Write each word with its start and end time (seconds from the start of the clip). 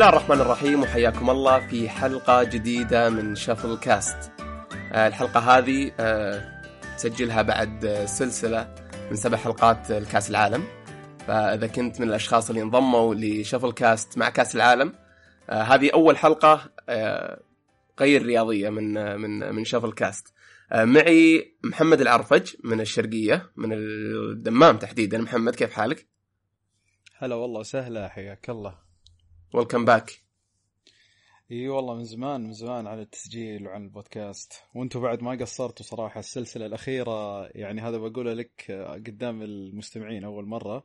الله 0.00 0.12
الرحمن 0.12 0.40
الرحيم 0.40 0.82
وحياكم 0.82 1.30
الله 1.30 1.66
في 1.66 1.88
حلقة 1.88 2.42
جديدة 2.42 3.10
من 3.10 3.34
شفل 3.34 3.78
كاست 3.78 4.32
آه، 4.92 5.06
الحلقة 5.06 5.40
هذه 5.40 5.92
آه، 6.00 6.62
تسجلها 6.96 7.42
بعد 7.42 7.84
آه، 7.84 8.06
سلسلة 8.06 8.74
من 9.10 9.16
سبع 9.16 9.36
حلقات 9.36 9.90
الكاس 9.90 10.30
العالم. 10.30 10.64
فإذا 11.26 11.66
كنت 11.66 12.00
من 12.00 12.08
الأشخاص 12.08 12.50
اللي 12.50 12.62
انضموا 12.62 13.14
لشفل 13.14 13.72
كاست 13.72 14.18
مع 14.18 14.30
كأس 14.30 14.56
العالم 14.56 14.92
هذه 15.48 15.90
أول 15.94 16.16
حلقة 16.16 16.70
غير 18.00 18.22
رياضية 18.22 18.70
من 18.70 19.16
من 19.20 19.54
من 19.54 19.64
شفل 19.64 19.92
كاست 19.92 20.34
معي 20.74 21.54
محمد 21.64 22.00
العرفج 22.00 22.54
من 22.64 22.80
الشرقية 22.80 23.50
من 23.56 23.72
الدمام 23.72 24.76
تحديدا. 24.76 25.18
محمد 25.18 25.54
كيف 25.54 25.72
حالك؟ 25.72 26.06
هلا 27.18 27.34
والله 27.34 27.62
سهلة 27.62 28.08
حياك 28.08 28.50
الله. 28.50 28.89
ويلكم 29.54 29.84
باك 29.84 30.22
إي 31.50 31.68
والله 31.68 31.94
من 31.94 32.04
زمان 32.04 32.40
من 32.40 32.52
زمان 32.52 32.86
عن 32.86 33.00
التسجيل 33.00 33.66
وعن 33.66 33.84
البودكاست. 33.84 34.62
وأنتم 34.74 35.00
بعد 35.00 35.22
ما 35.22 35.30
قصرتوا 35.30 35.86
صراحة 35.86 36.20
السلسلة 36.20 36.66
الأخيرة 36.66 37.46
يعني 37.46 37.80
هذا 37.80 37.98
بقوله 37.98 38.32
لك 38.32 38.70
قدام 39.06 39.42
المستمعين 39.42 40.24
أول 40.24 40.46
مرة. 40.46 40.84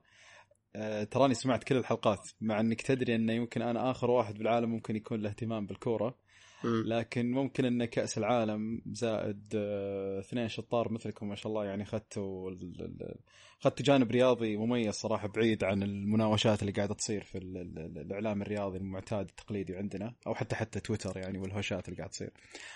أه 0.76 1.04
تراني 1.04 1.34
سمعت 1.34 1.64
كل 1.64 1.78
الحلقات 1.78 2.30
مع 2.42 2.60
إنك 2.60 2.82
تدري 2.82 3.16
انه 3.16 3.34
يمكن 3.34 3.62
أنا 3.62 3.92
آخر 3.92 4.12
واحد 4.12 4.38
بالعالم 4.38 4.70
ممكن 4.70 4.96
يكون 4.96 5.22
له 5.22 5.30
اهتمام 5.30 5.66
بالكورة. 5.66 6.16
لكن 6.64 7.32
ممكن 7.32 7.66
إن 7.66 7.86
كأس 7.86 8.18
العالم 8.18 8.82
زائد 8.92 9.54
آه، 9.56 10.20
اثنين 10.20 10.48
شطار 10.48 10.92
مثلكم 10.92 11.30
ما 11.30 11.36
شاء 11.36 11.48
الله 11.48 11.66
يعني 11.66 11.84
أخذتوا 11.84 12.52
اخذتوا 13.62 13.86
جانب 13.86 14.12
رياضي 14.12 14.58
مميز 14.58 14.94
صراحة 14.94 15.28
بعيد 15.28 15.64
عن 15.64 15.84
المناوشات 15.84 16.62
اللي 16.62 16.72
قاعدة 16.72 16.94
تصير 16.94 17.24
في 17.24 17.38
الإعلام 17.38 18.42
الرياضي 18.42 18.78
المعتاد 18.78 19.28
التقليدي 19.30 19.76
عندنا 19.76 20.14
أو 20.28 20.36
حتى 20.36 20.56
حتى 20.56 20.80
تويتر 20.80 21.18
يعني 21.18 21.38
والهوشات 21.38 21.88
اللي 21.88 21.98
قاعدة 21.98 22.12
تصير. 22.12 22.30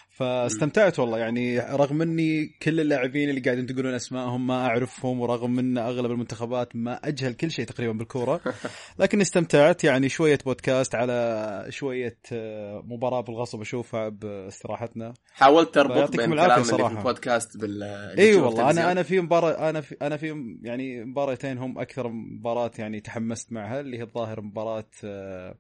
فاستمتعت 0.10 1.00
والله 1.00 1.18
يعني 1.18 1.60
رغم 1.60 2.02
إني 2.02 2.46
كل 2.62 2.80
اللاعبين 2.80 3.30
اللي 3.30 3.42
قاعدين 3.42 3.66
تقولون 3.66 3.94
أسمائهم 3.94 4.48
ما 4.48 4.68
أعرفهم 4.68 5.20
ورغم 5.20 5.60
إن 5.60 5.78
أغلب 5.78 6.12
المنتخبات 6.12 6.76
ما 6.76 7.08
أجهل 7.08 7.34
كل 7.34 7.52
شيء 7.52 7.66
تقريبا 7.66 7.94
بالكورة 7.94 8.42
لكن 9.00 9.22
استمتعت. 9.22 9.84
يعني 9.84 10.10
شوية 10.10 10.40
بودكاست 10.46 10.96
على 10.96 11.66
شوية 11.70 12.18
آه، 12.34 12.84
مباراة 12.86 13.22
بالغصب 13.22 13.62
أشوفها 13.62 14.10
باستراحتنا. 14.10 15.14
حاولت 15.34 15.74
تربط 15.76 16.18
بين 16.18 16.34
الكلام 16.34 16.62
اللي 16.62 16.90
في 16.90 16.98
البودكاست 16.98 17.58
بال 17.58 17.84
اي 18.20 18.36
والله 18.36 18.70
أنا 18.70 18.92
أنا 18.92 19.04
في 19.04 19.22
مباراه 19.22 19.70
أنا 19.70 19.82
في 19.82 19.96
أنا 20.02 20.18
في 20.18 20.32
يعني 20.70 21.06
مباراتين 21.06 21.58
هم 21.58 21.80
أكثر 21.80 22.08
مباراة 22.08 22.72
يعني 22.78 23.00
تحمست 23.00 23.52
معها 23.52 23.80
اللي 23.80 23.98
هي 23.98 24.04
الظاهر 24.04 24.42
مباراة 24.42 24.90
آه، 25.04 25.56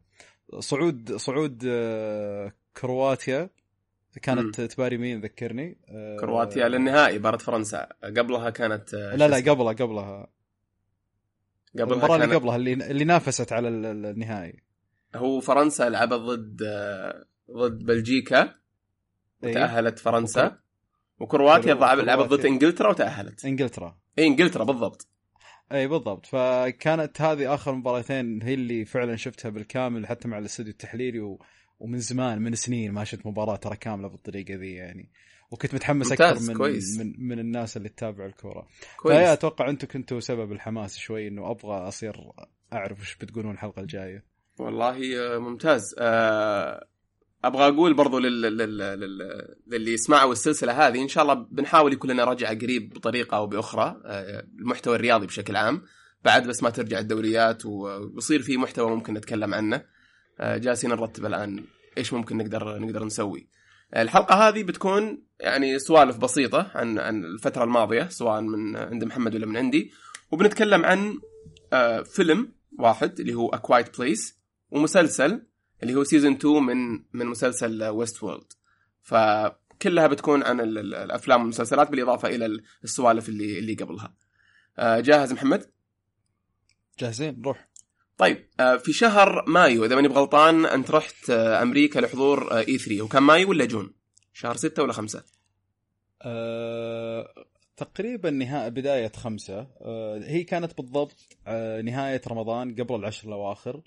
صعود 0.59 1.15
صعود 1.15 1.63
آه، 1.67 2.53
كرواتيا. 2.77 3.49
كانت 4.21 4.61
تباري 4.61 4.97
مين 4.97 5.21
ذكرني؟ 5.21 5.77
آه، 5.89 6.17
كرواتيا 6.17 6.67
للنهائي 6.67 7.19
مباراة 7.19 7.37
فرنسا. 7.37 7.87
قبلها 8.03 8.49
كانت 8.49 8.93
لا 8.93 9.27
لا 9.27 9.51
قبلها 9.51 9.73
قبلها. 9.73 10.27
قبلها 11.73 11.93
المباراة 11.93 12.15
اللي 12.15 12.35
قبلها 12.35 12.55
اللي 12.55 12.73
اللي 12.73 13.03
نافست 13.03 13.53
على 13.53 13.67
النهائي. 13.67 14.63
هو 15.15 15.39
فرنسا 15.39 15.89
لعبت 15.89 16.13
ضد 16.13 16.63
ضد 17.51 17.85
بلجيكا 17.85 18.41
إيه. 19.43 19.49
وتأهلت 19.49 19.99
فرنسا. 19.99 20.59
وكرواتيا 21.19 21.73
لعبت 21.73 22.29
ضد 22.29 22.45
إنجلترا 22.45 22.89
وتأهلت. 22.89 23.45
إنجلترا. 23.45 23.97
اي 24.19 24.27
إنجلترا 24.27 24.63
بالضبط. 24.63 25.07
اي 25.71 25.87
بالضبط. 25.87 26.25
فكانت 26.25 27.21
هذه 27.21 27.53
آخر 27.53 27.73
مباراتين 27.75 28.41
هي 28.41 28.53
اللي 28.53 28.85
فعلا 28.85 29.15
شفتها 29.15 29.49
بالكامل 29.49 30.07
حتى 30.07 30.27
مع 30.27 30.37
الاستوديو 30.37 30.71
التحليلي 30.71 31.19
و... 31.19 31.39
ومن 31.79 31.99
زمان 31.99 32.41
من 32.41 32.55
سنين 32.55 32.91
ما 32.91 33.03
شفت 33.03 33.25
مباراة 33.25 33.55
ترى 33.55 33.75
كاملة 33.75 34.07
بالطريقة 34.07 34.55
ذي 34.55 34.73
يعني. 34.73 35.09
وكنت 35.51 35.73
متحمس 35.73 36.11
أكثر 36.11 36.51
من, 36.51 36.57
كويس. 36.57 36.99
من 36.99 37.13
من 37.17 37.39
الناس 37.39 37.77
اللي 37.77 37.89
تتابع 37.89 38.25
الكورة. 38.25 38.67
فهي 39.03 39.33
أتوقع 39.33 39.69
أنتم 39.69 39.87
كنتوا 39.87 40.19
سبب 40.19 40.51
الحماس 40.51 40.97
شوي 40.97 41.27
إنه 41.27 41.51
أبغى 41.51 41.87
أصير 41.87 42.31
أعرف 42.73 43.01
وش 43.01 43.15
بتقولون 43.15 43.53
الحلقة 43.53 43.81
الجاية. 43.81 44.23
والله 44.59 45.17
آه، 45.17 45.37
ممتاز. 45.37 45.95
أه 45.99 46.87
أبغى 47.43 47.67
أقول 47.67 47.93
برضو 47.93 48.19
لل... 48.19 48.41
لل... 48.41 48.77
لل... 48.77 49.55
للي 49.67 49.93
يسمعوا 49.93 50.31
السلسلة 50.31 50.87
هذه 50.87 51.01
إن 51.01 51.07
شاء 51.07 51.23
الله 51.23 51.33
بنحاول 51.33 51.93
يكون 51.93 52.11
لنا 52.11 52.23
رجعة 52.23 52.59
قريب 52.59 52.93
بطريقة 52.93 53.37
أو 53.37 53.47
بأخرى 53.47 54.01
آه، 54.05 54.43
المحتوى 54.59 54.95
الرياضي 54.95 55.27
بشكل 55.27 55.55
عام. 55.55 55.81
بعد 56.23 56.47
بس 56.47 56.63
ما 56.63 56.69
ترجع 56.69 56.99
الدوريات 56.99 57.65
ويصير 57.65 58.41
في 58.41 58.57
محتوى 58.57 58.89
ممكن 58.95 59.13
نتكلم 59.13 59.53
عنه. 59.53 59.81
آه، 60.39 60.57
جالسين 60.57 60.89
نرتب 60.89 61.25
الآن 61.25 61.65
إيش 61.97 62.13
ممكن 62.13 62.37
نقدر 62.37 62.79
نقدر 62.79 63.03
نسوي. 63.03 63.49
الحلقة 63.95 64.35
هذه 64.47 64.63
بتكون 64.63 65.23
يعني 65.39 65.79
سوالف 65.79 66.17
بسيطة 66.17 66.71
عن 66.75 66.99
عن 66.99 67.23
الفترة 67.23 67.63
الماضية 67.63 68.07
سواء 68.07 68.41
من 68.41 68.77
عند 68.77 69.03
محمد 69.03 69.35
ولا 69.35 69.45
من 69.45 69.57
عندي. 69.57 69.91
وبنتكلم 70.31 70.85
عن 70.85 71.19
آه، 71.73 72.01
فيلم 72.01 72.51
واحد 72.79 73.19
اللي 73.19 73.33
هو 73.33 73.51
Quiet 73.51 73.85
Place 73.85 74.33
ومسلسل 74.71 75.48
اللي 75.83 75.95
هو 75.95 76.03
season 76.03 76.33
2 76.33 76.63
من 76.63 77.03
من 77.13 77.25
مسلسل 77.25 77.83
Westworld 77.83 78.53
فكلها 79.01 80.07
بتكون 80.07 80.43
عن 80.43 80.59
الأفلام 80.59 81.41
والمسلسلات 81.41 81.89
بالإضافة 81.89 82.27
إلى 82.27 82.61
السوالف 82.83 83.29
اللي 83.29 83.59
اللي 83.59 83.73
قبلها. 83.73 84.13
آه، 84.79 84.99
جاهز 84.99 85.33
محمد؟ 85.33 85.71
جاهزين 86.99 87.41
روح. 87.45 87.69
طيب 88.17 88.47
آه، 88.59 88.77
في 88.77 88.93
شهر 88.93 89.45
مايو 89.47 89.85
إذا 89.85 89.95
ماني 89.95 90.07
بغلطان 90.07 90.65
أنت 90.65 90.91
رحت 90.91 91.29
آه، 91.29 91.61
أمريكا 91.61 91.99
لحضور 91.99 92.57
E3 92.57 93.01
وكان 93.01 93.23
مايو 93.23 93.49
ولا 93.49 93.65
June؟ 93.65 93.93
شهر 94.33 94.55
ستة 94.55 94.83
ولا 94.83 94.93
خمسة؟ 94.93 95.23
أه... 96.21 97.45
تقريبا 97.77 98.29
نهاية 98.29 98.69
بداية 98.69 99.11
خمسة. 99.15 99.67
أه... 99.81 100.21
هي 100.23 100.43
كانت 100.43 100.77
بالضبط 100.77 101.37
أه... 101.47 101.81
نهاية 101.81 102.21
رمضان 102.27 102.75
قبل 102.75 102.95
العشر 102.95 103.27
الأواخر. 103.27 103.81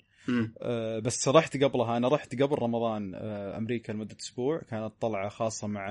آه 0.61 0.99
بس 0.99 1.27
رحت 1.27 1.63
قبلها. 1.63 1.97
أنا 1.97 2.07
رحت 2.07 2.41
قبل 2.41 2.59
رمضان 2.59 3.15
آه 3.15 3.57
أمريكا 3.57 3.91
لمدة 3.91 4.17
أسبوع. 4.19 4.59
كانت 4.59 4.93
طلعة 5.01 5.29
خاصة 5.29 5.67
مع 5.67 5.87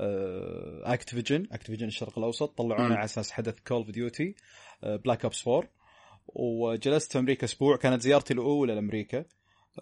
آه 0.00 0.94
Activision. 0.94 1.46
Activision 1.52 1.86
الشرق 1.86 2.18
الأوسط. 2.18 2.58
طلعونا 2.58 2.94
على 2.94 3.04
أساس 3.04 3.30
حدث 3.30 3.60
Call 3.60 3.78
of 3.78 3.90
Duty 3.90 4.34
Black 4.82 5.24
Ops 5.24 5.48
4 5.48 5.70
وجلست 6.26 7.12
في 7.12 7.18
أمريكا 7.18 7.44
أسبوع. 7.44 7.76
كانت 7.76 8.02
زيارتي 8.02 8.34
الأولى 8.34 8.74
لأمريكا. 8.74 9.24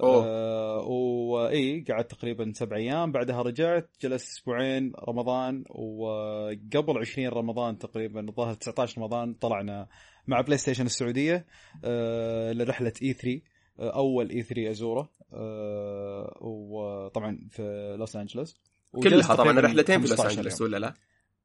آه 0.00 0.80
واي 0.86 1.84
قعدت 1.90 2.10
تقريبا 2.10 2.52
سبع 2.54 2.76
أيام. 2.76 3.12
بعدها 3.12 3.42
رجعت 3.42 3.90
جلست 4.02 4.38
أسبوعين 4.38 4.92
رمضان. 5.08 5.64
وقبل 5.70 6.98
20 6.98 7.28
رمضان 7.28 7.78
تقريبا 7.78 8.28
الظاهر 8.28 8.54
19 8.54 8.98
رمضان 8.98 9.34
طلعنا 9.34 9.88
مع 10.26 10.40
PlayStation 10.40 10.86
السعودية 10.86 11.46
آه 11.84 12.52
لرحلة 12.52 12.92
E3 13.02 13.40
أول 13.78 14.30
E3 14.30 14.70
أزوره 14.70 15.10
أه 15.32 16.38
وطبعا 16.40 17.48
في 17.50 17.96
لوس 17.98 18.16
أنجلوس. 18.16 18.60
كلها 19.02 19.34
طبعا 19.34 19.60
رحلتين 19.60 20.00
في 20.00 20.08
لوس 20.10 20.20
أنجلوس 20.20 20.60
ولا 20.60 20.76
لا؟ 20.76 20.94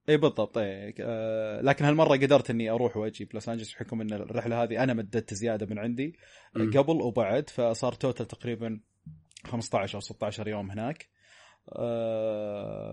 اي 0.09 0.17
بالضبط 0.17 0.57
اي 0.57 0.95
أه 0.99 1.61
لكن 1.61 1.85
هالمرة 1.85 2.17
قدرت 2.17 2.49
إني 2.49 2.69
أروح 2.69 2.97
وأجي 2.97 3.25
بلوس 3.25 3.49
أنجلوس 3.49 3.73
بحكم 3.73 4.01
إن 4.01 4.13
الرحلة 4.13 4.63
هذه 4.63 4.83
أنا 4.83 4.93
مددت 4.93 5.33
زيادة 5.33 5.65
من 5.65 5.79
عندي 5.79 6.15
م. 6.55 6.77
قبل 6.77 7.01
وبعد 7.01 7.49
فصار 7.49 7.93
total 7.93 8.27
تقريبا 8.27 8.79
15 9.45 9.95
أو 9.95 9.99
16 9.99 10.47
يوم 10.47 10.71
هناك. 10.71 11.09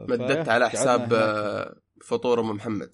مددت 0.09 0.49
على 0.49 0.71
حساب 0.71 1.09
فطور 2.05 2.41
أم 2.41 2.51
محمد. 2.51 2.91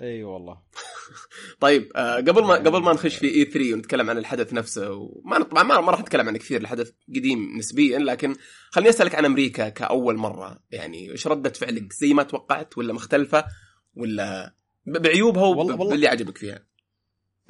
إي 0.00 0.06
أيوة 0.06 0.32
والله. 0.32 0.62
طيب 1.60 1.92
آه 1.96 2.16
قبل 2.16 2.44
ما 2.44 2.54
قبل 2.54 2.82
ما 2.82 2.92
نخش 2.92 3.16
في 3.16 3.34
اي 3.34 3.44
3 3.44 3.72
ونتكلم 3.74 4.10
عن 4.10 4.18
الحدث 4.18 4.52
نفسه 4.52 4.92
وما 4.92 5.42
طبعا 5.42 5.62
ما, 5.62 5.80
ما 5.80 5.90
راح 5.90 6.00
نتكلم 6.00 6.28
عنه 6.28 6.38
كثير 6.38 6.60
الحدث 6.60 6.92
قديم 7.08 7.58
نسبيا 7.58 7.98
لكن 7.98 8.34
خليني 8.70 8.90
أسألك 8.90 9.14
عن 9.14 9.24
أمريكا 9.24 9.68
كأول 9.68 10.16
مرة. 10.16 10.60
يعني 10.70 11.10
إيش 11.10 11.26
ردة 11.26 11.50
فعلك؟ 11.50 11.92
زي 11.92 12.14
ما 12.14 12.22
توقعت 12.22 12.78
ولا 12.78 12.92
مختلفة 12.92 13.44
ولا 13.94 14.54
بعيوبها 14.86 15.44
وباللي 15.44 16.08
عجبك 16.08 16.38
فيها؟ 16.38 16.71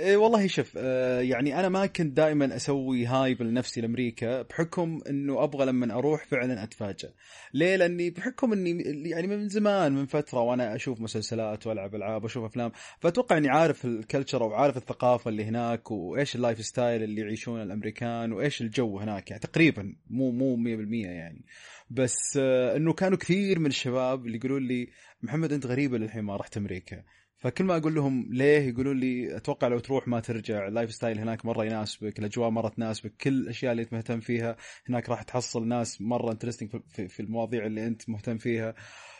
إيه 0.00 0.17
والله 0.17 0.47
شوف 0.47 0.73
آه 0.77 1.21
يعني 1.21 1.61
أنا 1.61 1.69
ما 1.69 1.87
كنت 1.87 2.17
دائما 2.17 2.56
أسوي 2.56 3.06
هايب 3.06 3.43
لنفسي 3.43 3.81
لأمريكا 3.81 4.43
بحكم 4.43 5.00
إنه 5.09 5.44
أبغى 5.44 5.67
لما 5.67 5.94
أروح 5.94 6.27
فعلا 6.27 6.62
اتفاجئ. 6.62 7.09
ليه؟ 7.55 7.77
لأني 7.77 8.11
بحكم 8.11 8.53
إني 8.53 8.83
يعني 9.11 9.27
من 9.27 9.49
زمان 9.49 9.93
من 9.93 10.06
فترة 10.06 10.41
وأنا 10.41 10.75
أشوف 10.75 11.00
مسلسلات 11.00 11.67
وألعب 11.67 11.94
ألعاب 11.94 12.23
وأشوف 12.23 12.44
أفلام 12.44 12.73
فأتوقع 13.00 13.37
إني 13.39 13.49
عارف 13.49 13.85
ال 13.84 13.92
culture 13.92 14.43
وعارف 14.43 14.77
الثقافة 14.77 15.29
اللي 15.29 15.44
هناك 15.44 15.91
وإيش 15.91 16.37
ال 16.37 16.64
lifestyle 16.64 17.02
اللي 17.03 17.21
يعيشون 17.21 17.62
الأمريكان 17.62 18.33
وإيش 18.33 18.61
الجو 18.62 18.99
هناك 18.99 19.31
يعني 19.31 19.43
تقريبا 19.43 19.94
مو 20.11 20.31
مو 20.31 20.56
100% 20.56 21.06
يعني. 21.06 21.44
بس 21.91 22.39
آه 22.41 22.77
إنه 22.77 22.93
كانوا 22.93 23.19
كثير 23.19 23.59
من 23.59 23.67
الشباب 23.67 24.27
اللي 24.27 24.37
يقولون 24.37 24.62
لي 24.69 24.89
محمد 25.23 25.53
أنت 25.53 25.67
غريبة 25.67 25.99
للحين 25.99 26.23
ما 26.23 26.37
رحت 26.37 26.56
أمريكا. 26.56 27.03
فكل 27.43 27.65
ما 27.65 27.77
أقول 27.77 27.94
لهم 27.94 28.29
ليه 28.31 28.69
يقولون 28.69 29.00
لي 29.00 29.37
أتوقع 29.37 29.69
لو 29.69 29.79
تروح 29.79 30.09
ما 30.09 30.21
ترجع. 30.21 30.69
ال 30.69 30.93
lifestyle 30.93 31.19
هناك 31.19 31.47
مرة 31.47 31.65
يناسبك 31.65 32.19
الأجواء 32.19 32.50
مرة 32.50 32.69
تناسبك 32.69 33.12
كل 33.21 33.33
الأشياء 33.33 33.73
اللي 33.73 33.83
أنت 33.83 33.93
مهتم 33.93 34.21
فيها 34.21 34.56
هناك 34.89 35.09
راح 35.09 35.23
تحصل 35.23 35.69
ناس 35.69 36.00
مرة 36.00 36.33
interesting 36.32 36.70
في, 37.09 37.21
المواضيع 37.21 37.67
اللي 37.67 37.87
أنت 37.87 38.09
مهتم 38.09 38.39
فيها. 38.39 38.75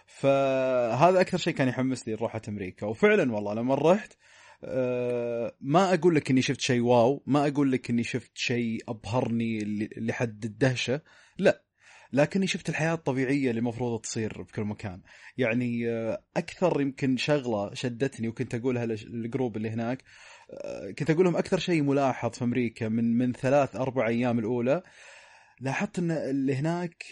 فهذا 0.07 1.21
أكثر 1.21 1.39
شيء 1.39 1.55
كان 1.55 1.69
يحمسني 1.69 2.15
روحة 2.15 2.43
أمريكا. 2.49 2.87
وفعلا 2.87 3.33
والله 3.33 3.55
لما 3.55 3.75
رحت 3.75 4.13
أه 4.65 5.57
ما 5.61 5.95
أقول 5.95 6.15
لك 6.15 6.31
إني 6.31 6.43
شفت 6.43 6.61
شيء 6.61 6.81
wow 6.81 7.23
ما 7.27 7.47
أقول 7.47 7.73
لك 7.73 7.91
إني 7.91 8.03
شفت 8.03 8.31
شيء 8.35 8.83
أبهرني 8.89 9.59
لحد 9.97 10.45
الدهشة. 10.45 11.01
لا 11.39 11.65
لكني 12.13 12.47
شفت 12.47 12.69
الحياة 12.69 12.95
الطبيعية 12.95 13.51
اللي 13.51 13.59
المفروض 13.59 14.01
تصير 14.01 14.43
بكل 14.43 14.63
مكان. 14.63 15.03
يعني 15.37 15.91
آه، 15.91 16.23
أكثر 16.37 16.81
يمكن 16.81 17.17
شغلة 17.17 17.75
شدتني 17.75 18.29
وكنت 18.29 18.55
أقولها 18.55 18.87
لل 18.87 19.07
group 19.07 19.57
اللي 19.57 19.71
هناك 19.71 20.03
آه، 20.51 20.91
كنت 20.91 21.11
أقول 21.11 21.25
لهم 21.25 21.37
أكثر 21.37 21.59
شيء 21.59 21.83
ملاحظ 21.83 22.31
في 22.31 22.45
أمريكا 22.45 22.89
من 22.89 23.19
من 23.19 23.33
ثلاث 23.33 23.77
أربع 23.77 24.09
أيام 24.09 24.39
الأولى 24.39 24.83
لاحظت 25.61 25.99
إن 25.99 26.11
اللي 26.11 26.55
هناك 26.57 27.05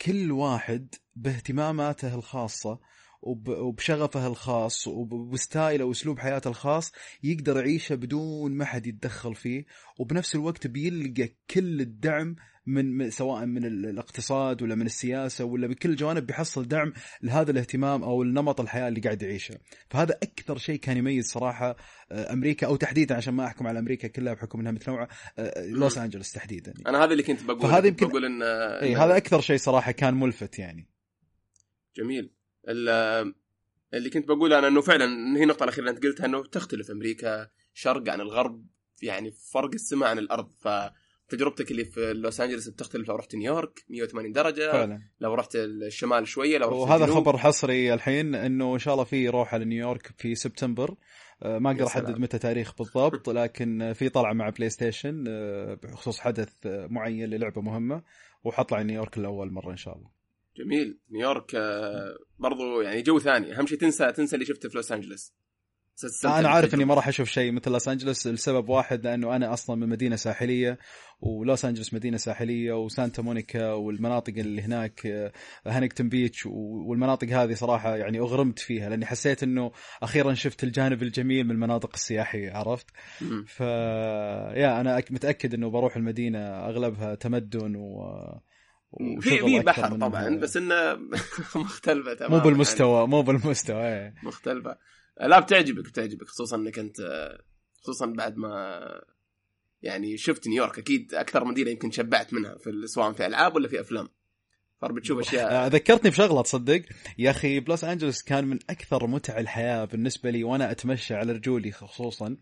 كل 0.00 0.32
واحد 0.32 0.94
باهتماماته 1.16 2.14
الخاصة 2.14 2.80
وبشغفه 3.24 4.26
الخاص 4.26 4.88
وبستايله 4.88 5.84
وأسلوب 5.84 6.18
حياته 6.18 6.48
الخاص 6.48 6.92
يقدر 7.22 7.56
يعيشه 7.56 7.94
بدون 7.94 8.52
ما 8.52 8.64
حد 8.64 8.86
يتدخل 8.86 9.34
فيه. 9.34 9.64
وبنفس 9.98 10.34
الوقت 10.34 10.66
بيلقى 10.66 11.34
كل 11.50 11.80
الدعم 11.80 12.36
من 12.66 13.10
سواء 13.10 13.46
من 13.46 13.64
الاقتصاد 13.64 14.62
ولا 14.62 14.74
من 14.74 14.86
السياسة 14.86 15.44
ولا 15.44 15.66
بكل 15.66 15.90
الجوانب 15.90 16.26
بيحصل 16.26 16.68
دعم 16.68 16.92
لهذا 17.22 17.50
الاهتمام 17.50 18.02
أو 18.02 18.22
النمط 18.22 18.60
الحياة 18.60 18.88
اللي 18.88 19.00
قاعد 19.00 19.22
يعيشه. 19.22 19.58
فهذا 19.90 20.18
أكثر 20.22 20.58
شيء 20.58 20.78
كان 20.78 20.96
يميز 20.96 21.26
صراحة 21.26 21.76
آه، 22.12 22.32
أمريكا 22.32 22.66
أو 22.66 22.76
تحديدا 22.76 23.14
عشان 23.14 23.34
ما 23.34 23.46
أحكم 23.46 23.66
على 23.66 23.78
أمريكا 23.78 24.08
كلها 24.08 24.34
بحكم 24.34 24.60
إنها 24.60 24.72
متنوعة 24.72 25.08
آه، 25.38 25.66
لوس 25.66 25.98
أنجلوس 25.98 26.32
تحديدا. 26.32 26.74
أنا 26.86 27.04
هذا 27.04 27.12
اللي 27.12 27.22
كنت 27.22 27.44
بقول 27.44 27.60
فهذا 27.60 27.86
يمكن 27.86 28.08
بقول 28.08 28.24
إن 28.24 28.42
اي 28.42 28.96
هذا 28.96 29.16
أكثر 29.16 29.40
شيء 29.40 29.56
صراحة 29.56 29.92
كان 29.92 30.14
ملفت 30.14 30.58
يعني. 30.58 30.88
جميل. 31.96 32.30
اللي 32.68 34.10
كنت 34.12 34.28
بقوله 34.28 34.58
أنا 34.58 34.68
إنه 34.68 34.80
فعلا 34.80 35.36
هي 35.38 35.42
النقطة 35.42 35.64
الأخيرة 35.64 35.84
اللي 35.84 35.96
أنت 35.96 36.06
قلتها 36.06 36.26
إنه 36.26 36.44
تختلف 36.44 36.90
أمريكا 36.90 37.48
شرق 37.74 38.08
عن 38.08 38.20
الغرب 38.20 38.66
يعني 39.02 39.30
فرق 39.30 39.70
السماء 39.74 40.08
عن 40.08 40.18
الأرض. 40.18 40.50
فتجربتك 40.60 41.70
اللي 41.70 41.84
في 41.84 42.12
لوس 42.12 42.40
انجلس 42.40 42.68
بتختلف 42.68 43.08
لو 43.08 43.16
رحت 43.16 43.34
نيويورك 43.34 43.84
180 43.88 44.32
درجة 44.32 44.72
فعلا. 44.72 45.02
لو 45.20 45.34
رحت 45.34 45.56
الشمال 45.56 46.28
شوية 46.28 46.58
لو 46.58 46.68
رحت 46.68 46.76
وهذا 46.76 47.06
خبر 47.06 47.38
حصري 47.38 47.94
الحين 47.94 48.34
إنه 48.34 48.74
إن 48.74 48.78
شاء 48.78 48.94
الله 48.94 49.04
في 49.04 49.28
روحة 49.28 49.58
لنيويورك 49.58 50.10
في 50.18 50.34
سبتمبر. 50.34 50.94
آه، 51.42 51.58
ما 51.58 51.70
أقدر 51.70 51.86
أحدد 51.86 52.18
متى 52.18 52.38
تاريخ 52.38 52.74
بالضبط 52.78 53.28
لكن 53.28 53.92
في 53.92 54.08
طلعة 54.08 54.32
مع 54.32 54.48
PlayStation 54.48 55.24
آه، 55.28 55.74
بخصوص 55.74 56.20
حدث 56.20 56.52
معين 56.66 57.30
للعبة 57.30 57.60
مهمة 57.60 58.02
وحطلع 58.44 58.82
نيويورك 58.82 59.18
لأول 59.18 59.52
مرة 59.52 59.70
إن 59.70 59.76
شاء 59.76 59.96
الله. 59.96 60.13
جميل. 60.56 60.98
نيويورك 61.10 61.54
آه، 61.54 62.16
برضو 62.38 62.80
يعني 62.80 63.02
جو 63.02 63.18
ثاني. 63.18 63.58
أهم 63.58 63.66
شيء 63.66 63.78
تنسى 63.78 64.12
تنسى 64.12 64.36
اللي 64.36 64.46
شفته 64.46 64.68
في 64.68 64.76
لوس 64.76 64.92
انجلس 64.92 65.34
أنا 66.24 66.48
عارف 66.48 66.74
إني 66.74 66.84
ما 66.84 66.94
راح 66.94 67.08
أشوف 67.08 67.28
شيء 67.28 67.52
مثل 67.52 67.70
لوس 67.70 67.88
انجلس 67.88 68.26
لسبب 68.26 68.68
واحد 68.68 69.04
لأنه 69.04 69.36
أنا 69.36 69.52
أصلا 69.52 69.76
من 69.76 69.88
مدينة 69.88 70.16
ساحلية 70.16 70.78
ولوس 71.20 71.64
انجلس 71.64 71.94
مدينة 71.94 72.16
ساحلية 72.16 72.72
وسانتا 72.72 73.22
مونيكا 73.22 73.72
والمناطق 73.72 74.32
اللي 74.36 74.62
هناك 74.62 75.06
آه، 75.06 75.32
Huntington 75.66 76.08
Beach 76.08 76.46
والمناطق 76.46 77.28
هذه 77.28 77.54
صراحة 77.54 77.96
يعني 77.96 78.18
أغرمت 78.18 78.58
فيها 78.58 78.88
لأني 78.88 79.06
حسيت 79.06 79.42
إنه 79.42 79.72
أخيرا 80.02 80.34
شفت 80.34 80.64
الجانب 80.64 81.02
الجميل 81.02 81.44
من 81.44 81.50
المناطق 81.50 81.90
السياحية 81.94 82.52
عرفت؟ 82.52 82.86
ف 83.46 83.60
يا 83.60 84.80
أنا 84.80 85.02
متأكد 85.10 85.54
إنه 85.54 85.70
بروح 85.70 85.96
المدينة 85.96 86.38
أغلبها 86.38 87.14
تمدن 87.14 87.76
و 87.76 88.04
في 89.20 89.38
في 89.38 89.60
بحر 89.60 89.96
طبعا 89.96 90.36
بس 90.36 90.56
إنه 90.56 90.94
مختلفة 91.56 92.14
تماما. 92.14 92.36
مو 92.36 92.44
بالمستوى 92.44 92.96
يعني. 92.96 93.06
مو 93.06 93.22
بالمستوى 93.22 93.82
إيه. 93.82 94.14
مختلفة. 94.22 94.78
لا 95.20 95.40
بتعجبك 95.40 95.84
بتعجبك 95.88 96.28
خصوصا 96.28 96.56
إنك 96.56 96.78
أنت 96.78 96.96
خصوصا 97.82 98.06
بعد 98.06 98.36
ما 98.36 98.80
يعني 99.82 100.16
شفت 100.16 100.48
نيويورك. 100.48 100.78
أكيد 100.78 101.14
أكثر 101.14 101.44
مدينة 101.44 101.70
يمكن 101.70 101.90
شبعت 101.90 102.34
منها 102.34 102.56
في 102.58 102.86
سواء 102.86 103.12
في 103.12 103.26
ألعاب 103.26 103.54
ولا 103.54 103.68
في 103.68 103.80
أفلام. 103.80 104.08
بتشوف 104.90 105.18
أشياء. 105.18 105.52
آه، 105.52 105.66
ذكرتني 105.66 106.10
بشغلة 106.10 106.42
تصدق؟ 106.42 106.82
يا 107.18 107.30
أخي 107.30 107.60
بلوس 107.60 107.84
أنجلوس 107.84 108.22
كان 108.22 108.44
من 108.44 108.58
أكثر 108.70 109.06
متع 109.06 109.38
الحياة 109.38 109.84
بالنسبة 109.84 110.30
لي 110.30 110.44
وأنا 110.44 110.70
أتمشى 110.70 111.14
على 111.14 111.32
رجولي 111.32 111.72
خصوصا. 111.72 112.36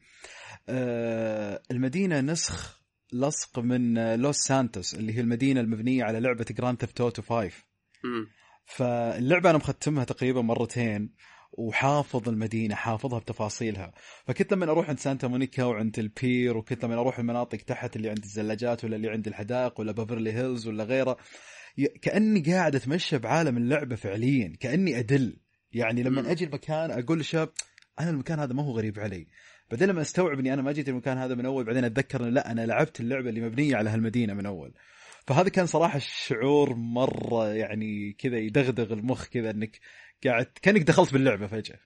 آه، 0.68 1.62
المدينة 1.70 2.20
نسخ 2.20 2.81
لصق 3.12 3.58
من 3.58 4.14
لوس 4.14 4.36
سانتوس 4.36 4.94
اللي 4.94 5.16
هي 5.16 5.20
المدينة 5.20 5.60
المبنية 5.60 6.04
على 6.04 6.20
لعبة 6.20 6.46
Grand 6.50 6.80
Theft 6.80 7.00
Auto 7.00 7.22
5 7.22 7.50
فاللعبة 8.66 9.50
أنا 9.50 9.58
مختمها 9.58 10.04
تقريبا 10.04 10.40
مرتين 10.42 11.14
وحافظ 11.52 12.28
المدينة 12.28 12.74
حافظها 12.74 13.18
بتفاصيلها. 13.18 13.92
فكنت 14.26 14.52
لما 14.52 14.64
أروح 14.64 14.88
عند 14.88 14.98
سانتا 14.98 15.28
مونيكا 15.28 15.64
وعند 15.64 15.98
ال 15.98 16.10
pier 16.10 16.56
وكنت 16.56 16.84
لما 16.84 16.94
أروح 16.94 17.18
المناطق 17.18 17.58
تحت 17.58 17.96
اللي 17.96 18.08
عند 18.08 18.22
الزلاجات 18.22 18.84
ولا 18.84 18.96
اللي 18.96 19.10
عند 19.10 19.26
الحدائق 19.26 19.80
ولا 19.80 19.92
بيفرلي 19.92 20.32
هيلز 20.32 20.66
ولا 20.66 20.84
غيره 20.84 21.16
كأني 22.02 22.40
قاعد 22.40 22.74
أتمشى 22.74 23.18
بعالم 23.18 23.56
اللعبة 23.56 23.96
فعليا 23.96 24.56
كأني 24.60 24.98
أدل. 24.98 25.36
يعني 25.72 26.02
لما 26.02 26.30
أجي 26.30 26.44
المكان 26.44 26.90
أقول 26.90 27.18
للشباب 27.18 27.52
أنا 28.00 28.10
المكان 28.10 28.38
هذا 28.38 28.54
ما 28.54 28.62
هو 28.62 28.76
غريب 28.76 28.98
علي. 28.98 29.26
بعدين 29.72 29.88
لما 29.88 30.02
استوعب 30.02 30.38
إني 30.38 30.54
أنا 30.54 30.62
ما 30.62 30.72
جيت 30.72 30.88
المكان 30.88 31.18
هذا 31.18 31.34
من 31.34 31.46
أول 31.46 31.64
بعدين 31.64 31.84
أتذكر 31.84 32.22
لا 32.22 32.52
أنا 32.52 32.66
لعبت 32.66 33.00
اللعبة 33.00 33.28
اللي 33.28 33.40
مبنية 33.40 33.76
على 33.76 33.90
هالمدينة 33.90 34.34
من 34.34 34.46
أول. 34.46 34.72
فهذا 35.26 35.48
كان 35.48 35.66
صراحة 35.66 35.96
الشعور 35.96 36.74
مرة 36.74 37.48
يعني 37.48 38.12
كذا 38.12 38.38
يدغدغ 38.38 38.92
المخ 38.92 39.26
كذا 39.26 39.50
إنك 39.50 39.80
قاعد 40.24 40.46
كأنك 40.62 40.82
دخلت 40.82 41.12
باللعبة 41.12 41.46
فجأة. 41.46 41.78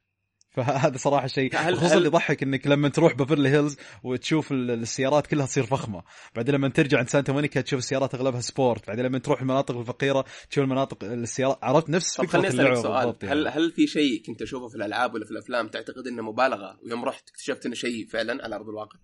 فهذا 0.56 0.96
صراحة 0.96 1.26
شيء 1.26 1.56
خصوصا 1.56 1.94
اللي 1.94 2.06
يضحك 2.06 2.42
إنك 2.42 2.66
لما 2.66 2.88
تروح 2.88 3.14
بفرلي 3.14 3.48
هيلز 3.48 3.76
وتشوف 4.02 4.52
السيارات 4.52 5.26
كلها 5.26 5.46
تصير 5.46 5.66
فخمة. 5.66 6.02
بعدين 6.34 6.54
لما 6.54 6.68
ترجع 6.68 6.98
عند 6.98 7.08
سانتا 7.08 7.32
مونيكا 7.32 7.60
تشوف 7.60 7.78
السيارات 7.78 8.14
أغلبها 8.14 8.40
sport. 8.40 8.86
بعدين 8.86 9.04
لما 9.04 9.18
تروح 9.18 9.40
المناطق 9.40 9.78
الفقيرة 9.78 10.24
تشوف 10.50 10.64
المناطق 10.64 11.04
السيارات. 11.04 11.58
عرفت؟ 11.62 11.90
نفس 11.90 12.20
فكرة 12.20 12.48
اللعبة 12.48 12.82
سؤال. 12.82 13.16
يعني. 13.22 13.34
هل 13.34 13.48
هل 13.48 13.72
في 13.72 13.86
شيء 13.86 14.22
كنت 14.26 14.42
أشوفه 14.42 14.68
في 14.68 14.74
الألعاب 14.74 15.14
ولا 15.14 15.24
في 15.24 15.30
الأفلام 15.30 15.68
تعتقد 15.68 16.06
إنه 16.06 16.22
مبالغة 16.22 16.78
ويوم 16.84 17.04
رحت 17.04 17.28
اكتشفت 17.28 17.66
إنه 17.66 17.74
شيء 17.74 18.06
فعلا 18.06 18.44
على 18.44 18.56
أرض 18.56 18.68
الواقع؟ 18.68 18.98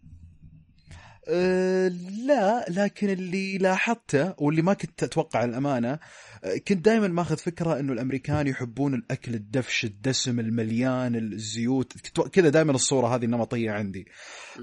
أه 1.29 1.89
لا 2.27 2.67
لكن 2.69 3.11
اللي 3.11 3.59
لاحظته 3.59 4.35
واللي 4.39 4.63
ما 4.63 4.75
كنت 4.75 5.03
أتوقع 5.03 5.45
الأمانة 5.45 5.99
كنت 6.43 6.85
دائما 6.85 7.09
ماخذ 7.09 7.37
فكرة 7.37 7.81
إنه 7.81 7.93
الأمريكان 7.93 8.47
يحبون 8.47 8.95
الأكل 8.95 9.35
الدفش 9.35 9.85
الدسم 9.85 10.41
المليان 10.41 11.15
الزيوت 11.15 11.93
كذا 12.33 12.49
دائما 12.49 12.73
الصورة 12.73 13.15
هذه 13.15 13.25
النمطية 13.25 13.71
عندي. 13.71 14.07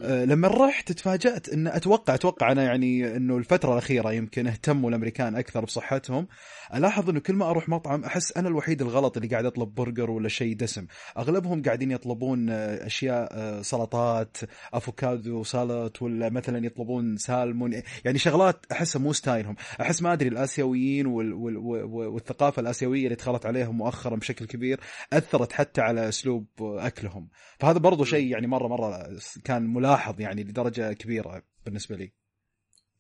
أه 0.03 0.25
لما 0.25 0.48
رحت 0.48 0.91
تفاجأت 0.91 1.50
إن 1.50 1.67
أتوقع 1.67 2.13
أتوقع 2.13 2.51
أنا 2.51 2.63
يعني 2.63 3.15
إنه 3.15 3.38
الفترة 3.38 3.74
الأخيرة 3.74 4.12
يمكن 4.12 4.48
اهتموا 4.48 4.89
الأمريكان 4.89 5.36
أكثر 5.36 5.65
بصحتهم. 5.65 6.27
ألاحظ 6.74 7.09
إنه 7.09 7.19
كل 7.19 7.33
ما 7.33 7.50
أروح 7.50 7.69
مطعم 7.69 8.03
أحس 8.03 8.38
أنا 8.38 8.48
الوحيد 8.48 8.81
الغلط 8.81 9.17
اللي 9.17 9.29
قاعد 9.29 9.45
اطلب 9.45 9.75
برجر 9.75 10.12
ولا 10.12 10.29
شيء 10.29 10.55
دسم. 10.55 10.86
أغلبهم 11.17 11.62
قاعدين 11.62 11.91
يطلبون 11.91 12.50
آه، 12.50 12.86
أشياء 12.86 13.29
آه، 13.31 13.62
سلطات 13.62 14.38
أفوكادو 14.74 15.43
سلطات 15.43 16.01
ولا 16.01 16.29
مثلا 16.29 16.65
يطلبون 16.65 17.17
سالمون. 17.17 17.81
يعني 18.05 18.17
شغلات 18.17 18.65
أحسها 18.71 19.00
مو 19.00 19.13
style 19.13 19.40
هم. 19.40 19.56
أحس 19.81 20.01
ما 20.01 20.13
أدري 20.13 20.29
الآسيويين 20.29 21.07
وال 21.07 21.33
وال 21.33 21.69
والثقافة 21.70 22.60
الآسيوية 22.60 23.04
اللي 23.04 23.16
دخلت 23.16 23.46
عليهم 23.46 23.78
مؤخرا 23.78 24.16
بشكل 24.16 24.46
كبير 24.46 24.80
أثرت 25.14 25.52
حتى 25.52 25.82
على 25.82 26.10
أسلوب 26.10 26.48
أكلهم. 26.60 27.30
فهذا 27.60 27.78
برضو 27.78 28.04
شيء 28.04 28.32
يعني 28.32 28.48
مرة 28.48 28.68
مرة 28.68 29.20
كان 29.44 29.74
ملاحظ 29.74 30.22
يعني 30.22 30.44
لدرجة 30.44 30.94
كبيرة 30.94 31.44
بالنسبة 31.66 31.96
لي. 31.96 32.14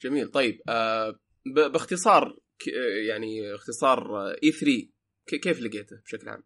جميل. 0.01 0.27
طيب 0.27 0.61
آه 0.69 1.19
باختصار 1.55 2.37
يعني 3.07 3.55
اختصار 3.55 4.27
إي 4.43 4.51
3 4.51 4.89
كيف 5.41 5.61
لقيته 5.61 5.95
بشكل 6.05 6.29
عام؟ 6.29 6.43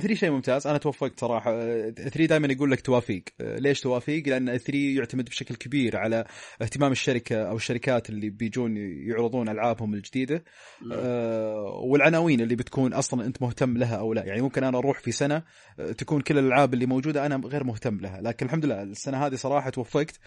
3 0.00 0.14
شيء 0.14 0.30
ممتاز. 0.30 0.66
أنا 0.66 0.78
توفقت 0.78 1.20
صراحة. 1.20 1.50
3 1.90 2.26
دائما 2.26 2.52
يقول 2.52 2.70
لك 2.70 2.80
توافيق. 2.80 3.22
ليش 3.40 3.80
توافيق؟ 3.80 4.28
لأن 4.28 4.56
3 4.58 4.74
يعتمد 4.96 5.24
بشكل 5.24 5.54
كبير 5.54 5.96
على 5.96 6.24
اهتمام 6.62 6.92
الشركة 6.92 7.42
أو 7.42 7.56
الشركات 7.56 8.10
اللي 8.10 8.30
بيجون 8.30 8.76
يعرضون 8.76 9.48
ألعابهم 9.48 9.94
الجديدة. 9.94 10.44
آه 10.92 11.80
والعناوين 11.84 12.40
اللي 12.40 12.56
بتكون 12.56 12.92
أصلا 12.92 13.26
أنت 13.26 13.42
مهتم 13.42 13.76
لها 13.76 13.96
أو 13.96 14.12
لا. 14.14 14.24
يعني 14.24 14.42
ممكن 14.42 14.64
أنا 14.64 14.78
أروح 14.78 15.00
في 15.00 15.12
سنة 15.12 15.42
آه، 15.80 15.92
تكون 15.92 16.20
كل 16.20 16.38
الألعاب 16.38 16.74
اللي 16.74 16.86
موجودة 16.86 17.26
أنا 17.26 17.40
غير 17.44 17.64
مهتم 17.64 18.00
لها. 18.00 18.20
لكن 18.20 18.46
الحمد 18.46 18.64
لله 18.64 18.82
السنة 18.82 19.26
هذه 19.26 19.34
صراحة 19.34 19.70
توفقت 19.70 20.18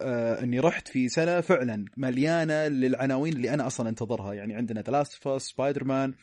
آه 0.00 0.42
إني 0.42 0.60
رحت 0.60 0.88
في 0.88 1.08
سنة 1.08 1.40
فعلا 1.40 1.84
مليانة 1.96 2.68
للعناوين 2.68 3.32
اللي 3.32 3.54
أنا 3.54 3.66
أصلا 3.66 3.88
أنتظرها. 3.88 4.34
يعني 4.34 4.54
عندنا 4.54 4.82
The 4.82 4.92
Last 4.92 5.28
Spider-Man 5.28 6.14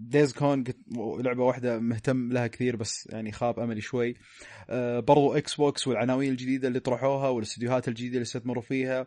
Days 0.00 0.32
Gone 0.32 0.64
لعبة 0.96 1.44
واحدة 1.44 1.78
مهتم 1.78 2.32
لها 2.32 2.46
كثير 2.46 2.76
بس 2.76 3.08
يعني 3.12 3.32
خاب 3.32 3.60
أملي 3.60 3.80
شوي. 3.80 4.14
آه، 4.70 5.00
برضو 5.00 5.32
Xbox 5.32 5.88
والعناوين 5.88 6.30
الجديدة 6.30 6.68
اللي 6.68 6.80
طرحوها 6.80 7.28
والاستديوهات 7.28 7.88
الجديدة 7.88 8.14
اللي 8.14 8.22
استثمروا 8.22 8.62
فيها. 8.62 9.06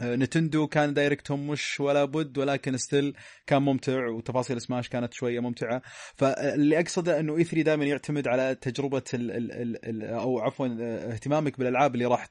نتندو 0.00 0.66
كان 0.66 0.94
دايركتهم 0.94 1.46
مش 1.48 1.80
ولا 1.80 2.04
بد 2.04 2.38
ولكن 2.38 2.76
ستيل 2.76 3.14
كان 3.46 3.62
ممتع 3.62 4.08
وتفاصيل 4.08 4.60
سماش 4.60 4.88
كانت 4.88 5.14
شوية 5.14 5.40
ممتعة. 5.40 5.82
فاللي 6.14 6.80
أقصده 6.80 7.20
إنه 7.20 7.36
اي 7.36 7.44
3 7.44 7.62
دائما 7.62 7.84
يعتمد 7.84 8.28
على 8.28 8.54
تجربة 8.54 9.02
ال 9.14 9.30
ال 9.30 9.52
ال 9.52 9.84
ال 9.84 10.02
أو 10.04 10.40
عفوا 10.40 10.66
آه، 10.80 11.12
اهتمامك 11.12 11.58
بالألعاب 11.58 11.94
اللي 11.94 12.06
راح 12.06 12.28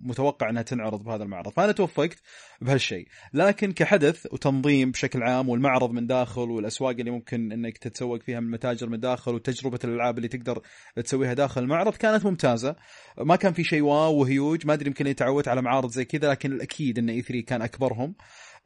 متوقع 0.00 0.50
إنها 0.50 0.62
تنعرض 0.62 1.02
بهذا 1.02 1.24
المعرض. 1.24 1.48
فأنا 1.48 1.72
توفقت 1.72 2.18
بهالشيء. 2.60 3.08
لكن 3.34 3.72
كحدث 3.72 4.26
وتنظيم 4.32 4.90
بشكل 4.90 5.22
عام 5.22 5.48
والمعرض 5.48 5.90
من 5.90 6.06
داخل 6.06 6.50
والأسواق 6.50 6.96
اللي 6.98 7.10
ممكن 7.10 7.52
إنك 7.52 7.78
تتسوق 7.78 8.22
فيها 8.22 8.40
من 8.40 8.46
المتاجر 8.46 8.88
من 8.88 9.00
داخل 9.00 9.34
وتجربة 9.34 9.78
الألعاب 9.84 10.16
اللي 10.16 10.28
تقدر 10.28 10.62
تسويها 11.04 11.34
داخل 11.34 11.62
المعرض 11.62 11.96
كانت 11.96 12.24
ممتازة. 12.26 12.76
ما 13.18 13.36
كان 13.36 13.52
في 13.52 13.64
شيء 13.64 13.82
واو 13.82 14.14
وهيوج 14.14 14.66
ما 14.66 14.72
أدري 14.72 14.86
يمكن 14.86 15.14
تعودت 15.14 15.48
على 15.48 15.62
معارض 15.62 15.90
زي 15.90 16.04
كذا 16.04 16.30
لكن 16.30 16.52
الأكيد 16.52 17.01
إن 17.02 17.10
E3 17.10 17.40
كان 17.40 17.62
أكبرهم. 17.62 18.14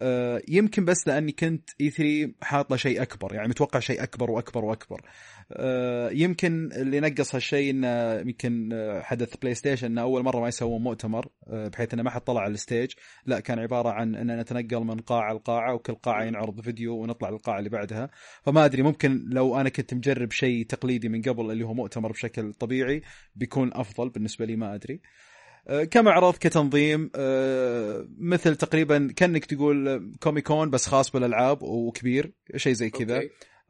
آه، 0.02 0.42
يمكن 0.48 0.84
بس 0.84 1.08
لأني 1.08 1.32
كنت 1.32 1.70
E3 1.80 2.34
حاطه 2.42 2.76
شيء 2.76 3.02
أكبر 3.02 3.34
يعني 3.34 3.48
متوقع 3.48 3.80
شيء 3.80 4.02
أكبر 4.02 4.30
وأكبر 4.30 4.64
وأكبر. 4.64 5.00
آه، 5.52 6.10
يمكن 6.10 6.72
اللي 6.72 7.00
نقص 7.00 7.34
هالشيء 7.34 7.70
إنه 7.70 8.14
يمكن 8.14 8.72
آه، 8.72 9.00
حدث 9.00 9.36
PlayStation 9.36 9.86
إنه 9.86 10.02
أول 10.02 10.22
مرة 10.22 10.40
ما 10.40 10.48
يسوون 10.48 10.82
مؤتمر 10.82 11.28
بحيث 11.46 11.94
إنه 11.94 12.02
ما 12.02 12.10
حد 12.10 12.20
طلع 12.20 12.40
على 12.40 12.54
ال 12.54 12.59
stage. 12.59 12.90
لا 13.26 13.40
كان 13.40 13.58
عبارة 13.58 13.88
عن 13.88 14.14
ان 14.14 14.40
نتنقل 14.40 14.84
من 14.84 14.98
قاعة 14.98 15.34
لقاعة 15.34 15.74
وكل 15.74 15.94
قاعة 15.94 16.24
ينعرض 16.24 16.60
فيديو 16.60 16.96
ونطلع 16.96 17.30
للقاعة 17.30 17.58
اللي 17.58 17.70
بعدها. 17.70 18.10
فما 18.42 18.64
أدري 18.64 18.82
ممكن 18.82 19.24
لو 19.28 19.60
أنا 19.60 19.68
كنت 19.68 19.94
مجرب 19.94 20.32
شيء 20.32 20.66
تقليدي 20.66 21.08
من 21.08 21.22
قبل 21.22 21.50
اللي 21.50 21.64
هو 21.64 21.74
مؤتمر 21.74 22.12
بشكل 22.12 22.52
طبيعي 22.52 23.02
بيكون 23.34 23.70
أفضل 23.74 24.08
بالنسبة 24.08 24.44
لي 24.44 24.56
ما 24.56 24.74
أدري. 24.74 25.00
آه، 25.68 25.84
كمعرض 25.84 26.34
كتنظيم 26.36 27.10
آه، 27.16 28.06
مثل 28.18 28.56
تقريبا 28.56 29.12
كأنك 29.16 29.44
تقول 29.44 30.10
كوميكون 30.20 30.70
بس 30.70 30.86
خاص 30.86 31.10
بالألعاب 31.10 31.62
وكبير 31.62 32.32
شيء 32.56 32.72
زي 32.72 32.90
كذا. 32.90 33.20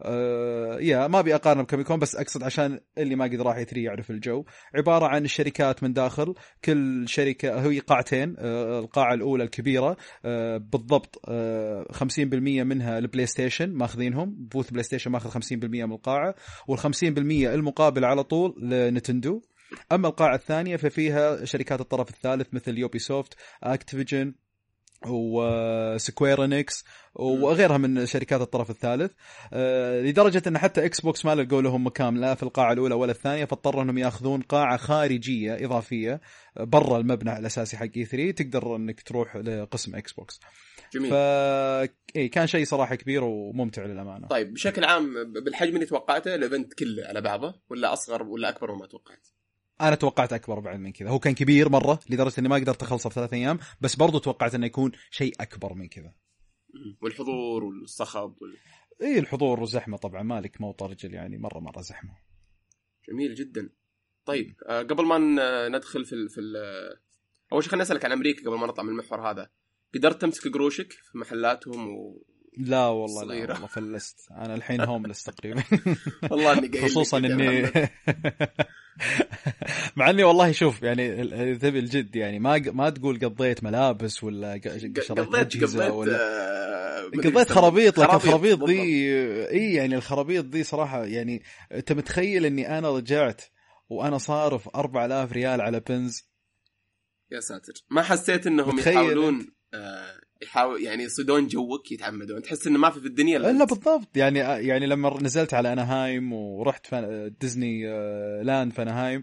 آه 0.03 0.79
يا 0.81 1.07
ما 1.07 1.19
أبي 1.19 1.35
أقارن 1.35 1.62
بكوميكون 1.62 1.99
بس 1.99 2.17
أقصد 2.17 2.43
عشان 2.43 2.81
اللي 2.99 3.17
ما 3.17 3.25
قد 3.25 3.41
راح 3.41 3.57
E3 3.62 3.78
يعرف 3.79 4.11
الجو. 4.11 4.45
عبارة 4.75 5.07
عن 5.07 5.25
الشركات 5.25 5.83
من 5.83 5.93
داخل 5.93 6.35
كل 6.65 7.09
شركة 7.09 7.61
هي 7.71 7.79
قاعتين 7.79 8.35
آه 8.38 8.79
القاعة 8.79 9.15
الأولى 9.15 9.45
الكبيرة 9.45 9.97
آه 10.25 10.57
بالضبط 10.57 11.21
آه 11.29 11.87
50% 11.93 12.25
منها 12.62 12.99
البلاي 12.99 13.26
ستيشن 13.26 13.71
ماخذينهم 13.73 14.35
booth 14.52 14.71
بلاي 14.71 14.83
ستيشن 14.83 15.11
ماخذ 15.11 15.31
50% 15.31 15.53
من 15.53 15.93
القاعة 15.93 16.35
وال50% 16.71 17.07
المقابل 17.09 18.05
على 18.05 18.25
طول 18.25 18.55
لنتندو. 18.62 19.43
أما 19.92 20.08
القاعة 20.08 20.35
الثانية 20.35 20.76
ففيها 20.76 21.44
شركات 21.44 21.80
الطرف 21.80 22.11
الثالث 22.11 22.54
مثل 22.54 22.78
يوبي 22.78 22.99
سوفت 22.99 23.35
اكتيفيجن 23.62 24.35
وسكوير 25.06 26.44
انكس 26.44 26.85
وغيرها 27.14 27.78
من 27.78 28.06
شركات 28.06 28.40
الطرف 28.40 28.70
الثالث. 28.70 29.12
أه 29.52 30.00
لدرجة 30.00 30.42
أن 30.46 30.58
حتى 30.58 30.85
إكس 30.85 31.00
بوكس 31.00 31.25
ما 31.25 31.35
لقوا 31.35 31.62
لهم 31.62 31.87
مكان 31.87 32.20
لا 32.20 32.35
في 32.35 32.42
القاعة 32.42 32.73
الأولى 32.73 32.94
ولا 32.94 33.12
الثانية 33.12 33.44
فاضطروا 33.44 33.82
أنهم 33.82 33.99
يأخذون 33.99 34.40
قاعة 34.40 34.76
خارجية 34.76 35.64
إضافية 35.64 36.20
برا 36.56 36.99
المبنى 36.99 37.38
الأساسي 37.38 37.76
حق 37.76 37.88
E3 37.97 38.30
تقدر 38.30 38.76
أنك 38.76 39.00
تروح 39.00 39.37
لقسم 39.37 39.96
إكس 39.96 40.12
بوكس 40.12 40.40
جميل. 40.94 41.11
ف 41.11 41.14
إي 42.16 42.28
كان 42.28 42.46
شيء 42.46 42.64
صراحة 42.64 42.94
كبير 42.94 43.25
وممتع 43.25 43.85
للأمانة. 43.85 44.28
طيب 44.28 44.52
بشكل 44.52 44.85
عام 44.85 45.32
بالحجم 45.32 45.75
اللي 45.75 45.87
توقعته 45.87 46.35
ال 46.35 46.41
event 46.41 46.75
كله 46.75 47.06
على 47.06 47.20
بعضه 47.20 47.61
ولا 47.70 47.92
أصغر 47.92 48.23
ولا 48.23 48.49
أكبر 48.49 48.75
مما 48.75 48.87
توقعت؟ 48.87 49.28
أنا 49.80 49.95
توقعت 49.95 50.33
أكبر 50.33 50.61
بعد 50.61 50.78
من 50.78 50.92
كذا. 50.92 51.11
هو 51.11 51.18
كان 51.18 51.35
كبير 51.35 51.68
مرة 51.68 52.00
لدرجة 52.11 52.35
إني 52.40 52.49
ما 52.49 52.56
قدرت 52.56 52.83
أخلصه 52.83 53.09
في 53.09 53.14
ثلاث 53.14 53.33
أيام 53.33 53.59
بس 53.80 53.97
برضو 53.97 54.18
توقعت 54.18 54.54
إنه 54.54 54.66
يكون 54.66 54.92
شيء 55.11 55.35
أكبر 55.40 55.75
من 55.75 55.88
كذا. 55.88 56.14
والحضور 57.02 57.64
والصخب 57.64 58.35
وال... 58.42 58.56
إي 59.02 59.18
الحضور 59.18 59.61
وزحمه 59.61 59.97
طبعا. 59.97 60.23
مالك 60.23 60.61
موطى 60.61 60.85
رجل 60.87 61.14
يعني 61.14 61.38
مرة 61.38 61.61
مرة 61.61 61.80
زحمة. 61.80 62.11
جميل 63.09 63.35
جدا. 63.35 63.71
طيب 64.25 64.54
آه 64.68 64.83
قبل 64.83 65.04
ما 65.04 65.18
ندخل 65.68 66.04
في 66.04 66.12
ال 66.12 66.28
في 66.28 66.40
ال 66.40 66.56
أول 67.52 67.62
شيء 67.62 67.71
خليني 67.71 67.83
أسألك 67.83 68.04
عن 68.04 68.12
أمريكا 68.12 68.50
قبل 68.50 68.59
ما 68.59 68.66
نطلع 68.66 68.85
من 68.85 68.90
المحور 68.90 69.30
هذا. 69.30 69.50
قدرت 69.95 70.23
تمسك 70.23 70.49
قروشك 70.52 70.92
في 70.92 71.18
محلاتهم 71.18 71.88
و... 71.88 72.23
لا 72.59 72.87
والله 72.87 73.25
لا 73.25 73.52
والله 73.52 73.66
فلست. 73.66 74.30
أنا 74.30 74.54
الحين 74.54 74.80
هوملس 74.90 75.25
تقريبا. 75.25 75.64
والله 76.30 76.59
إني 76.59 76.80
خصوصا 76.80 77.18
إني 77.18 77.71
مع 79.97 80.11
إني 80.11 80.25
والله 80.25 80.53
شوف 80.53 80.83
يعني 80.83 81.25
تبي 81.57 81.79
الجد 81.79 82.17
يعني 82.17 82.38
ما 82.38 82.59
ما 82.59 82.91
تقول 82.91 83.19
قضيت 83.19 83.65
ملابس 83.65 84.25
ولا 84.25 84.61
شريت 84.62 85.35
اجهزه 85.35 85.93
ولا 85.93 86.17
آه، 87.00 87.11
قضيت 87.25 87.53
خرابيط 87.53 87.99
لكن 87.99 88.15
الخرابيط 88.15 88.65
ذي 88.65 88.79
إي 89.49 89.75
يعني 89.75 89.95
الخرابيط 89.95 90.45
ذي 90.45 90.62
صراحة 90.62 91.05
يعني 91.05 91.43
أنت 91.73 91.93
متخيل 91.93 92.45
إني 92.47 92.79
أنا 92.79 92.91
رجعت 92.91 93.43
وأنا 93.88 94.19
صارف 94.19 94.69
4000 94.69 95.33
ريال 95.33 95.61
على 95.61 95.81
pins؟ 95.80 96.28
يا 97.31 97.41
ساتر. 97.41 97.73
ما 97.91 98.03
حسيت 98.03 98.47
إنهم 98.47 98.79
يحاولون 98.79 99.47
آه 99.75 100.21
يحاول 100.43 100.83
يعني 100.83 101.02
يصيدون 101.02 101.47
جوك 101.47 101.93
يتعمدون. 101.93 102.43
تحس 102.43 102.66
إنه 102.66 102.78
ما 102.78 102.90
في 102.90 103.00
في 103.00 103.07
الدنيا 103.07 103.37
إلا 103.37 103.64
بالضبط. 103.64 104.16
يعني 104.16 104.38
يعني 104.38 104.87
لما 104.87 105.23
نزلت 105.23 105.55
على 105.55 105.73
اناهايم 105.73 106.33
ورحت 106.33 106.95
ديزني 107.40 107.88
آه، 107.88 108.43
لاند 108.43 108.73
في 108.73 108.83
اناهايم 108.83 109.23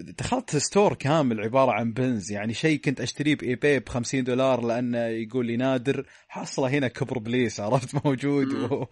دخلت 0.00 0.56
store 0.56 0.94
كامل 0.94 1.40
عبارة 1.40 1.72
عن 1.72 1.92
pins 1.92 2.32
يعني 2.32 2.54
شيء 2.54 2.80
كنت 2.80 3.00
أشتريه 3.00 3.36
ب 3.36 3.54
eBay 3.54 3.78
ب 3.78 3.88
50 3.88 4.24
دولار 4.24 4.64
لأنه 4.64 4.98
يقول 4.98 5.46
لي 5.46 5.56
نادر 5.56 6.06
حصله 6.28 6.68
هنا 6.68 6.88
كبر 6.88 7.18
place 7.18 7.60
عرفت؟ 7.60 7.94
موجود 8.04 8.52
و... 8.52 8.86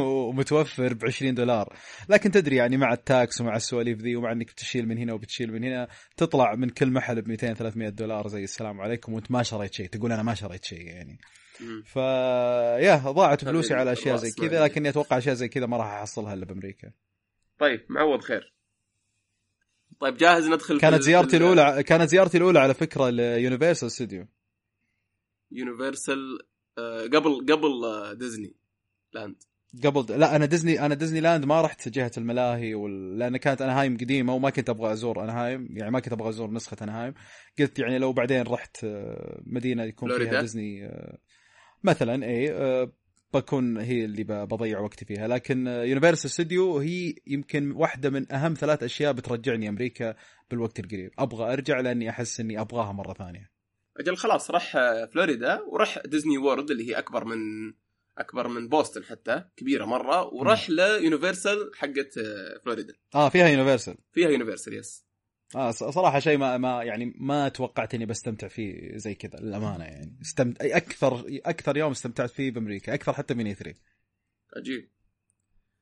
ومتوفر 0.00 0.94
ب 0.94 1.04
20 1.04 1.34
دولار. 1.34 1.76
لكن 2.08 2.30
تدري 2.30 2.56
يعني 2.56 2.76
مع 2.76 2.92
ال 2.92 3.04
tax 3.04 3.40
ومع 3.40 3.56
السواليف 3.56 3.98
ذي 3.98 4.16
ومع 4.16 4.32
إنك 4.32 4.46
بتشيل 4.46 4.88
من 4.88 4.98
هنا 4.98 5.12
وبتشيل 5.12 5.52
من 5.52 5.64
هنا 5.64 5.88
تطلع 6.16 6.54
من 6.54 6.68
كل 6.68 6.90
محل 6.90 7.22
ب 7.22 7.28
200 7.28 7.54
300 7.54 7.88
دولار 7.88 8.28
زي 8.28 8.44
السلام 8.44 8.80
عليكم 8.80 9.12
وأنت 9.12 9.30
ما 9.30 9.42
شريت 9.42 9.74
شيء 9.74 9.86
تقول 9.86 10.12
أنا 10.12 10.22
ما 10.22 10.34
شريت 10.34 10.64
شيء 10.64 10.86
يعني. 10.86 11.18
ف 11.84 11.96
يا 12.86 12.96
ضاعت 12.96 13.44
فلوسي 13.44 13.74
على 13.74 13.92
أشياء 13.92 14.16
زي 14.16 14.30
كذا 14.30 14.64
لكني 14.64 14.88
أتوقع 14.88 15.18
أشياء 15.18 15.34
زي 15.34 15.48
كذا 15.48 15.66
ما 15.66 15.76
راح 15.76 15.86
أحصلها 15.86 16.34
إلا 16.34 16.44
بأمريكا. 16.44 16.92
طيب 17.58 17.80
معوض 17.88 18.20
خير. 18.20 18.52
طيب 20.02 20.16
جاهز 20.16 20.48
ندخل 20.48 20.80
كانت 20.80 21.02
زيارتي 21.02 21.36
الأولى 21.36 21.82
كانت 21.82 22.08
زيارتي 22.08 22.38
الأولى 22.38 22.58
على 22.58 22.74
فكرة 22.74 23.10
ليونيفرسال 23.10 23.90
ستوديو 23.90 24.26
يونيفرسال 25.52 26.38
قبل 27.12 27.46
قبل 27.52 27.84
آه، 27.84 28.12
ديزني 28.12 28.54
لاند 29.12 29.36
قبل 29.84 30.20
لا 30.20 30.36
أنا 30.36 30.46
ديزني 30.46 30.86
أنا 30.86 30.94
ديزني 30.94 31.20
لاند 31.20 31.44
ما 31.44 31.62
رحت 31.62 31.88
جهة 31.88 32.10
الملاهي 32.18 32.74
وال... 32.74 33.18
لأن 33.18 33.36
كانت 33.36 33.62
أنهايم 33.62 33.96
قديمة 33.96 34.34
وما 34.34 34.50
كنت 34.50 34.70
أبغى 34.70 34.92
أزور 34.92 35.24
أنهايم 35.24 35.68
يعني 35.70 35.90
ما 35.90 36.00
كنت 36.00 36.12
أبغى 36.12 36.28
أزور 36.28 36.50
نسخة 36.50 36.76
أنهايم. 36.82 37.14
قلت 37.58 37.78
يعني 37.78 37.98
لو 37.98 38.12
بعدين 38.12 38.42
رحت 38.42 38.84
آه، 38.84 39.40
مدينة 39.46 39.84
يكون. 39.84 40.18
فيها 40.18 40.40
ديزني 40.40 40.86
آه، 40.86 41.18
مثلا 41.82 42.24
إي 42.26 42.52
بكون 43.34 43.78
هي 43.78 44.04
اللي 44.04 44.24
بضيع 44.24 44.80
وقتي 44.80 45.04
فيها. 45.04 45.28
لكن 45.28 45.66
يونيفرسال 45.66 46.30
ستوديو 46.30 46.78
هي 46.78 47.14
يمكن 47.26 47.72
واحدة 47.72 48.10
من 48.10 48.32
أهم 48.32 48.54
ثلاث 48.54 48.82
أشياء 48.82 49.12
بترجعني 49.12 49.68
أمريكا 49.68 50.14
بالوقت 50.50 50.78
القريب. 50.78 51.10
أبغى 51.18 51.52
أرجع 51.52 51.80
لأني 51.80 52.10
أحس 52.10 52.40
إني 52.40 52.60
أبغاها 52.60 52.92
مرة 52.92 53.12
ثانية. 53.14 53.50
أجل 53.96 54.16
خلاص 54.16 54.50
راح 54.50 54.72
فلوريدا 55.12 55.60
وراح 55.60 55.98
ديزني 56.06 56.38
وورد 56.38 56.70
اللي 56.70 56.90
هي 56.90 56.98
أكبر 56.98 57.24
من 57.24 57.38
أكبر 58.18 58.48
من 58.48 58.68
بوسطن 58.68 59.04
حتى 59.04 59.44
كبيرة 59.56 59.84
مرة 59.84 60.34
وراح 60.34 60.70
ليونيفرسال 60.70 61.70
حقت 61.74 62.14
فلوريدا. 62.64 62.94
آه 63.14 63.28
فيها 63.28 63.48
يونيفرسال 63.48 63.96
فيها 64.12 64.28
يونيفرسال 64.28 64.74
yes 64.74 65.11
آه 65.56 65.70
صراحة 65.70 66.18
شيء 66.18 66.38
ما 66.38 66.58
ما 66.58 66.82
يعني 66.82 67.14
ما 67.16 67.48
توقعت 67.48 67.94
إني 67.94 68.06
بستمتع 68.06 68.48
فيه 68.48 68.96
زي 68.96 69.14
كذا 69.14 69.40
للأمانة 69.40 69.84
يعني. 69.84 70.18
استمت... 70.22 70.62
أكثر 70.62 71.24
أكثر 71.46 71.76
يوم 71.76 71.90
استمتعت 71.90 72.30
فيه 72.30 72.50
بأمريكا 72.50 72.94
أكثر 72.94 73.12
حتى 73.12 73.34
من 73.34 73.46
E3 73.46 73.78
عجيب. 74.56 74.90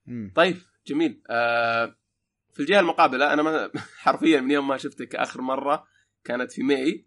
مم. 0.07 0.33
طيب 0.37 0.57
جميل. 0.87 1.23
آه 1.31 1.97
في 2.53 2.61
الجهة 2.61 2.81
المقابلة 2.81 3.33
أنا 3.33 3.43
ما 3.43 3.71
حرفيا 4.05 4.41
من 4.41 4.51
يوم 4.51 4.69
ما 4.69 4.77
شفتك 4.77 5.17
آخر 5.17 5.41
مرة 5.41 5.87
كانت 6.25 6.53
في 6.53 6.63
May. 6.63 7.07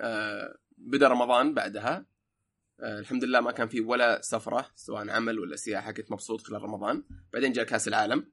آه 0.00 0.58
بدأ 0.78 1.08
رمضان 1.08 1.54
بعدها. 1.54 2.06
آه 2.80 2.98
الحمد 2.98 3.24
لله 3.24 3.40
ما 3.40 3.52
كان 3.52 3.68
في 3.68 3.80
ولا 3.80 4.20
سفرة 4.22 4.70
سواء 4.74 5.10
عمل 5.10 5.38
ولا 5.38 5.56
سياحة 5.56 5.92
كنت 5.92 6.12
مبسوط 6.12 6.40
خلال 6.40 6.62
رمضان. 6.62 7.04
بعدين 7.32 7.52
جاء 7.52 7.64
كأس 7.64 7.88
العالم. 7.88 8.32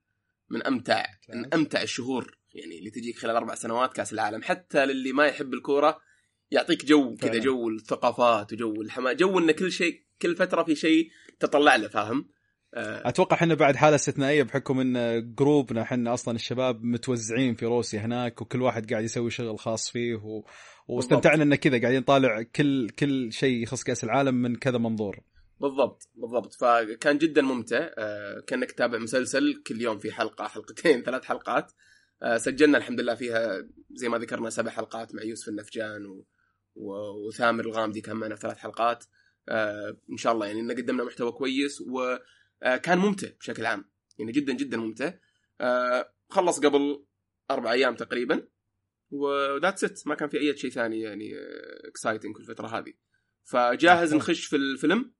من 0.49 0.63
أمتع 0.63 1.05
من 1.29 1.53
أمتع 1.53 1.81
الشهور 1.81 2.40
يعني 2.53 2.79
اللي 2.79 2.89
تجيك 2.89 3.17
خلال 3.17 3.35
أربع 3.35 3.55
سنوات 3.55 3.93
كأس 3.93 4.13
العالم 4.13 4.41
حتى 4.43 4.85
للي 4.85 5.13
ما 5.13 5.25
يحب 5.25 5.53
الكورة 5.53 6.01
يعطيك 6.51 6.85
جو 6.85 7.15
كذا 7.15 7.39
جو 7.39 7.69
الثقافات 7.69 8.53
وجو 8.53 8.81
الحماس 8.81 9.15
جو 9.15 9.39
إن 9.39 9.51
كل 9.51 9.71
شيء 9.71 10.03
كل 10.21 10.35
فترة 10.35 10.63
في 10.63 10.75
شيء 10.75 11.09
تطلع 11.39 11.75
له 11.75 11.87
فاهم؟ 11.87 12.29
آه، 12.73 13.09
أتوقع 13.09 13.35
إحنا 13.35 13.53
بعد 13.53 13.75
حالة 13.75 13.95
استثنائية 13.95 14.43
بحكم 14.43 14.79
إن 14.79 15.25
group 15.35 15.73
نا 15.73 15.81
إحنا 15.81 16.13
أصلا 16.13 16.35
الشباب 16.35 16.83
متوزعين 16.83 17.55
في 17.55 17.65
روسيا 17.65 17.99
هناك 17.99 18.41
وكل 18.41 18.61
واحد 18.61 18.91
قاعد 18.91 19.03
يسوي 19.03 19.29
شغل 19.29 19.59
خاص 19.59 19.91
فيه 19.91 20.15
و... 20.15 20.43
واستمتعنا 20.87 21.43
إن 21.43 21.55
كذا 21.55 21.81
قاعدين 21.81 21.99
نطالع 21.99 22.41
كل 22.41 22.89
كل 22.89 23.31
شيء 23.33 23.63
يخص 23.63 23.83
كأس 23.83 24.03
العالم 24.03 24.35
من 24.35 24.55
كذا 24.55 24.77
منظور. 24.77 25.19
بالضبط 25.59 26.09
بالضبط. 26.15 26.53
فكان 26.53 27.17
جدا 27.17 27.41
ممتع. 27.41 27.89
آه، 27.97 28.43
كأنك 28.47 28.71
تتابع 28.71 28.97
مسلسل 28.97 29.63
كل 29.67 29.81
يوم 29.81 29.99
في 29.99 30.11
حلقة 30.11 30.47
حلقتين 30.47 31.03
ثلاث 31.03 31.25
حلقات. 31.25 31.71
سجلنا 32.37 32.77
الحمد 32.77 32.99
لله 32.99 33.15
فيها 33.15 33.67
زي 33.91 34.09
ما 34.09 34.17
ذكرنا 34.17 34.49
سبع 34.49 34.71
حلقات 34.71 35.15
مع 35.15 35.23
يوسف 35.23 35.49
النفجان 35.49 36.05
و... 36.05 36.25
و... 36.75 36.93
وثامر 37.27 37.65
الغامدي 37.65 38.01
كان 38.01 38.15
معنا 38.15 38.35
ثلاث 38.35 38.57
حلقات. 38.57 39.05
آه، 39.49 39.97
إن 40.11 40.17
شاء 40.17 40.33
الله 40.33 40.47
يعني 40.47 40.59
إن 40.59 40.71
قدمنا 40.71 41.03
محتوى 41.03 41.31
كويس 41.31 41.81
وكان 41.81 42.97
ممتع 42.97 43.27
بشكل 43.39 43.65
عام. 43.65 43.91
يعني 44.19 44.31
جدا 44.31 44.53
جدا 44.53 44.77
ممتع. 44.77 45.13
آه، 45.61 46.13
خلص 46.29 46.59
قبل 46.59 47.05
أربع 47.51 47.71
أيام 47.71 47.95
تقريبا. 47.95 48.47
و 49.11 49.21
that's 49.21 49.83
it 49.83 50.07
ما 50.07 50.15
كان 50.15 50.29
في 50.29 50.37
أي 50.37 50.57
شيء 50.57 50.71
ثاني 50.71 51.01
يعني 51.01 51.31
exciting 51.87 52.35
في 52.35 52.41
الفترة 52.41 52.67
هذه. 52.67 52.93
فجاهز 53.43 54.13
نخش 54.13 54.45
في 54.45 54.55
الفيلم؟ 54.55 55.13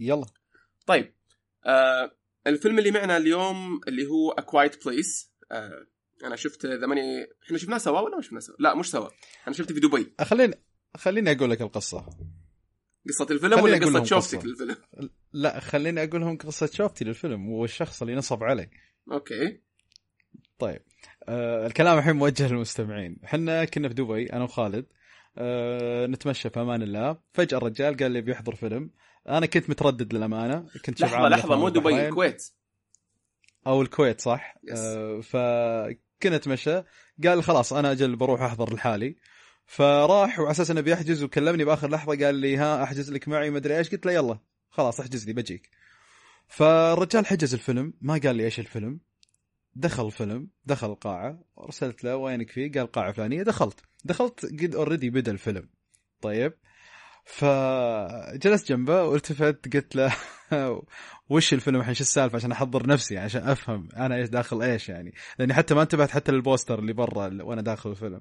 يلا. 0.00 0.26
طيب. 0.86 1.14
آه 1.64 2.16
الفيلم 2.46 2.78
اللي 2.78 2.90
معنا 2.90 3.16
اليوم 3.16 3.80
اللي 3.88 4.06
هو 4.06 4.36
A 4.40 4.42
Quiet 4.42 4.74
Place. 4.74 5.31
آه 5.52 5.86
أنا 6.24 6.36
شفت 6.36 6.66
ذا 6.66 6.86
ماني 6.86 7.26
إحنا 7.44 7.58
شفناه 7.58 7.78
سوا 7.78 8.00
ولا 8.00 8.16
ما 8.16 8.22
شفناه 8.22 8.40
سوا؟ 8.40 8.54
لا 8.58 8.74
مش 8.74 8.90
سوا. 8.90 9.08
أنا 9.46 9.54
شفته 9.54 9.74
في 9.74 9.80
دبي. 9.80 10.14
خليني 10.20 10.54
خليني 10.96 11.32
أقول 11.32 11.50
لك 11.50 11.62
القصة. 11.62 12.06
قصة 13.08 13.26
الفيلم 13.30 13.60
ولا 13.60 13.76
لهم 13.76 14.04
شوفتك 14.04 14.38
قصة. 14.38 14.48
للفيلم؟ 14.48 14.76
لا 15.32 15.60
خليني 15.60 16.04
أقول 16.04 16.20
لهم 16.20 16.36
قصة 16.38 16.66
شوفتي 16.66 17.04
للفيلم 17.04 17.48
والشخص 17.48 18.02
اللي 18.02 18.14
نصب 18.14 18.44
علي. 18.44 18.70
okay. 19.12 19.60
طيب. 20.58 20.82
آه 21.28 21.66
الكلام 21.66 21.98
الحين 21.98 22.16
موجه 22.16 22.48
للمستمعين. 22.48 23.18
إحنا 23.24 23.64
كنا 23.64 23.88
في 23.88 23.94
دبي 23.94 24.32
أنا 24.32 24.44
وخالد. 24.44 24.86
آه 25.38 26.06
نتمشى 26.06 26.50
في 26.50 26.60
أمان 26.60 26.82
الله. 26.82 27.18
فجأة 27.32 27.58
الرجال 27.58 27.96
قال 27.96 28.12
لي 28.12 28.20
بيحضر 28.20 28.54
فيلم. 28.54 28.90
أنا 29.28 29.46
كنت 29.46 29.70
متردد 29.70 30.14
للأمانة. 30.14 30.68
كنت 30.84 31.00
لحظة 31.00 31.54
من 31.54 31.60
مو 31.60 31.68
دبي. 31.68 32.08
الكويت. 32.08 32.42
أو 33.66 33.82
الكويت 33.82 34.20
صح. 34.20 34.54
آه 34.76 35.20
فكنا 35.20 36.36
نتمشى 36.36 36.82
قال 37.24 37.44
خلاص 37.44 37.72
أنا 37.72 37.92
أجل 37.92 38.16
بروح 38.16 38.42
أحضر 38.42 38.74
لحالي. 38.74 39.16
فراح 39.66 40.38
وعلى 40.38 40.50
أساس 40.50 40.70
إنه 40.70 40.80
بيحجز 40.80 41.22
وكلمني 41.22 41.64
بآخر 41.64 41.90
لحظة 41.90 42.24
قال 42.24 42.34
لي 42.34 42.56
ها 42.56 42.82
أحجز 42.82 43.12
لك 43.12 43.28
معي 43.28 43.50
مدري 43.50 43.78
إيش. 43.78 43.90
قلت 43.90 44.06
له 44.06 44.12
يلا 44.12 44.38
خلاص 44.70 45.00
احجز 45.00 45.26
لي 45.26 45.32
بجيك. 45.32 45.70
فالرجال 46.48 47.26
حجز 47.26 47.54
الفيلم 47.54 47.94
ما 48.00 48.20
قال 48.24 48.36
لي 48.36 48.44
إيش 48.44 48.60
الفيلم. 48.60 49.00
دخل 49.74 50.06
الفيلم 50.06 50.48
دخل 50.64 50.90
القاعه 50.90 51.44
أرسلت 51.58 52.04
له 52.04 52.16
وينك 52.16 52.50
فيه؟ 52.50 52.72
قال 52.72 52.92
قاعة 52.92 53.12
فلانية 53.12 53.42
دخلت. 53.42 53.80
دخلت 54.04 54.46
قد 54.46 54.74
already 54.74 55.10
بدأ 55.10 55.32
الفيلم. 55.32 55.68
طيب. 56.20 56.54
فجلست 57.24 58.68
جنبه 58.68 59.02
والتفت 59.02 59.74
قلت 59.74 59.96
له 59.96 60.12
وش 61.30 61.52
الفيلم 61.52 61.80
الحين؟ 61.80 61.94
شو 61.94 62.00
السالفة؟ 62.00 62.36
عشان 62.36 62.52
أحضر 62.52 62.86
نفسي 62.86 63.18
عشان 63.18 63.48
أفهم 63.48 63.88
أنا 63.96 64.16
إيش 64.16 64.28
داخل 64.28 64.62
إيش 64.62 64.88
يعني. 64.88 65.14
لأني 65.38 65.54
حتى 65.54 65.74
ما 65.74 65.82
انتبهت 65.82 66.10
حتى 66.10 66.32
لل 66.32 66.43
poster 66.43 66.78
اللي 66.78 66.92
برا 66.92 67.42
وأنا 67.42 67.62
داخل 67.62 67.90
الفيلم. 67.90 68.20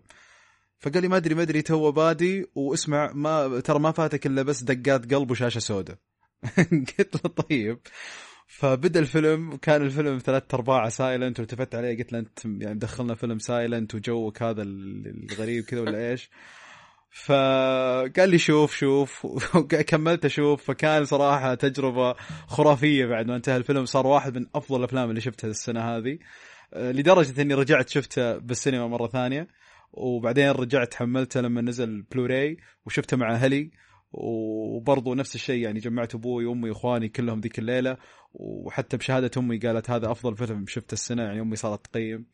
فقال 0.79 1.01
لي 1.01 1.07
ما 1.07 1.17
أدري 1.17 1.35
ما 1.35 1.41
أدري 1.41 1.61
تو 1.61 1.91
بادئ 1.91 2.45
واسمع 2.55 3.11
ما 3.13 3.59
ترى 3.59 3.79
ما 3.79 3.91
فاتك 3.91 4.25
إلا 4.25 4.41
بس 4.41 4.63
دقات 4.63 5.13
قلب 5.13 5.31
وشاشة 5.31 5.59
سوداء. 5.59 5.97
قلت 6.99 7.25
له 7.25 7.31
طيب. 7.31 7.79
فبدأ 8.47 8.99
الفيلم 8.99 9.53
وكان 9.53 9.81
الفيلم 9.81 10.17
ثلاث 10.17 10.53
ارباع 10.53 10.89
silent 10.89 11.39
والتفت 11.39 11.75
عليه 11.75 11.97
قلت 11.97 12.13
له 12.13 12.19
أنت 12.19 12.45
يعني 12.45 12.75
مدخلنا 12.75 13.15
فيلم 13.15 13.39
silent 13.39 13.95
وجوك 13.95 14.43
هذا 14.43 14.61
الغريب 14.61 15.63
كذا 15.63 15.81
ولا 15.81 16.09
إيش؟ 16.09 16.29
فقال 17.11 18.29
لي 18.29 18.37
شوف 18.37 18.75
شوف. 18.75 19.27
كملت 19.89 20.25
أشوف. 20.25 20.63
فكان 20.63 21.05
صراحة 21.05 21.55
تجربة 21.55 22.13
خرافية 22.47 23.05
بعد 23.05 23.27
ما 23.27 23.35
انتهى 23.35 23.57
الفيلم. 23.57 23.85
صار 23.85 24.07
واحد 24.07 24.37
من 24.37 24.45
أفضل 24.55 24.79
الأفلام 24.79 25.09
اللي 25.09 25.21
شفتها 25.21 25.47
السنة 25.49 25.81
هذه. 25.81 26.19
آه، 26.73 26.91
لدرجة 26.91 27.41
إني 27.41 27.53
رجعت 27.53 27.89
شفته 27.89 28.37
بالسينما 28.37 28.87
مرة 28.87 29.07
ثانية. 29.07 29.47
وبعدين 29.93 30.49
رجعت 30.49 30.93
حملته 30.93 31.41
لما 31.41 31.61
نزل 31.61 32.01
بلوراي 32.01 32.57
وشفته 32.85 33.17
مع 33.17 33.33
أهلي. 33.33 33.71
وبرضه 34.13 35.15
نفس 35.15 35.35
الشيء 35.35 35.63
يعني 35.63 35.79
جمعت 35.79 36.15
أبوي 36.15 36.45
وأمي 36.45 36.69
وإخواني 36.69 37.09
كلهم 37.09 37.39
ذيك 37.39 37.59
الليلة. 37.59 37.97
وحتى 38.33 38.97
بشهادة 38.97 39.31
أمي 39.37 39.57
قالت 39.57 39.89
هذا 39.89 40.11
أفضل 40.11 40.37
فيلم 40.37 40.65
شفته 40.67 40.93
السنة 40.93 41.23
يعني 41.23 41.41
أمي 41.41 41.55
صارت 41.55 41.85
تقيم. 41.87 42.25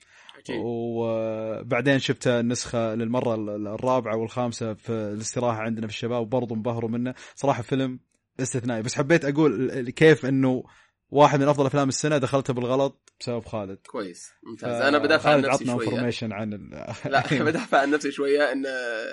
وبعدين 0.55 1.99
شفت 1.99 2.27
النسخة 2.27 2.95
للمرة 2.95 3.35
الرابعة 3.75 4.17
والخامسة 4.17 4.73
في 4.73 4.91
الاستراحة 4.91 5.57
عندنا 5.57 5.87
في 5.87 5.93
الشباب 5.93 6.21
وبرضه 6.21 6.55
انبهروا 6.55 6.89
منه. 6.89 7.13
صراحة 7.35 7.61
فيلم 7.61 7.99
استثنائي. 8.39 8.81
بس 8.81 8.95
حبيت 8.95 9.25
أقول 9.25 9.89
كيف 9.89 10.25
أنه 10.25 10.63
واحد 11.09 11.39
من 11.39 11.47
أفضل 11.47 11.65
أفلام 11.65 11.87
السنة 11.87 12.17
دخلته 12.17 12.53
بالغلط 12.53 13.13
بسبب 13.19 13.45
خالد. 13.45 13.77
كويس. 13.87 14.31
ممتاز. 14.43 14.81
أنا 14.81 14.97
بدافع 14.97 15.29
عن 15.29 15.41
نفسي 15.41 15.63
عطنا 15.63 15.73
شوية. 15.73 15.87
انفورميشن 15.87 16.33
عن 16.33 16.53
ال... 16.53 16.69
لا 17.11 17.43
بدافع 17.49 17.81
عن 17.81 17.91
نفسي 17.91 18.11
شوية 18.11 18.51
إن 18.51 18.63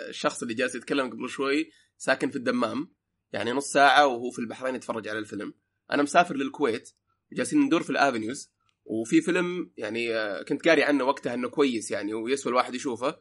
الشخص 0.08 0.42
اللي 0.42 0.54
جالس 0.54 0.74
يتكلم 0.74 1.10
قبل 1.10 1.28
شوي 1.28 1.70
ساكن 1.96 2.30
في 2.30 2.36
الدمام 2.36 2.94
يعني 3.32 3.52
نص 3.52 3.72
ساعة 3.72 4.06
وهو 4.06 4.30
في 4.30 4.38
البحرين 4.38 4.74
يتفرج 4.74 5.08
على 5.08 5.18
الفيلم. 5.18 5.54
أنا 5.92 6.02
مسافر 6.02 6.36
للكويت 6.36 6.90
جالسين 7.32 7.60
ندور 7.60 7.82
في 7.82 7.90
الافنيوز 7.90 8.53
وفي 8.84 9.20
فيلم 9.20 9.70
يعني 9.76 10.14
آه، 10.14 10.42
كنت 10.42 10.68
قاري 10.68 10.82
عنه 10.82 11.04
وقتها 11.04 11.34
إنه 11.34 11.48
كويس 11.48 11.90
يعني 11.90 12.14
ويسوى 12.14 12.50
الواحد 12.50 12.74
يشوفه 12.74 13.16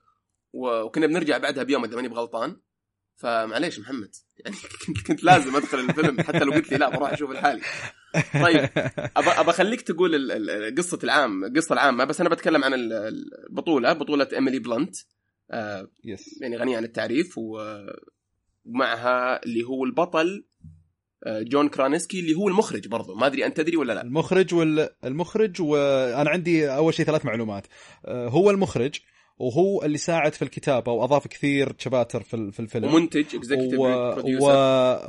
وكنا 0.53 1.07
بنرجع 1.07 1.37
بعدها 1.37 1.63
بيوم 1.63 1.83
إذا 1.85 1.95
ماني 1.95 2.07
بغلطان. 2.07 2.61
فمعليش 3.15 3.79
محمد 3.79 4.15
يعني 4.39 4.55
كنت 4.87 5.07
كنت 5.07 5.23
لازم 5.23 5.55
أدخل 5.55 5.79
الفيلم 5.79 6.21
حتى 6.21 6.39
لو 6.39 6.51
قلت 6.51 6.71
لي 6.71 6.77
لا 6.77 6.89
بروح 6.89 7.13
أشوف 7.13 7.31
الحالي. 7.31 7.61
طيب 8.33 8.69
ابى 9.17 9.49
اخليك 9.49 9.81
تقول 9.81 10.75
قصة 10.77 10.99
العام 11.03 11.43
القصة 11.45 11.73
العامة 11.73 12.03
بس 12.03 12.21
أنا 12.21 12.29
بتكلم 12.29 12.63
عن 12.63 12.73
ال- 12.73 12.93
البطولة 13.49 13.93
بطولة 13.93 14.27
إيميلي 14.33 14.59
بلانت. 14.59 14.95
آه، 15.51 15.87
yes 16.03 16.41
يعني 16.41 16.57
غنية 16.57 16.77
عن 16.77 16.83
التعريف 16.83 17.37
ومعها 18.65 19.43
اللي 19.45 19.63
هو 19.63 19.83
البطل 19.85 20.27
آه، 20.27 20.52
جون 21.27 21.69
كرازينسكي 21.69 22.19
اللي 22.19 22.33
هو 22.33 22.47
المخرج 22.47 22.87
برضو. 22.87 23.15
ما 23.15 23.27
أدري 23.27 23.45
أنت 23.45 23.57
تدري 23.57 23.77
ولا 23.77 23.93
لا. 23.93 24.01
المخرج 24.01 24.53
وال... 24.53 24.89
المخرج 25.03 25.61
وأنا 25.61 26.29
عندي 26.29 26.69
أول 26.69 26.93
شيء 26.93 27.05
ثلاث 27.05 27.25
معلومات. 27.25 27.67
آه، 28.05 28.27
هو 28.27 28.51
المخرج 28.51 28.99
وهو 29.37 29.83
اللي 29.83 29.97
ساعد 29.97 30.33
في 30.33 30.41
الكتابة 30.41 30.91
وأضاف 30.91 31.27
كثير 31.27 31.75
chapters 31.77 32.23
في 32.23 32.51
في 32.51 32.59
الفيلم. 32.59 32.93
ومنتج 32.93 33.35
executive 33.35 33.79
و... 33.79 33.85
و... 34.41 34.47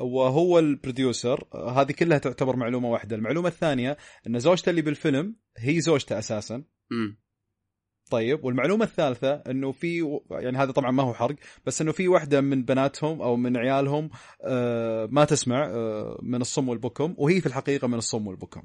وهو 0.01 0.59
ال 0.59 0.67
producer. 0.67 1.45
هذه 1.55 1.93
كلها 1.93 2.19
تعتبر 2.19 2.57
معلومة 2.57 2.91
واحدة. 2.91 3.17
المعلومة 3.17 3.49
الثانية 3.49 3.97
إن 4.27 4.39
زوجته 4.39 4.71
اللي 4.71 4.83
بالفيلم 4.83 5.37
هي 5.59 5.81
زوجته 5.81 6.19
أساسا. 6.19 6.65
طيب 8.15 8.45
والمعلومة 8.45 8.85
الثالثة 8.85 9.35
إنه 9.35 9.73
في 9.73 10.21
يعني 10.31 10.59
هذا 10.59 10.73
طبعا 10.73 10.91
ما 10.91 11.03
هو 11.03 11.15
حرق 11.15 11.37
بس 11.67 11.81
إنه 11.81 11.93
في 11.93 12.09
واحدة 12.09 12.41
من 12.41 12.65
بناتهم 12.65 13.23
أو 13.23 13.37
من 13.37 13.57
عيالهم 13.57 14.11
آه، 14.43 15.09
ما 15.11 15.25
تسمع 15.25 15.67
آه، 15.67 16.19
من 16.23 16.41
الصم 16.41 16.69
والبكم 16.69 17.15
وهي 17.19 17.41
في 17.41 17.47
الحقيقة 17.47 17.89
من 17.89 17.99
الصم 17.99 18.27
والبكم. 18.27 18.63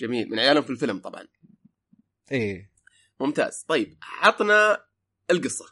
جميل 0.00 0.30
من 0.30 0.38
عيالهم 0.38 0.62
في 0.62 0.70
الفيلم 0.70 0.98
طبعا. 0.98 1.28
إيه. 2.32 2.72
ممتاز. 3.20 3.64
طيب 3.68 3.98
عطنا 4.22 4.84
القصة. 5.30 5.66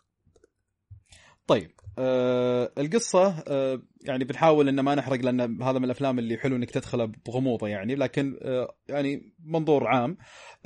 طيب 1.46 1.79
آه 2.00 2.72
القصة 2.78 3.44
آه 3.48 3.82
يعني 4.04 4.24
بنحاول 4.24 4.68
إن 4.68 4.80
ما 4.80 4.94
نحرق 4.94 5.20
لأن 5.20 5.62
هذا 5.62 5.78
من 5.78 5.84
الأفلام 5.84 6.18
اللي 6.18 6.36
حلو 6.36 6.56
إنك 6.56 6.70
تدخله 6.70 7.12
بغموضة 7.26 7.68
يعني 7.68 7.94
لكن 7.94 8.38
آه 8.42 8.74
يعني 8.88 9.34
منظور 9.44 9.86
عام. 9.86 10.16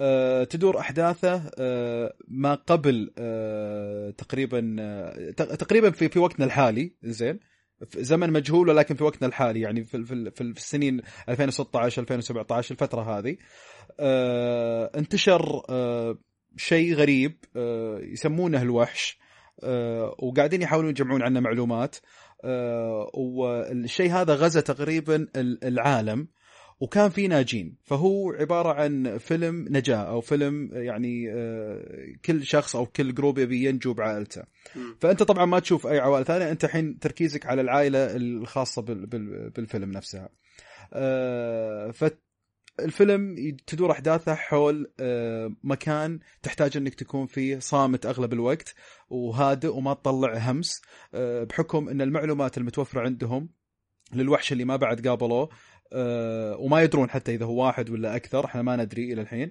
آه 0.01 0.45
تدور 0.45 0.79
أحداثه 0.79 1.51
آه 1.59 2.15
ما 2.29 2.55
قبل 2.55 3.13
آه 3.19 4.11
تقريبا 4.11 4.77
ت- 5.37 5.43
تقريبا 5.43 5.91
في 5.91 6.09
في 6.09 6.19
وقتنا 6.19 6.47
الحالي 6.47 6.97
زين؟ 7.03 7.41
زمن 7.97 8.31
مجهول 8.33 8.69
ولكن 8.69 8.95
في 8.95 9.05
وقتنا 9.05 9.29
الحالي 9.29 9.61
يعني 9.61 9.85
في 9.85 10.05
في 10.05 10.31
في 10.31 10.41
السنين 10.41 11.01
2016 11.29 12.03
2017 12.03 12.71
الفترة 12.75 13.19
هذه. 13.19 13.37
آه 14.01 14.91
انتشر 14.97 15.63
آه 15.69 16.19
شيء 16.57 16.95
غريب 16.95 17.37
آه 17.57 17.99
يسمونه 18.03 18.63
الوحش. 18.63 19.19
وقاعدين 20.19 20.63
يحاولون 20.63 20.91
يجمعون 20.91 21.23
عنه 21.23 21.41
معلومات. 21.41 21.97
آه، 22.45 23.11
والشيء 23.15 24.11
هذا 24.11 24.35
غزا 24.35 24.61
تقريبا 24.61 25.27
ال- 25.37 25.65
العالم 25.65 26.29
وكان 26.81 27.11
في 27.11 27.29
ناجين. 27.29 27.77
فهو 27.85 28.33
عبارة 28.33 28.73
عن 28.73 29.19
فيلم 29.19 29.67
نجاة 29.71 29.97
أو 29.97 30.21
فيلم 30.21 30.71
يعني 30.73 31.33
آه، 31.33 32.07
كل 32.25 32.45
شخص 32.45 32.77
أو 32.77 32.87
كل 32.87 33.15
جروب 33.15 33.39
يبي 33.39 33.65
ينجو 33.65 33.95
بعائلته. 33.95 34.43
مم. 34.77 34.97
فأنت 35.01 35.23
طبعا 35.23 35.45
ما 35.45 35.59
تشوف 35.59 35.87
أي 35.87 35.99
عوائل 35.99 36.25
ثانية 36.25 36.51
أنت 36.51 36.65
الحين 36.65 36.99
تركيزك 36.99 37.47
على 37.47 37.63
بال- 38.83 39.07
بال- 39.07 39.51
بالفيلم 39.51 39.91
نفسها. 39.91 40.29
آه، 40.93 41.91
الفيلم 42.81 43.37
تدور 43.67 43.91
أحداثه 43.91 44.35
حول 44.35 44.93
آه، 45.01 45.55
مكان 45.65 46.19
تحتاج 46.43 46.77
إنك 46.77 46.95
تكون 46.95 47.27
فيه 47.27 47.59
صامت 47.59 48.07
أغلب 48.07 48.33
الوقت 48.33 48.75
وهادئ 49.09 49.69
وما 49.69 49.95
تطلع 49.95 50.37
همس 50.39 50.83
آه، 51.15 51.45
بحكم 51.45 51.89
إن 51.89 52.01
المعلومات 52.01 52.59
المتوفرة 52.59 53.01
عندهم 53.01 53.49
للوحش 54.13 54.53
اللي 54.53 54.65
ما 54.65 54.77
بعد 54.77 55.09
قابلوه 55.09 55.49
آه، 55.93 56.57
وما 56.57 56.83
يدرون 56.83 57.11
حتى 57.11 57.35
إذا 57.35 57.45
هو 57.47 57.67
واحد 57.67 57.91
ولا 57.91 58.17
أكثر 58.17 58.45
إحنا 58.45 58.63
ما 58.63 58.77
ندري 58.77 59.13
إلى 59.13 59.21
الحين 59.21 59.51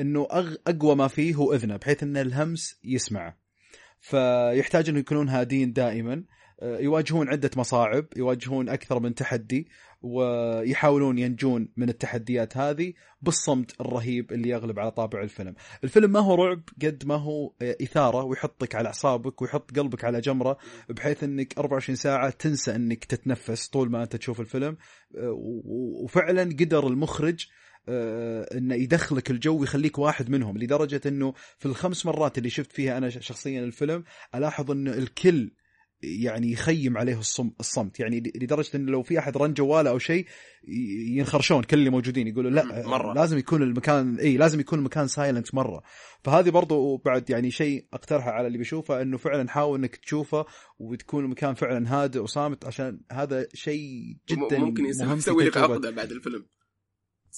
إنه 0.00 0.28
أقوى 0.66 0.96
ما 0.96 1.08
فيه 1.08 1.34
هو 1.34 1.54
إذنه 1.54 1.76
بحيث 1.76 2.02
إن 2.02 2.16
الهمس 2.16 2.80
يسمعه 2.84 3.36
فيحتاج 4.00 4.88
إنه 4.88 4.98
يكونون 4.98 5.28
هادين 5.28 5.72
دائما 5.72 6.24
يواجهون 6.62 7.28
عدة 7.28 7.50
مصاعب 7.56 8.06
يواجهون 8.16 8.68
أكثر 8.68 9.00
من 9.00 9.14
تحدي 9.14 9.68
ويحاولون 10.02 11.18
ينجون 11.18 11.68
من 11.76 11.88
التحديات 11.88 12.56
هذه 12.56 12.92
بالصمت 13.22 13.80
الرهيب 13.80 14.32
اللي 14.32 14.48
يغلب 14.48 14.78
على 14.78 14.90
طابع 14.90 15.22
الفيلم. 15.22 15.54
الفيلم 15.84 16.10
ما 16.12 16.20
هو 16.20 16.34
رعب 16.34 16.62
قد 16.82 17.02
ما 17.06 17.14
هو 17.14 17.52
إثارة 17.62 18.24
ويحطك 18.24 18.74
على 18.74 18.86
أعصابك 18.86 19.42
ويحط 19.42 19.78
قلبك 19.78 20.04
على 20.04 20.20
جمرة 20.20 20.58
بحيث 20.88 21.24
أنك 21.24 21.58
24 21.58 21.96
ساعة 21.96 22.30
تنسى 22.30 22.76
أنك 22.76 23.04
تتنفس 23.04 23.68
طول 23.68 23.90
ما 23.90 24.02
أنت 24.02 24.16
تشوف 24.16 24.40
الفيلم. 24.40 24.76
وفعلا 25.14 26.42
قدر 26.42 26.86
المخرج 26.86 27.46
آه، 27.88 28.56
إنه 28.56 28.74
يدخلك 28.74 29.30
الجو 29.30 29.60
ويخليك 29.60 29.98
واحد 29.98 30.30
منهم 30.30 30.58
لدرجة 30.58 31.00
إنه 31.06 31.34
في 31.58 31.66
الخمس 31.66 32.06
مرات 32.06 32.38
اللي 32.38 32.50
شفت 32.50 32.72
فيها 32.72 32.98
أنا 32.98 33.08
شخصيا 33.08 33.64
الفيلم 33.64 34.04
ألاحظ 34.34 34.70
إنه 34.70 34.92
الكل 34.92 35.50
يعني 36.02 36.52
يخيم 36.52 36.98
عليه 36.98 37.18
الصمت. 37.60 38.00
يعني 38.00 38.32
لدرجة 38.34 38.76
انه 38.76 38.92
لو 38.92 39.02
في 39.02 39.18
أحد 39.18 39.36
رن 39.36 39.54
جواله 39.54 39.90
أو 39.90 39.98
شيء 39.98 40.26
ينخرشون 41.08 41.62
كل 41.62 41.78
اللي 41.78 41.90
موجودين 41.90 42.28
يقولوا 42.28 42.50
لا 42.50 42.86
مرة. 42.88 43.14
لازم 43.14 43.38
يكون 43.38 43.62
المكان 43.62 44.18
إي 44.18 44.36
لازم 44.36 44.60
يكون 44.60 44.78
المكان 44.78 45.08
silent 45.08 45.54
مرة. 45.54 45.82
فهذه 46.24 46.50
برضو 46.50 46.96
بعد 46.96 47.30
يعني 47.30 47.50
شيء 47.50 47.86
أقترحه 47.92 48.30
على 48.30 48.46
اللي 48.46 48.58
بيشوفه 48.58 49.02
إنه 49.02 49.16
فعلا 49.16 49.48
حاول 49.48 49.78
إنك 49.78 49.96
تشوفه 49.96 50.46
وتكون 50.78 51.24
المكان 51.24 51.54
فعلا 51.54 51.94
هادئ 51.94 52.18
وصامت 52.18 52.64
عشان 52.64 53.00
هذا 53.12 53.46
شيء 53.54 54.16
جدا 54.28 54.58
ممكن 54.58 54.86
يسوي 54.86 55.44
لك 55.44 55.56
عقدة 55.56 55.90
بعد 55.90 56.10
الفيلم. 56.12 56.46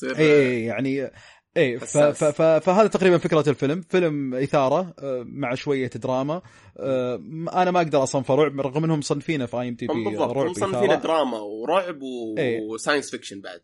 إي 0.05 0.65
يعني 0.65 1.11
إيه. 1.57 1.79
فهذا 1.79 2.87
تقريبا 2.87 3.19
فكرة 3.19 3.45
الفيلم. 3.49 3.81
فيلم 3.81 4.35
إثارة 4.35 4.95
آه، 4.99 5.25
مع 5.27 5.55
شوية 5.55 5.91
دراما. 5.95 6.43
آه، 6.77 7.15
أنا 7.53 7.71
ما 7.71 7.81
أقدر 7.81 8.03
أصنفه 8.03 8.35
رعب 8.35 8.61
رغم 8.61 8.85
إنهم 8.85 8.99
مصنفينه 8.99 9.47
في 9.47 9.61
آي 9.61 9.69
ام 9.69 9.75
تي 9.75 9.87
بي 9.87 10.05
بالضبط 10.05 10.37
رعب 10.37 10.47
مصنفينه 10.47 10.95
دراما 10.95 11.39
ورعب 11.39 12.03
و... 12.03 12.35
و 12.73 12.77
science 12.77 13.11
fiction 13.11 13.41
بعد. 13.41 13.61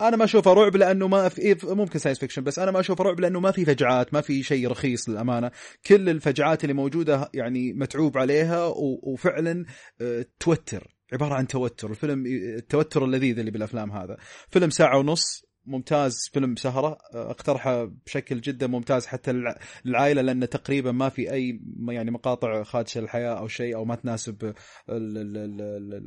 أنا 0.00 0.16
ما 0.16 0.24
أشوفه 0.24 0.52
رعب 0.52 0.76
لأنه 0.76 1.08
ما 1.08 1.28
في 1.28 1.56
ممكن 1.64 1.98
science 1.98 2.18
fiction 2.18 2.44
بس 2.44 2.58
أنا 2.58 2.70
ما 2.70 2.80
أشوفه 2.80 3.04
رعب 3.04 3.20
لأنه 3.20 3.40
ما 3.40 3.50
في 3.50 3.64
فجعات 3.64 4.14
ما 4.14 4.20
في 4.20 4.42
شيء 4.42 4.68
رخيص 4.68 5.08
للأمانة. 5.08 5.50
كل 5.86 6.08
الفجعات 6.08 6.64
اللي 6.64 6.74
موجودة 6.74 7.30
يعني 7.34 7.72
متعوب 7.72 8.18
عليها 8.18 8.66
و... 8.66 9.00
وفعلا 9.02 9.64
آه، 10.00 10.26
توتر 10.40 10.96
عبارة 11.12 11.34
عن 11.34 11.46
توتر. 11.46 11.90
الفيلم 11.90 12.26
التوتر 12.26 13.04
اللذيذ 13.04 13.38
اللي 13.38 13.50
بالأفلام 13.50 13.92
هذا. 13.92 14.16
فيلم 14.50 14.70
ساعة 14.70 14.98
ونص 14.98 15.45
ممتاز 15.66 16.30
فيلم 16.32 16.56
سهره 16.56 16.98
اقترحه 17.14 17.84
بشكل 18.06 18.40
جدا 18.40 18.66
ممتاز 18.66 19.06
حتى 19.06 19.54
للعائله 19.84 20.22
لأن 20.22 20.48
تقريبا 20.48 20.92
ما 20.92 21.08
في 21.08 21.32
أي 21.32 21.60
يعني 21.88 22.10
مقاطع 22.10 22.62
خادشه 22.62 23.00
للحياه 23.00 23.38
أو 23.38 23.48
شيء 23.48 23.74
أو 23.76 23.84
ما 23.84 23.94
تناسب 23.94 24.54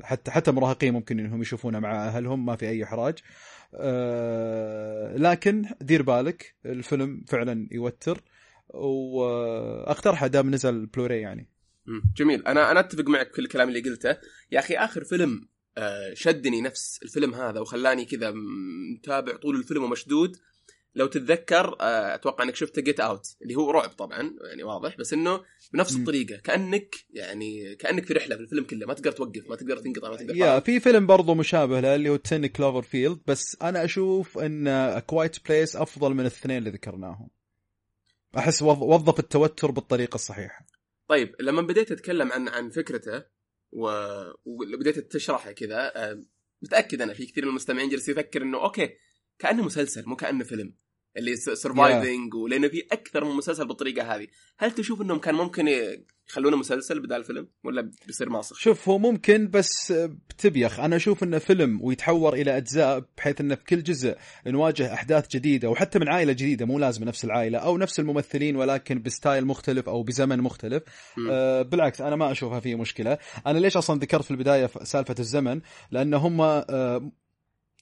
حتى 0.03 0.31
حتى 0.31 0.51
مراهقين 0.51 0.93
ممكن 0.93 1.19
إنهم 1.19 1.41
يشوفونها 1.41 1.79
مع 1.79 2.07
أهلهم 2.07 2.45
ما 2.45 2.55
في 2.55 2.69
أي 2.69 2.83
إحراج. 2.83 3.19
أه، 3.75 5.17
لكن 5.17 5.65
دير 5.81 6.01
بالك 6.01 6.55
الفيلم 6.65 7.23
فعلا 7.27 7.67
يوتر 7.71 8.23
واقترحه 8.69 10.27
دام 10.27 10.51
نزل 10.51 10.85
بلوري 10.85 11.21
يعني. 11.21 11.47
جميل. 12.17 12.47
أنا 12.47 12.71
أنا 12.71 12.79
أتفق 12.79 13.09
معك 13.09 13.33
في 13.33 13.39
الكلام 13.39 13.69
اللي 13.69 13.81
قلته. 13.81 14.17
يا 14.51 14.59
أخي 14.59 14.75
آخر 14.75 15.03
فيلم 15.03 15.31
آه، 15.31 15.58
شدني 16.13 16.62
نفس 16.62 16.99
الفيلم 17.03 17.34
هذا 17.34 17.60
وخلاني 17.60 18.05
كذا 18.05 18.34
متابع 18.97 19.36
طول 19.36 19.55
الفيلم 19.55 19.84
ومشدود. 19.84 20.38
لو 20.95 21.08
تتذكر 21.08 21.75
آه، 21.82 22.15
أتوقع 22.15 22.43
إنك 22.43 22.55
شفت 22.55 22.79
Get 22.79 22.99
Out 22.99 23.27
اللي 23.41 23.55
هو 23.55 23.71
رعب 23.71 23.89
طبعا 23.89 24.36
يعني 24.49 24.63
واضح 24.63 24.97
بس 24.97 25.13
إنه 25.13 25.41
بنفس 25.73 25.95
الطريقة. 25.95 26.38
كأنك 26.38 26.95
يعني 27.10 27.75
كأنك 27.75 28.05
في 28.05 28.13
رحلة 28.13 28.36
في 28.36 28.41
الفيلم 28.41 28.63
كله 28.63 28.88
ما 28.88 28.93
تقدر 28.93 29.12
توقف 29.12 29.49
ما 29.49 29.55
تقدر 29.55 29.77
تنقطع 29.77 30.10
ما 30.10 30.15
تقدر 30.15 30.36
يا 30.36 30.60
في 30.60 30.79
فيلم 30.79 31.08
برضه 31.08 31.36
مشابه 31.36 31.79
له 31.79 31.95
اللي 31.95 32.10
هو 32.10 32.15
10 32.15 32.45
Cloverfield 32.45 33.19
بس 33.27 33.58
أنا 33.62 33.86
أشوف 33.86 34.38
إن 34.38 34.99
Quiet 34.99 35.47
Place 35.47 35.75
أفضل 35.75 36.13
من 36.13 36.19
الاثنين 36.19 36.58
اللي 36.58 36.69
ذكرناهم. 36.69 37.29
أحس 38.38 38.62
وظف 38.62 39.19
التوتر 39.19 39.71
بالطريقة 39.71 40.15
الصحيحة. 40.15 40.65
طيب 41.08 41.36
لما 41.39 41.62
بديت 41.62 41.91
أتكلم 41.91 42.32
عن 42.32 42.47
عن 42.47 42.69
فكرته. 42.69 43.38
وبديت 43.71 44.99
تشرحها 44.99 45.51
كذا 45.51 45.91
آه، 45.95 46.23
متأكد 46.62 47.01
أنا 47.01 47.13
في 47.13 47.25
كثير 47.25 47.43
من 47.43 47.49
المستمعين 47.49 47.89
جالس 47.89 48.10
يفكر 48.10 48.41
إنه 48.41 48.63
okay 48.63 48.89
كأنه 49.39 49.63
مسلسل 49.63 50.03
مو 50.05 50.15
كأنه 50.15 50.43
فيلم 50.43 50.75
اللي 51.17 51.36
surviving 51.35 52.33
yeah. 52.34 52.36
ولأنه 52.36 52.67
في 52.67 52.88
أكثر 52.91 53.25
من 53.25 53.32
مسلسل 53.32 53.67
بالطريقة 53.67 54.15
هذه 54.15 54.27
هل 54.58 54.71
تشوف 54.71 55.01
إنهم 55.01 55.19
كان 55.19 55.36
ممكن 55.36 55.67
يخلونه 56.29 56.57
مسلسل 56.57 56.99
بدال 56.99 57.23
فيلم 57.23 57.47
ولا 57.63 57.91
بيصير 58.07 58.29
ماسخ 58.29 58.57
شوف 58.57 58.89
هو 58.89 58.97
ممكن 58.97 59.47
بس 59.47 59.91
بتبيخ. 59.91 60.79
أنا 60.79 60.95
أشوف 60.95 61.23
إنه 61.23 61.37
فيلم 61.37 61.79
ويتحور 61.83 62.33
إلى 62.33 62.57
أجزاء 62.57 63.03
بحيث 63.17 63.41
إنه 63.41 63.55
في 63.55 63.63
كل 63.63 63.83
جزء 63.83 64.15
نواجه 64.47 64.93
أحداث 64.93 65.27
جديدة 65.27 65.69
وحتى 65.69 65.99
من 65.99 66.09
عائلة 66.09 66.33
جديدة 66.33 66.65
مو 66.65 66.79
لازم 66.79 67.03
نفس 67.03 67.25
العائلة 67.25 67.59
أو 67.59 67.77
نفس 67.77 67.99
الممثلين 67.99 68.55
ولكن 68.55 69.01
ب 69.01 69.09
style 69.09 69.45
مختلف 69.45 69.89
أو 69.89 70.03
بزمن 70.03 70.39
مختلف. 70.39 70.83
آه 71.31 71.61
بالعكس 71.61 72.01
أنا 72.01 72.15
ما 72.15 72.31
أشوفها 72.31 72.59
فيه 72.59 72.75
مشكلة. 72.75 73.17
أنا 73.47 73.59
ليش 73.59 73.77
أصلا 73.77 73.99
ذكرت 73.99 74.23
في 74.23 74.31
البداية 74.31 74.69
سالفة 74.83 75.15
الزمن؟ 75.19 75.61
لأن 75.91 76.13
هم 76.13 76.41
آه 76.41 77.11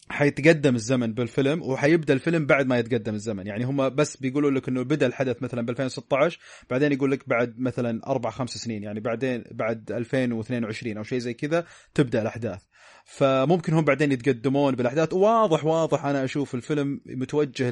حيتقدم 0.10 0.76
الزمن 0.76 1.14
بالفيلم 1.14 1.62
وحيبدأ 1.62 2.14
الفيلم 2.14 2.46
بعد 2.46 2.68
ما 2.68 2.80
يتقدم 2.80 3.14
الزمن. 3.14 3.48
يعني 3.48 3.64
هم 3.64 3.90
بس 3.90 4.18
بيقولوا 4.18 4.52
لك 4.52 4.70
إنه 4.70 4.84
بدأ 4.84 5.06
الحدث 5.06 5.44
مثلا 5.44 5.62
ب 5.62 5.70
2016 5.70 6.40
بعدين 6.70 6.92
يقول 6.92 7.12
لك 7.12 7.30
بعد 7.30 7.60
مثلا 7.60 8.08
أربع 8.08 8.30
خمس 8.30 8.50
سنين 8.50 8.84
يعني 8.84 9.00
بعدين 9.00 9.44
بعد 9.52 9.92
2022 9.92 10.98
أو 10.98 11.04
شيء 11.04 11.20
زي 11.20 11.34
كذا 11.34 11.66
تبدأ 11.94 12.22
الأحداث. 12.22 12.64
فممكن 13.06 13.74
هم 13.74 13.86
بعدين 13.86 14.12
يتقدمون 14.12 14.76
بالأحداث. 14.76 15.14
واضح 15.14 15.66
واضح 15.66 16.06
أنا 16.06 16.24
أشوف 16.24 16.56
الفيلم 16.56 17.02
متوجه 17.06 17.70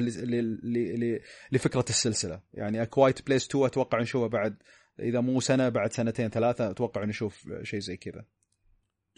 لفكرة 1.52 1.84
السلسلة. 1.88 2.40
يعني 2.54 2.82
اكوايت 2.82 3.26
بليس 3.26 3.46
2 3.46 3.64
أتوقع 3.64 4.00
نشوفه 4.00 4.26
بعد 4.26 4.56
إذا 5.00 5.20
مو 5.20 5.40
سنة 5.40 5.68
بعد 5.68 5.92
سنتين 5.92 6.28
ثلاثة 6.28 6.70
أتوقع 6.70 7.04
نشوف 7.04 7.48
شيء 7.62 7.80
زي 7.80 7.96
كذا. 7.96 8.24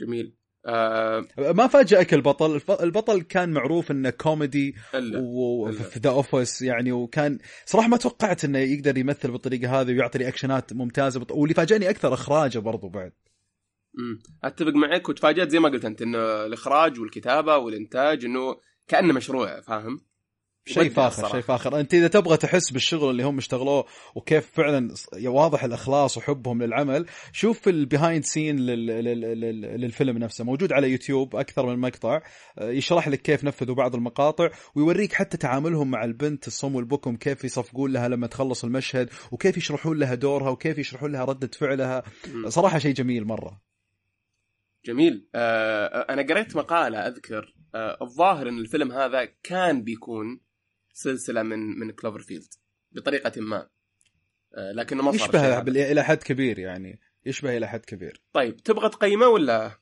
جميل. 0.01 0.38
آه 0.67 1.27
ما 1.39 1.67
فاجئك 1.67 2.15
البطل؟ 2.15 2.61
البطل 2.81 3.23
كان 3.23 3.53
معروف 3.53 3.91
إنه 3.91 4.11
كوميدي 4.11 4.75
وفي 4.95 5.99
The 5.99 6.11
Office 6.11 6.63
يعني 6.63 6.93
وكان 6.93 7.39
صراحة 7.67 7.89
ما 7.89 7.97
توقعت 7.97 8.45
إنه 8.45 8.59
يقدر 8.59 8.99
يمثل 8.99 9.31
بالطريقة 9.31 9.81
هذه 9.81 9.89
ويعطي 9.89 10.19
reactionات 10.19 10.73
ممتازة 10.73 11.21
بط... 11.21 11.33
واللي 11.33 11.55
فاجأني 11.55 11.91
أكثر 11.91 12.15
إخراجه 12.15 12.59
برضو 12.59 12.89
بعد. 12.89 13.13
امم 13.99 14.23
أتفق 14.45 14.73
معك 14.73 15.09
وتفاجأت 15.09 15.51
زي 15.51 15.59
ما 15.59 15.69
قلت 15.69 15.85
أنت 15.85 16.03
إنه 16.03 16.19
الإخراج 16.19 17.01
والكتابة 17.01 17.57
والإنتاج 17.57 18.25
إنه 18.25 18.57
كأنه 18.89 19.15
مشروع 19.15 19.61
فاهم؟ 19.61 20.08
شيء 20.69 20.91
فاخر 20.91 21.29
شيء 21.29 21.41
فاخر. 21.41 21.81
أنت 21.81 21.95
إذا 21.95 22.09
تبغى 22.09 22.37
تحس 22.37 22.71
بالشغل 22.71 23.11
اللي 23.11 23.23
هم 23.23 23.39
اشتغلوه 23.39 23.85
وكيف 24.15 24.51
فعلا 24.53 24.95
واضح 25.25 25.65
الإخلاص 25.65 26.17
وحبهم 26.17 26.63
للعمل 26.63 27.07
شوف 27.33 27.69
ال 27.69 27.77
behind 27.77 28.25
scene 28.25 28.57
للفيلم 28.61 30.19
نفسه. 30.19 30.45
موجود 30.45 30.73
على 30.73 30.91
يوتيوب 30.91 31.37
أكثر 31.37 31.67
من 31.67 31.79
مقطع. 31.79 32.21
آه، 32.59 32.71
يشرح 32.71 33.09
لك 33.09 33.23
كيف 33.23 33.45
نفذوا 33.45 33.75
بعض 33.75 33.95
المقاطع 33.95 34.51
ويوريك 34.75 35.13
حتى 35.13 35.37
تعاملهم 35.37 35.91
مع 35.91 36.05
البنت 36.05 36.47
الصم 36.47 36.75
والبكم 36.75 37.17
كيف 37.17 37.45
يصفقون 37.45 37.93
لها 37.93 38.09
لما 38.09 38.27
تخلص 38.27 38.65
المشهد 38.65 39.11
وكيف 39.33 39.57
يشرحون 39.57 39.99
لها 39.99 40.15
دورها 40.15 40.51
وكيف 40.51 40.79
يشرحون 40.79 41.13
لها 41.13 41.25
ردة 41.25 41.51
فعلها. 41.59 42.03
صراحة 42.49 42.79
شيء 42.79 42.95
جميل 42.95 43.25
مرة. 43.25 43.61
جميل. 44.85 45.29
آه 45.35 45.87
أنا 45.87 46.23
قريت 46.23 46.57
مقالة 46.57 46.99
أذكر 46.99 47.55
آه 47.75 47.99
الظاهر 48.03 48.49
إن 48.49 48.59
الفيلم 48.59 48.93
هذا 48.93 49.25
كان 49.43 49.83
بيكون 49.83 50.41
سلسلة 50.99 51.43
من 51.43 51.59
من 51.59 51.91
كلوفر 51.91 52.21
فيلد 52.21 52.55
بطريقة 52.93 53.41
ما. 53.41 53.69
آه، 54.55 54.73
لكنه 54.73 55.03
ما 55.03 55.13
صار 55.13 55.21
يشبه 55.21 55.59
إلى 55.93 56.05
حد 56.05 56.23
كبير 56.23 56.59
يعني 56.59 57.01
يشبه 57.27 57.57
إلى 57.57 57.69
حد 57.69 57.85
كبير. 57.85 58.23
طيب 58.33 58.57
تبغى 58.57 58.89
تقيمه 58.89 59.27
ولا؟ 59.27 59.79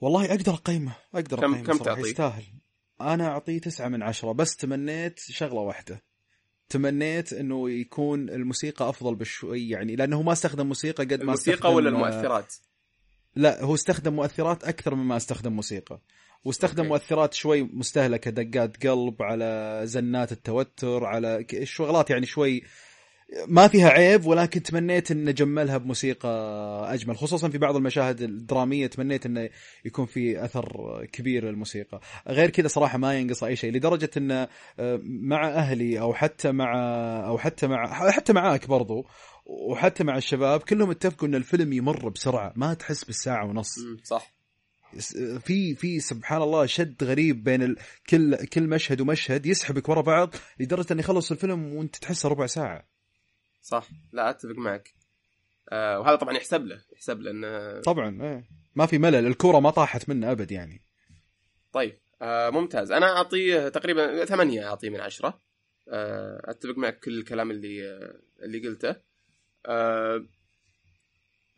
والله 0.00 0.24
أقدر 0.24 0.54
أقيمه 0.54 0.96
أقدر 1.14 1.40
كم 1.40 1.54
أقيمه 1.54 1.66
كم 1.66 1.78
تعطيه؟ 1.78 2.02
يستاهل. 2.02 2.44
أنا 3.00 3.26
أعطيه 3.26 3.58
تسعة 3.58 3.88
من 3.88 4.02
عشرة 4.02 4.32
بس 4.32 4.56
تمنيت 4.56 5.18
شغلة 5.18 5.60
واحدة. 5.60 6.02
تمنيت 6.68 7.32
إنه 7.32 7.70
يكون 7.70 8.30
الموسيقى 8.30 8.88
أفضل 8.88 9.14
بشوي 9.14 9.68
يعني 9.68 9.96
لأنه 9.96 10.22
ما 10.22 10.32
استخدم 10.32 10.66
موسيقى 10.66 11.04
قد 11.04 11.14
ما 11.14 11.22
الموسيقى 11.22 11.74
ولا 11.74 11.88
المؤثرات؟ 11.88 12.54
لا 13.36 13.64
هو 13.64 13.74
استخدم 13.74 14.12
مؤثرات 14.12 14.64
أكثر 14.64 14.94
مما 14.94 15.16
استخدم 15.16 15.52
موسيقى. 15.52 16.00
واستخدم 16.44 16.82
أوكي. 16.82 16.88
مؤثرات 16.88 17.34
شوي 17.34 17.62
مستهلكة 17.62 18.30
دقات 18.30 18.86
قلب 18.86 19.22
على 19.22 19.80
زنات 19.84 20.32
التوتر 20.32 21.04
على 21.04 21.46
شغلات 21.64 22.10
يعني 22.10 22.26
شوي 22.26 22.62
ما 23.46 23.68
فيها 23.68 23.88
عيب 23.88 24.26
ولكن 24.26 24.62
تمنيت 24.62 25.10
إن 25.10 25.34
جملها 25.34 25.78
بموسيقى 25.78 26.28
أجمل 26.94 27.16
خصوصا 27.16 27.48
في 27.48 27.58
بعض 27.58 27.76
المشاهد 27.76 28.22
الدرامية 28.22 28.86
تمنيت 28.86 29.26
إنه 29.26 29.48
يكون 29.84 30.06
في 30.06 30.44
أثر 30.44 31.06
كبير 31.12 31.44
للموسيقى. 31.44 32.00
غير 32.28 32.50
كذا 32.50 32.68
صراحة 32.68 32.98
ما 32.98 33.18
ينقص 33.18 33.44
أي 33.44 33.56
شيء 33.56 33.72
لدرجة 33.72 34.10
انه 34.16 34.48
آه، 34.78 35.00
مع 35.04 35.48
أهلي 35.48 36.00
أو 36.00 36.14
حتى 36.14 36.52
مع 36.52 36.74
أو 37.26 37.38
حتى 37.38 37.66
مع 37.66 38.10
حتى 38.10 38.32
معاك 38.32 38.66
برضو 38.66 39.06
وحتى 39.46 40.04
مع 40.04 40.16
الشباب 40.16 40.60
كلهم 40.60 40.90
اتفقوا 40.90 41.28
إن 41.28 41.34
الفيلم 41.34 41.72
يمر 41.72 42.08
بسرعة 42.08 42.52
ما 42.56 42.74
تحس 42.74 43.04
بالساعة 43.04 43.46
ونص. 43.46 43.78
صح. 44.04 44.37
في 45.40 45.74
في 45.74 46.00
سبحان 46.00 46.42
الله 46.42 46.66
شد 46.66 47.04
غريب 47.04 47.44
بين 47.44 47.62
ال... 47.62 47.76
كل 48.10 48.36
كل 48.46 48.62
مشهد 48.62 49.00
ومشهد 49.00 49.46
يسحبك 49.46 49.88
ورا 49.88 50.00
بعض 50.00 50.34
لدرجة 50.60 50.92
إنه 50.92 51.00
يخلص 51.00 51.30
الفيلم 51.30 51.74
وأنت 51.74 51.96
تحسه 51.96 52.28
ربع 52.28 52.46
ساعة. 52.46 52.88
صح. 53.62 53.88
لا 54.12 54.30
أتفق 54.30 54.56
معك. 54.56 54.94
آه 55.72 56.00
وهذا 56.00 56.16
طبعا 56.16 56.34
يحسب 56.36 56.64
له 56.66 56.82
يحسب 56.92 57.20
له 57.20 57.30
إنه 57.30 57.80
طبعا 57.80 58.22
إيه. 58.22 58.44
ما 58.74 58.86
في 58.86 58.98
ملل 58.98 59.26
الكورة 59.26 59.60
ما 59.60 59.70
طاحت 59.70 60.08
منه 60.08 60.32
أبد 60.32 60.52
يعني. 60.52 60.80
طيب 61.72 61.98
آه 62.22 62.50
ممتاز. 62.50 62.92
أنا 62.92 63.16
أعطيه 63.16 63.68
تقريبا 63.68 64.24
ثمانية 64.24 64.68
أعطيه 64.68 64.90
من 64.90 65.00
عشرة. 65.00 65.40
آه 65.88 66.40
أتفق 66.44 66.78
معك 66.78 66.98
كل 66.98 67.18
الكلام 67.18 67.50
اللي 67.50 67.88
آه 67.88 68.20
اللي 68.42 68.68
قلته. 68.68 68.96
آه 69.66 70.24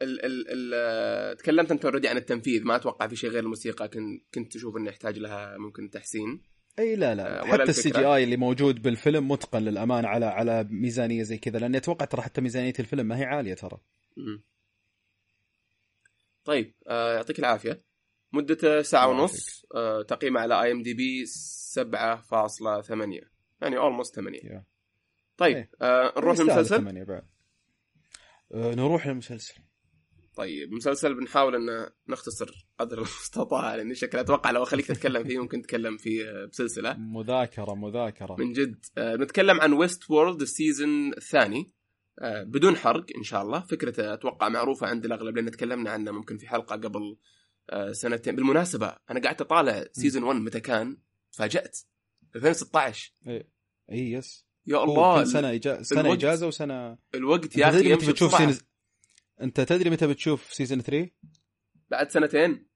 ال 0.03 0.25
ال 0.25 0.49
ال 0.49 0.71
آه، 0.75 1.35
تكلمت 1.35 1.71
انت 1.71 1.85
already 1.85 2.09
عن 2.09 2.17
التنفيذ 2.17 2.65
ما 2.65 2.77
أتوقع 2.77 3.07
في 3.07 3.17
شيء 3.17 3.31
غير 3.31 3.43
الموسيقى 3.43 3.89
كنت 3.89 4.23
كنت 4.35 4.53
تشوف 4.53 4.77
إنه 4.77 4.89
يحتاج 4.89 5.19
لها 5.19 5.57
ممكن 5.59 5.91
تحسين؟ 5.91 6.43
إي 6.79 6.97
لا 6.97 7.15
لا 7.15 7.43
آه، 7.43 7.45
حتى 7.45 7.63
ال 7.63 7.91
CGI 7.91 8.25
اللي 8.25 8.37
موجود 8.37 8.83
بالفيلم 8.83 9.29
متقن 9.29 9.63
للامانه 9.63 10.09
على 10.09 10.27
على 10.27 10.67
ميزانية 10.71 11.23
زي 11.23 11.39
كذا 11.39 11.59
لأني 11.59 11.77
أتوقع 11.77 12.05
ترى 12.05 12.23
حتى 12.23 12.41
ميزانية 12.41 12.73
الفيلم 12.81 13.07
ما 13.07 13.19
هي 13.19 13.25
عالية 13.25 13.55
ترى. 13.55 13.79
طيب 16.45 16.75
آه 16.89 17.15
يعطيك 17.15 17.39
العافية. 17.39 17.81
مدته 18.33 18.83
ساعة 18.83 19.09
ونص 19.09 19.67
آه 19.75 20.03
تقييمه 20.03 20.41
على 20.41 20.63
IMDb 20.63 21.27
7.8 21.27 23.29
يعني 23.63 23.77
almost 23.79 24.15
8 24.15 24.41
yeah. 24.45 24.65
طيب 25.37 25.57
إيه. 25.57 25.71
آه 25.83 26.13
نروح 26.17 26.33
يستاهل 26.33 26.49
للمسلسل؟ 26.57 26.85
أه 28.55 28.75
نروح 28.75 29.07
للمسلسل. 29.07 29.55
طيب 30.37 30.73
مسلسل 30.73 31.15
بنحاول 31.15 31.55
إن 31.55 31.91
نختصر 32.09 32.67
قدر 32.79 32.99
المستطاع 33.03 33.75
لأني 33.75 33.95
شكل 33.95 34.19
أتوقع 34.19 34.51
لو 34.51 34.63
أخليك 34.63 34.87
تتكلم 34.87 35.25
فيه 35.25 35.39
ممكن 35.39 35.63
تتكلم 35.63 35.97
فيه 35.97 36.45
بسلسله 36.45 36.97
مذاكرة 36.99 37.75
مذاكرة. 37.75 38.37
من 38.39 38.53
جد 38.53 38.85
آه، 38.99 39.17
نتكلم 39.17 39.61
عن 39.61 39.73
Westworld 39.73 40.41
ال 40.41 40.51
season 40.51 41.13
الثاني 41.13 41.73
بدون 42.23 42.77
حرق 42.77 43.07
إن 43.17 43.23
شاء 43.23 43.43
الله. 43.43 43.61
فكرته 43.61 44.15
أتوقع 44.15 44.49
معروفة 44.49 44.87
عند 44.87 45.05
الأغلب 45.05 45.37
لأن 45.37 45.51
تكلمنا 45.51 45.91
عنه 45.91 46.11
ممكن 46.11 46.39
في 46.39 46.49
حلقة 46.49 46.77
قبل 46.77 47.17
آه، 47.71 47.93
سنتين. 47.93 48.37
بالمناسبة 48.37 48.97
أنا 49.11 49.21
قعدت 49.21 49.41
أطالع 49.41 49.85
season 49.93 50.23
1 50.23 50.41
متى 50.41 50.61
كان؟ 50.61 50.97
تفاجأت. 51.33 51.79
2016 52.37 53.13
اي 53.29 54.13
يس. 54.13 54.47
يا 54.67 54.85
الله 54.85 55.25
سنة 55.25 55.51
إجا... 55.51 55.83
سنة 55.83 56.01
الوقت. 56.01 56.19
إجازة 56.19 56.47
وسنه 56.47 56.99
الوقت 57.15 57.57
يا 57.57 57.69
أخي 57.69 57.93
يمشي 57.93 58.11
بتشوف. 58.13 58.43
انت 59.43 59.61
تدري 59.61 59.91
متى 59.91 60.07
بتشوف 60.07 60.53
سيزون 60.53 60.81
3 60.81 61.11
بعد 61.91 62.11
سنتين. 62.11 62.67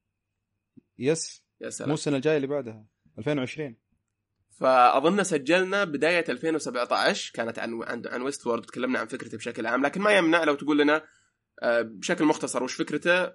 يس 0.99 1.45
يا 1.61 1.67
مو 1.67 1.71
سلام 1.71 1.93
السنة 1.93 2.17
الجاية 2.17 2.37
اللي 2.37 2.47
بعدها. 2.47 2.87
2020 3.19 3.77
فأظن 4.51 5.25
سجلنا 5.25 5.85
بداية 5.85 6.25
2017 6.29 7.33
كانت 7.35 7.59
عن 7.59 7.83
عن, 7.83 8.03
عن 8.07 8.23
ويست 8.23 8.47
وورد 8.47 8.63
تكلمنا 8.63 8.99
عن 8.99 9.07
فكرته 9.07 9.39
بشكل 9.39 9.67
عام 9.67 9.87
لكن 9.87 10.01
ما 10.01 10.13
يمنع 10.13 10.45
لو 10.45 10.55
تقول 10.55 10.79
لنا 10.79 11.05
آه، 11.63 11.83
بشكل 11.83 12.25
مختصر 12.25 12.63
وش 12.63 12.75
فكرته؟ 12.75 13.33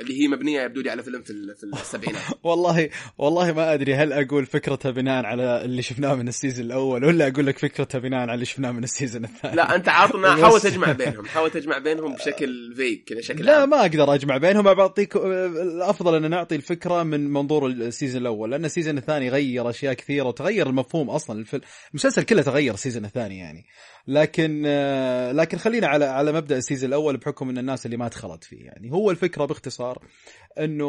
اللي 0.00 0.22
هي 0.22 0.28
مبنية 0.28 0.62
يبدو 0.62 0.80
لي 0.80 0.90
على 0.90 1.02
فيلم 1.02 1.22
في 1.22 1.54
في 1.60 1.66
السبعينات. 1.80 2.22
والله 2.44 2.88
والله 3.18 3.52
ما 3.52 3.74
أدري 3.74 3.94
هل 3.94 4.12
أقول 4.12 4.46
فكرتها 4.46 4.90
بناء 4.90 5.24
على 5.24 5.64
اللي 5.64 5.82
شفناه 5.82 6.14
من 6.14 6.28
ال 6.28 6.33
season 6.33 6.66
الأول 6.66 7.04
ولا 7.04 7.28
أقول 7.28 7.46
لك 7.46 7.58
فكرتها 7.58 7.98
بناء 7.98 8.20
على 8.20 8.34
اللي 8.34 8.44
شفناه 8.44 8.70
من 8.70 8.84
ال 8.84 8.90
season 8.90 9.24
الثاني. 9.24 9.56
لا 9.56 9.74
أنت 9.74 9.88
عاطنا 9.88 10.36
حاول 10.42 10.60
تجمع 10.60 10.92
بينهم 10.92 11.26
حاول 11.26 11.50
تجمع 11.50 11.78
بينهم 11.78 12.14
بشكل 12.14 12.74
فيك 12.76 13.04
كذا 13.04 13.20
شكل 13.20 13.44
لا 13.44 13.60
عام. 13.60 13.70
ما 13.70 13.80
أقدر 13.80 14.14
أجمع 14.14 14.36
بينهم 14.36 14.74
بعطيك 14.74 15.16
الأفضل 15.16 16.14
أن 16.14 16.30
نعطي 16.30 16.54
الفكرة 16.54 17.02
من 17.02 17.32
منظور 17.32 17.66
ال 17.66 17.74
season 17.74 18.22
الأول 18.22 18.50
لأن 18.50 18.64
ال 18.64 18.69
season 18.69 18.98
الثاني 18.98 19.28
غير 19.28 19.70
أشياء 19.70 19.94
كثيرة 19.94 20.24
وتغير 20.24 20.66
المفهوم 20.66 21.10
أصلا 21.10 21.40
الفيلم 21.40 21.62
المسلسل 21.90 22.22
كله 22.22 22.42
تغير 22.42 22.74
ال 22.74 22.78
season 22.78 23.04
الثاني 23.04 23.38
يعني. 23.38 23.64
لكن 24.06 24.62
آه، 24.66 25.32
لكن 25.32 25.58
خلينا 25.58 25.86
على 25.86 26.04
على 26.04 26.32
مبدأ 26.32 26.56
ال 26.56 26.61
season 26.61 26.88
الأول 26.88 27.16
بحكم 27.16 27.48
إن 27.48 27.58
الناس 27.58 27.86
اللي 27.86 27.96
ما 27.96 28.08
دخلت 28.08 28.44
فيه 28.44 28.64
يعني. 28.64 28.92
هو 28.92 29.10
الفكرة 29.10 29.44
باختصار. 29.52 29.96
انه 30.58 30.86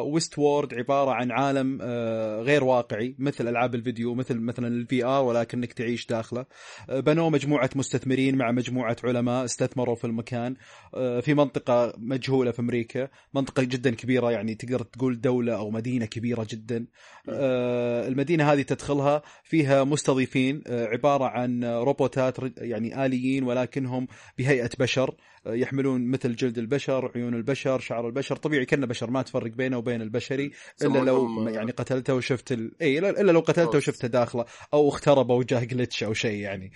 Westworld 0.00 0.74
عبارة 0.74 1.10
عن 1.10 1.30
عالم 1.30 1.78
آه، 1.82 2.42
غير 2.42 2.64
واقعي 2.64 3.14
مثل 3.18 3.48
ألعاب 3.48 3.74
الفيديو 3.74 4.14
مثل 4.14 4.40
مثلا 4.40 4.68
ال 4.68 5.04
VR 5.04 5.24
ولكنك 5.24 5.72
تعيش 5.72 6.06
داخله. 6.06 6.46
آه، 6.90 7.00
بنوا 7.00 7.30
مجموعة 7.30 7.70
مستثمرين 7.76 8.36
مع 8.36 8.50
مجموعة 8.52 8.96
علماء 9.04 9.44
استثمروا 9.44 9.94
في 9.94 10.04
المكان 10.04 10.56
آه، 10.94 11.20
في 11.20 11.34
منطقة 11.34 11.94
مجهولة 11.98 12.50
في 12.50 12.60
أمريكا 12.60 13.08
منطقة 13.34 13.62
جدا 13.62 13.90
كبيرة 13.94 14.30
يعني 14.30 14.54
تقدر 14.54 14.82
تقول 14.82 15.20
دولة 15.20 15.56
أو 15.56 15.70
مدينة 15.70 16.06
كبيرة 16.06 16.46
جدا. 16.50 16.86
آه، 17.28 18.08
المدينة 18.08 18.52
هذه 18.52 18.62
تدخلها 18.62 19.22
فيها 19.44 19.84
مستضيفين 19.84 20.62
آه، 20.66 20.86
عبارة 20.86 21.24
عن 21.24 21.64
روبوتات 21.64 22.36
يعني 22.58 23.06
آليين 23.06 23.44
ولكنهم 23.44 24.06
بهيئة 24.38 24.70
بشر 24.78 25.14
آه، 25.46 25.54
يحملون 25.54 26.06
مثل 26.06 26.36
جلد 26.36 26.58
البشر 26.58 27.12
عيون 27.14 27.34
البشر 27.34 27.80
شعر 27.80 28.06
البشر 28.06 28.36
طبيعي 28.36 28.66
كنا 28.66 28.86
بشر. 28.86 29.03
ما 29.10 29.22
تفرق 29.22 29.52
بينه 29.52 29.78
وبين 29.78 30.02
البشري 30.02 30.52
إلا 30.82 30.98
لو 30.98 31.48
آه، 31.48 31.50
يعني 31.50 31.72
قتلته 31.72 32.14
وشفت 32.14 32.52
ال... 32.52 32.72
إي 32.82 32.98
الا 32.98 33.32
لو 33.32 33.40
قتلته. 33.40 33.76
وشفته 33.76 34.08
داخله 34.08 34.44
أو 34.74 34.88
اخترب 34.88 35.30
أو 35.30 35.42
جاه 35.42 35.64
glitch 35.64 36.04
أو 36.04 36.12
شيء 36.12 36.38
يعني. 36.40 36.72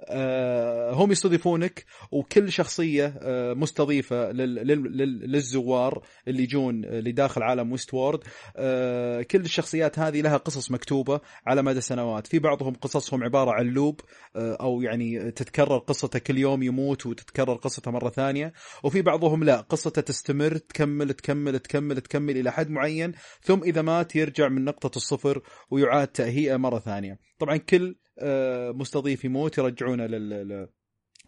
آه 0.00 0.92
هم 0.92 1.12
يستضيفونك 1.12 1.84
وكل 2.10 2.52
شخصية 2.52 3.14
آه 3.20 3.54
مستضيفة 3.54 4.32
لل... 4.32 4.54
لل... 4.54 4.96
لل... 4.96 5.30
للزوار 5.32 6.02
اللي 6.28 6.42
يجون 6.42 6.84
آه، 6.84 7.00
لداخل 7.00 7.42
عالم 7.42 7.72
Westworld. 7.72 8.20
آه 8.56 9.22
كل 9.22 9.40
الشخصيات 9.40 9.98
هذه 9.98 10.20
لها 10.20 10.36
قصص 10.36 10.70
مكتوبة 10.70 11.20
على 11.46 11.62
مدى 11.62 11.80
سنوات. 11.80 12.26
في 12.26 12.38
بعضهم 12.38 12.74
قصصهم 12.74 13.24
عبارة 13.24 13.50
عن 13.50 13.66
loop 13.66 14.00
آه 14.36 14.56
أو 14.60 14.82
يعني 14.82 15.30
تتكرر 15.30 15.78
قصته 15.78 16.18
كل 16.18 16.38
يوم 16.38 16.62
يموت 16.62 17.06
وتتكرر 17.06 17.54
قصته 17.54 17.90
مرة 17.90 18.10
ثانية 18.10 18.52
وفي 18.82 19.02
بعضهم 19.02 19.44
لا 19.44 19.60
قصته 19.60 20.02
تستمر 20.02 20.56
تكمل 20.56 21.12
تكمل 21.12 21.58
تكمل. 21.58 21.71
تكمل 22.00 22.36
إلى 22.36 22.52
حد 22.52 22.70
معين 22.70 23.12
ثم 23.42 23.62
إذا 23.62 23.82
مات 23.82 24.16
يرجع 24.16 24.48
من 24.48 24.64
نقطة 24.64 24.96
الصفر 24.96 25.42
ويعاد 25.70 26.08
تأهيئه 26.08 26.56
مرة 26.56 26.78
ثانية. 26.78 27.18
طبعا 27.38 27.56
كل 27.56 27.96
آه، 28.18 28.70
مستضيف 28.70 29.24
يموت 29.24 29.58
يرجعونه 29.58 30.06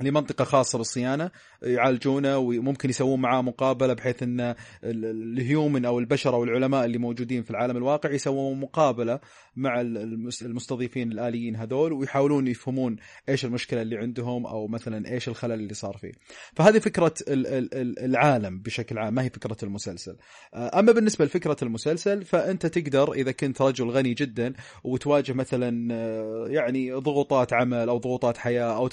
لمنطقة 0.01 0.45
خاصة 0.45 0.79
بالصيانة 0.79 1.31
يعالجونه 1.63 2.39
وممكن 2.39 2.91
يسوون 2.91 3.21
معاه 3.21 3.43
مقابلة 3.43 3.93
بحيث 3.93 4.23
إن 4.23 4.41
ال- 4.41 4.55
الهيومن 4.85 5.85
أو 5.85 5.99
البشر 5.99 6.35
أو 6.35 6.45
العلماء 6.45 6.85
اللي 6.85 6.99
موجودين 6.99 7.43
في 7.43 7.51
العالم 7.51 7.77
الواقعي 7.77 8.15
يسوون 8.15 8.61
مقابلة 8.61 9.21
مع 9.57 9.81
ال- 9.81 9.99
المس- 9.99 10.43
المستضيفين 10.43 11.13
الآليين 11.13 11.57
هذول 11.57 11.93
ويحاولون 11.93 12.47
يفهمون 12.47 12.97
إيش 13.29 13.45
المشكلة 13.45 13.83
اللي 13.83 13.97
عندهم 13.97 14.47
أو 14.47 14.67
مثلا 14.69 15.09
إيش 15.13 15.29
الخلل 15.29 15.53
اللي 15.53 15.75
صار 15.75 15.97
فيه. 15.97 16.13
فهذه 16.57 16.79
فكرة 16.79 17.15
ال- 17.29 17.47
ال- 17.47 17.75
ال- 17.75 17.99
العالم 17.99 18.59
بشكل 18.61 18.99
عام 18.99 19.15
ما 19.15 19.23
هي 19.23 19.31
فكرة 19.31 19.57
المسلسل. 19.63 20.17
آه، 20.55 20.79
أما 20.79 20.93
بالنسبة 20.93 21.25
لفكرة 21.25 21.57
المسلسل 21.63 22.25
فأنت 22.25 22.67
تقدر 22.67 23.13
إذا 23.13 23.33
كنت 23.33 23.63
رجل 23.63 23.89
غني 23.91 24.15
جدا 24.15 24.53
وتواجه 24.85 25.33
مثلا 25.33 25.95
آه، 25.95 26.47
يعني 26.49 26.93
ضغوطات 26.93 27.53
عمل 27.53 27.89
أو 27.89 27.99
ضغوطات 27.99 28.37
حياة 28.37 28.77
أو 28.77 28.89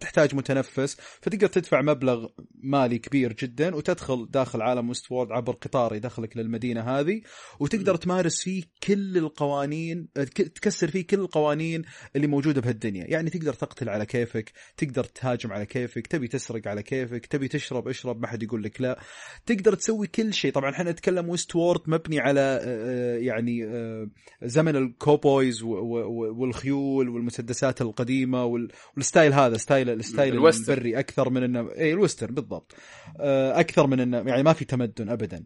تحتاج 0.00 0.34
متنفس 0.50 0.96
فتقدر 1.20 1.46
تدفع 1.46 1.82
مبلغ 1.82 2.26
مالي 2.62 2.98
كبير 2.98 3.32
جدا 3.32 3.74
وتدخل 3.74 4.28
داخل 4.30 4.62
عالم 4.62 4.88
ويست 4.88 5.12
وورد 5.12 5.32
عبر 5.32 5.52
قطار 5.52 5.94
يدخلك 5.94 6.36
للمدينة 6.36 6.80
هذه 6.80 7.20
وتقدر 7.60 7.96
تمارس 7.96 8.42
فيه 8.42 8.62
كل 8.82 9.18
القوانين 9.18 10.08
آه، 10.16 10.24
تكسر 10.24 10.88
فيه 10.90 11.06
كل 11.06 11.20
القوانين 11.20 11.82
اللي 12.16 12.26
موجودة 12.26 12.60
بهالدنيا. 12.60 13.04
يعني 13.08 13.30
تقدر 13.30 13.52
تقتل 13.52 13.88
على 13.88 14.06
كيفك 14.06 14.52
تقدر 14.76 15.04
تهاجم 15.04 15.52
على 15.52 15.66
كيفك 15.66 16.06
تبي 16.06 16.28
تسرق 16.28 16.68
على 16.68 16.82
كيفك 16.82 17.26
تبي 17.26 17.48
تشرب 17.48 17.88
اشرب 17.88 18.20
ما 18.20 18.26
حد 18.26 18.42
يقول 18.42 18.62
لك 18.62 18.80
لا. 18.80 18.98
تقدر 19.46 19.74
تسوي 19.74 20.06
كل 20.06 20.34
شيء. 20.34 20.52
طبعا 20.52 20.70
إحنا 20.70 20.90
نتكلم 20.90 21.28
Westworld 21.28 21.80
مبني 21.86 22.20
على 22.20 22.60
آه، 22.62 23.16
يعني 23.18 23.64
آه، 23.64 24.08
زمن 24.42 24.76
ال 24.76 24.87
cowboys 24.87 25.62
والخيول 25.62 27.08
والمسدسات 27.08 27.80
القديمة 27.82 28.44
وال- 28.44 28.68
وال 28.96 29.06
style 29.06 29.32
هذا 29.32 29.56
style 29.56 29.90
ال 29.90 29.97
style 29.97 30.35
ال 30.36 30.40
western. 30.40 30.74
البري 30.74 30.98
أكثر 30.98 31.30
من 31.30 31.42
انه 31.42 31.70
اي 31.78 31.92
ال 31.92 31.97
western 31.97 32.34
بالضبط. 32.34 32.74
آه، 33.20 33.60
أكثر 33.60 33.86
من 33.86 34.00
انه 34.00 34.18
يعني 34.18 34.42
ما 34.42 34.52
في 34.52 34.64
تمدن 34.64 35.08
ابدا. 35.08 35.44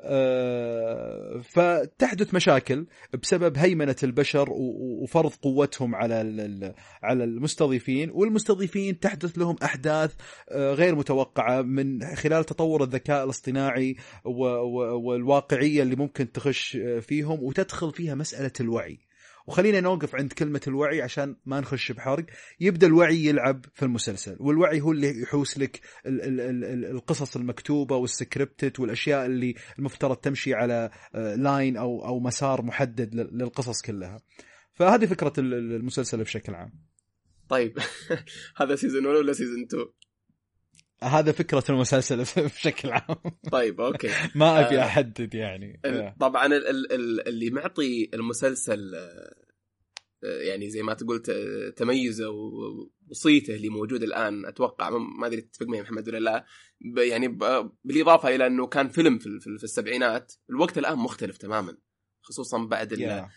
آه، 0.00 1.40
فتحدث 1.44 2.34
مشاكل 2.34 2.86
بسبب 3.22 3.58
هيمنة 3.58 3.96
البشر 4.02 4.48
وفرض 5.02 5.32
قوتهم 5.42 5.94
على 5.94 6.14
على 7.02 7.24
المستضيفين 7.24 8.10
والمستضيفين 8.10 9.00
تحدث 9.00 9.38
لهم 9.38 9.56
أحداث 9.62 10.14
آه، 10.48 10.74
غير 10.74 10.94
متوقعة 10.94 11.62
من 11.62 12.14
خلال 12.16 12.44
تطور 12.44 12.82
الذكاء 12.82 13.24
الاصطناعي 13.24 13.96
والواقعية 14.24 15.82
اللي 15.82 15.96
ممكن 15.96 16.32
تخش 16.32 16.78
فيهم 17.00 17.42
وتدخل 17.42 17.92
فيها 17.92 18.14
مسألة 18.14 18.52
الوعي. 18.60 19.09
وخلينا 19.50 19.80
نوقف 19.80 20.14
عند 20.14 20.32
كلمة 20.32 20.60
الوعي 20.66 21.02
عشان 21.02 21.36
ما 21.46 21.60
نخش 21.60 21.92
بحرق. 21.92 22.24
يبدأ 22.60 22.86
الوعي 22.86 23.24
يلعب 23.24 23.64
في 23.74 23.82
المسلسل 23.84 24.36
والوعي 24.40 24.80
هو 24.80 24.92
اللي 24.92 25.22
يحوس 25.22 25.58
لك 25.58 25.80
ال- 26.06 26.22
ال- 26.22 26.40
ال- 26.40 26.64
ال- 26.64 26.84
القصص 26.84 27.36
المكتوبة 27.36 27.96
وال 27.96 28.13
scripted 28.13 28.80
والأشياء 28.80 29.26
اللي 29.26 29.54
المفترض 29.78 30.16
تمشي 30.16 30.54
على 30.54 30.90
آه، 31.14 31.34
line 31.34 31.76
أو 31.76 32.06
أو 32.06 32.20
مسار 32.20 32.62
محدد 32.62 33.14
لل- 33.14 33.38
للقصص 33.38 33.82
كلها. 33.82 34.20
فهذه 34.74 35.06
فكرة 35.06 35.32
ال- 35.38 35.54
ال- 35.54 35.72
المسلسل 35.76 36.22
بشكل 36.22 36.54
عام. 36.54 36.72
طيب. 37.48 37.78
هذا 38.60 38.74
season 38.76 39.06
1 39.06 39.16
ولا 39.16 39.32
season 39.32 39.62
2 39.62 39.86
هذا 41.04 41.32
فكرة 41.32 41.64
المسلسل 41.70 42.16
بشكل 42.46 42.90
عام. 42.90 43.16
طيب 43.52 43.80
أوكي. 43.80 44.08
ما 44.34 44.66
أبي 44.66 44.78
آه، 44.78 44.84
أحدد 44.84 45.34
يعني. 45.34 45.80
ال- 45.84 46.14
طبعا 46.20 46.46
ال- 46.46 46.66
ال- 46.68 46.92
ال- 46.92 47.28
اللي 47.28 47.50
معطي 47.50 48.10
المسلسل 48.14 48.94
آه، 48.94 49.34
آه، 50.24 50.40
يعني 50.42 50.70
زي 50.70 50.82
ما 50.82 50.94
تقول 50.94 51.22
تميزه 51.76 52.28
وصيته 53.10 53.54
اللي 53.54 53.68
موجود 53.68 54.02
الآن 54.02 54.46
أتوقع 54.46 54.90
ما- 54.90 55.26
أدري 55.26 55.40
تتفق 55.40 55.66
معي 55.66 55.82
محمد 55.82 56.08
ولا 56.08 56.18
لا 56.18 56.44
يعني 57.02 57.28
بالإضافة 57.84 58.34
إلى 58.34 58.46
إنه 58.46 58.66
كان 58.66 58.88
فيلم 58.88 59.18
في 59.18 59.26
ال- 59.26 59.40
في 59.40 59.46
ال- 59.46 59.58
في 59.58 59.64
السبعينات 59.64 60.32
الوقت 60.50 60.78
الآن 60.78 60.98
مختلف 60.98 61.36
تماما 61.36 61.76
خصوصا 62.22 62.58
بعد. 62.66 62.92
آه، 62.92 63.30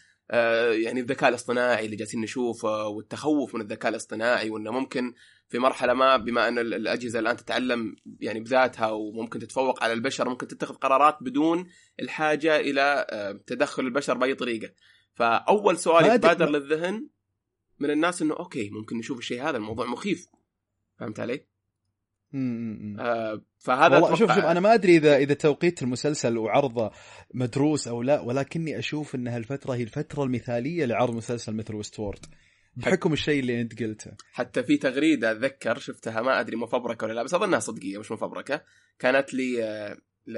يعني 0.73 0.99
الذكاء 0.99 1.29
الاصطناعي 1.29 1.86
اللي 1.86 1.95
جالسين 1.95 2.21
نشوفه 2.21 2.88
والتخوف 2.88 3.55
من 3.55 3.62
الذكاء 3.62 3.91
الاصطناعي 3.91 4.49
وإنه 4.49 4.71
ممكن 4.71 5.13
في 5.49 5.59
مرحلة 5.59 5.93
ما 5.93 6.17
بما 6.17 6.47
أن 6.47 6.59
ال- 6.59 6.73
الأجهزة 6.73 7.19
الآن 7.19 7.36
تتعلم 7.38 7.95
يعني 8.19 8.39
بذاتها 8.39 8.89
وممكن 8.91 9.39
تتفوق 9.39 9.83
على 9.83 9.93
البشر 9.93 10.29
ممكن 10.29 10.47
تتخذ 10.47 10.73
قرارات 10.75 11.17
بدون 11.21 11.67
الحاجة 11.99 12.59
إلى 12.59 13.05
آه، 13.09 13.31
تدخل 13.47 13.83
البشر 13.86 14.17
بأي 14.17 14.36
طريقة 14.36 14.73
فأول 15.13 15.77
سؤال 15.77 16.05
يتبادر 16.15 16.49
للذهن 16.49 17.07
من 17.79 17.89
الناس 17.91 18.21
إنه 18.21 18.36
أوكي 18.36 18.69
ممكن 18.69 18.97
نشوف 18.97 19.17
الشيء 19.17 19.41
هذا 19.49 19.57
الموضوع 19.57 19.86
مخيف 19.86 20.27
فهمت 20.99 21.19
علي؟ 21.19 21.45
آه 22.99 23.41
فهذا 23.57 23.95
والله 23.95 24.15
شوف 24.15 24.31
شوف 24.31 24.45
أنا 24.45 24.59
ما 24.59 24.73
أدري 24.73 24.97
اذا 24.97 25.17
إذا 25.17 25.33
توقيت 25.33 25.83
المسلسل 25.83 26.37
وعرضه 26.37 26.91
مدروس 27.33 27.87
أو 27.87 28.01
لا 28.01 28.21
ولكني 28.21 28.79
أشوف 28.79 29.15
إن 29.15 29.27
هالفترة 29.27 29.73
هي 29.73 29.83
الفترة 29.83 30.23
المثالية 30.23 30.85
لعرض 30.85 31.15
مسلسل 31.15 31.53
مثل 31.53 31.75
ويستورد 31.75 32.25
بحكم 32.75 33.13
الشيء 33.13 33.39
اللي 33.39 33.61
أنت 33.61 33.83
قلته. 33.83 34.11
حتى 34.31 34.63
في 34.63 34.77
تغريدة 34.77 35.31
أتذكر 35.31 35.77
شفتها 35.77 36.21
ما 36.21 36.39
أدري 36.39 36.55
مفبركة 36.55 37.07
ولا 37.07 37.13
لا 37.13 37.23
بس 37.23 37.33
أظنها 37.33 37.59
صدقية 37.59 37.97
مش 37.97 38.11
مفبركة. 38.11 38.61
كانت 38.99 39.33
لي 39.33 39.63
آه، 39.63 39.97
ل 40.27 40.37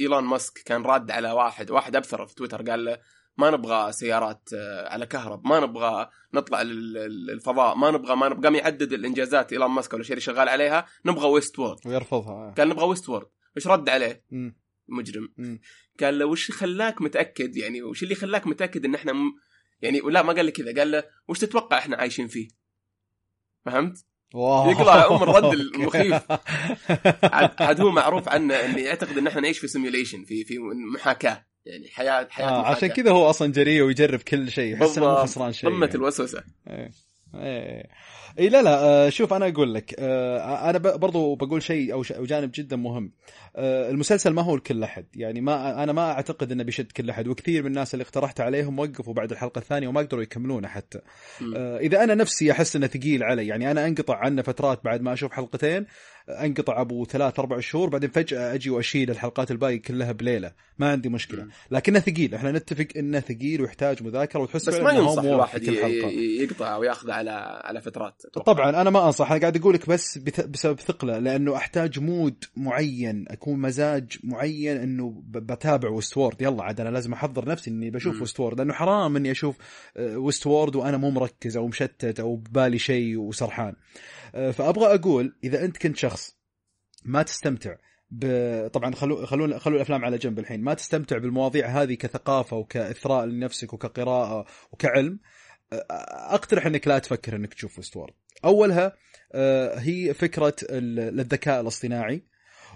إيلون 0.00 0.24
ماسك 0.24 0.58
كان 0.58 0.82
راد 0.82 1.10
على 1.10 1.32
واحد 1.32 1.70
واحد 1.70 1.96
أبثر 1.96 2.26
في 2.26 2.34
تويتر 2.34 2.62
قال 2.70 2.84
له 2.84 2.98
ما 3.36 3.50
نبغى 3.50 3.92
سيارات 3.92 4.48
آه، 4.54 4.88
على 4.88 5.06
كهرب 5.06 5.46
ما 5.46 5.60
نبغى 5.60 6.08
نطلع 6.34 6.62
لل- 6.62 7.26
للفضاء 7.26 7.74
ما 7.76 7.90
نبغى 7.90 8.16
ما 8.16 8.28
نبغى 8.28 8.42
قام 8.42 8.54
يعدد 8.54 8.92
الإنجازات 8.92 9.52
ايلون 9.52 9.70
ماسك 9.70 9.92
ولا 9.94 10.02
اللي 10.02 10.20
شغال 10.20 10.48
عليها 10.48 10.86
نبغى 11.06 11.28
Westworld 11.28 11.86
ويرفضها 11.86 12.54
قال 12.58 12.68
نبغى 12.68 12.84
Westworld 12.86 13.26
إيش 13.56 13.66
رد 13.66 13.88
عليه؟ 13.88 14.24
مجرم. 14.88 15.34
قال 16.00 16.18
له 16.18 16.26
وش 16.26 16.50
خلاك 16.50 17.02
متأكد 17.02 17.56
يعني 17.56 17.82
وش 17.82 18.02
اللي 18.02 18.14
خلاك 18.14 18.46
متأكد 18.46 18.84
إن 18.84 18.94
إحنا 18.94 19.12
م... 19.12 19.32
يعني 19.82 20.00
لا 20.00 20.22
ما 20.22 20.32
قال 20.32 20.44
لي 20.44 20.50
كذا 20.52 20.74
قال 20.78 20.90
له 20.90 21.04
وش 21.28 21.38
تتوقع 21.38 21.78
إحنا 21.78 21.96
عايشين 21.96 22.26
فيه؟ 22.28 22.48
فهمت؟ 23.64 24.06
يقلع 24.34 25.06
أم 25.16 25.22
الرد. 25.22 25.52
المخيف. 25.60 26.22
عاد 27.60 27.80
هو 27.80 27.90
معروف 27.90 28.28
عنه 28.28 28.54
انه 28.54 28.78
يعتقد 28.78 29.18
إن 29.18 29.26
إحنا 29.26 29.40
نعيش 29.40 29.58
في 29.58 29.68
سيميوليشن 29.68 30.24
في 30.24 30.44
في 30.44 30.58
محاكاة 30.94 31.44
يعني 31.66 31.88
حياه 31.88 32.26
حياة 32.30 32.46
آه 32.48 32.60
محاكاة. 32.60 32.76
عشان 32.76 32.88
كذا 32.88 33.10
هو 33.10 33.30
أصلا 33.30 33.52
جريء 33.52 33.82
ويجرب 33.82 34.20
كل 34.20 34.50
شيء 34.50 34.72
يحس 34.74 34.98
إنه. 34.98 35.14
خسران 35.22 35.52
شيء 35.52 35.70
قمة 35.70 35.86
يعني. 35.86 35.94
الوسوسة 35.98 36.44
إيه 36.68 36.90
إيه. 37.34 37.86
اي 38.38 38.48
لا 38.48 38.62
لا 38.62 38.84
آه، 38.84 39.08
شوف 39.08 39.32
أنا 39.32 39.48
أقول 39.48 39.74
لك 39.74 39.94
آه، 39.98 40.70
أنا 40.70 40.78
برضو 40.78 41.34
بقول 41.34 41.62
شيء 41.62 41.94
أو 41.94 42.02
جانب 42.02 42.50
جدا 42.54 42.76
مهم. 42.76 43.12
آه، 43.56 43.90
المسلسل 43.90 44.30
ما 44.30 44.42
هو 44.42 44.56
لكل 44.56 44.82
أحد. 44.82 45.06
يعني 45.14 45.40
ما 45.40 45.82
أنا 45.82 45.92
ما 45.92 46.12
أعتقد 46.12 46.52
إنه 46.52 46.64
بيشد 46.64 46.92
كل 46.92 47.10
أحد 47.10 47.28
وكثير 47.28 47.62
من 47.62 47.68
الناس 47.68 47.94
اللي 47.94 48.02
اقترحت 48.02 48.40
عليهم 48.40 48.78
وقفوا 48.78 49.14
بعد 49.14 49.32
الحلقة 49.32 49.58
الثانية 49.58 49.88
وما 49.88 50.00
قدروا 50.00 50.22
يكملونه 50.22 50.68
حتى. 50.68 50.98
إذا 51.56 52.04
أنا 52.04 52.14
نفسي 52.14 52.52
أحس 52.52 52.76
إنه 52.76 52.86
ثقيل 52.86 53.22
علي 53.22 53.46
يعني 53.46 53.70
أنا 53.70 53.86
أنقطع 53.86 54.16
عنه 54.16 54.42
فترات 54.42 54.84
بعد 54.84 55.00
ما 55.00 55.12
أشوف 55.12 55.32
حلقتين 55.32 55.86
انقطع 56.28 56.80
ابو 56.80 57.04
ثلاث 57.04 57.38
أربع 57.38 57.60
شهور 57.60 57.88
بعدين 57.88 58.10
فجأة 58.10 58.54
أجي 58.54 58.70
واشيل 58.70 59.10
الحلقات 59.10 59.50
الباقي 59.50 59.78
كلها 59.78 60.12
بليلة. 60.12 60.52
ما 60.78 60.90
عندي 60.90 61.08
مشكلة. 61.08 61.46
لكنه 61.70 61.98
ثقيل. 61.98 62.34
إحنا 62.34 62.52
نتفق 62.52 62.86
انه 62.96 63.20
ثقيل 63.20 63.62
ويحتاج 63.62 64.02
مذاكرة 64.02 64.40
وتحس 64.40 64.68
بس 64.68 64.74
ما 64.74 64.92
ينصح 64.92 65.22
الواحد 65.22 65.62
يقطع 65.62 66.74
أو 66.74 66.82
ياخذ 66.82 67.10
على 67.10 67.60
على 67.64 67.80
فترات. 67.80 68.22
أتوقع. 68.24 68.52
طبعا 68.52 68.80
أنا 68.80 68.90
ما 68.90 69.06
أنصح. 69.06 69.32
أنا 69.32 69.40
قاعد 69.40 69.56
أقول 69.56 69.74
لك 69.74 69.88
بس 69.88 70.18
بسبب 70.18 70.80
ثقلة. 70.80 71.18
لأنه 71.18 71.56
أحتاج 71.56 71.98
mood 71.98 72.44
معين 72.56 73.24
أكون 73.28 73.60
مزاج 73.60 74.18
معين 74.24 74.76
إنه 74.76 75.22
بتابع 75.26 75.88
Westworld. 75.88 76.42
يلا 76.42 76.62
عاد 76.62 76.80
أنا 76.80 76.88
لازم 76.88 77.12
أحضر 77.12 77.48
نفسي 77.48 77.70
إني 77.70 77.90
بشوف 77.90 78.40
Westworld. 78.40 78.58
لأنه 78.58 78.72
حرام 78.72 79.16
إني 79.16 79.30
أشوف 79.30 79.56
آه، 79.96 80.18
Westworld 80.18 80.76
وأنا 80.76 80.96
مو 80.96 81.10
مركز 81.10 81.56
أو 81.56 81.66
مشتت 81.66 82.20
أو 82.20 82.36
ببالي 82.36 82.78
شيء 82.78 83.16
وسرحان. 83.16 83.74
فأبغى 84.32 84.94
أقول 84.94 85.36
إذا 85.44 85.64
أنت 85.64 85.76
كنت 85.76 85.96
شخص 85.96 86.36
ما 87.04 87.22
تستمتع 87.22 87.76
ب... 88.10 88.26
طبعا 88.68 88.94
خلو 88.94 89.26
خلونا 89.26 89.58
خلوا 89.58 89.76
الأفلام 89.76 90.04
على 90.04 90.18
جنب 90.18 90.38
الحين. 90.38 90.60
ما 90.62 90.74
تستمتع 90.74 91.18
بالمواضيع 91.18 91.66
هذه 91.82 91.94
كثقافة 91.94 92.56
وكإثراء 92.56 93.24
لنفسك 93.26 93.72
وكقراءة 93.72 94.46
وكعلم 94.72 95.18
أه، 95.72 95.76
أقترح 96.34 96.66
إنك 96.66 96.88
لا 96.88 96.98
تفكر 96.98 97.36
إنك 97.36 97.54
تشوف 97.54 97.78
Westworld 97.78 98.14
أولها 98.44 98.96
أه، 99.32 99.78
هي 99.78 100.14
فكرة 100.14 100.56
ال- 100.62 101.20
الذكاء 101.20 101.60
الاصطناعي 101.60 102.22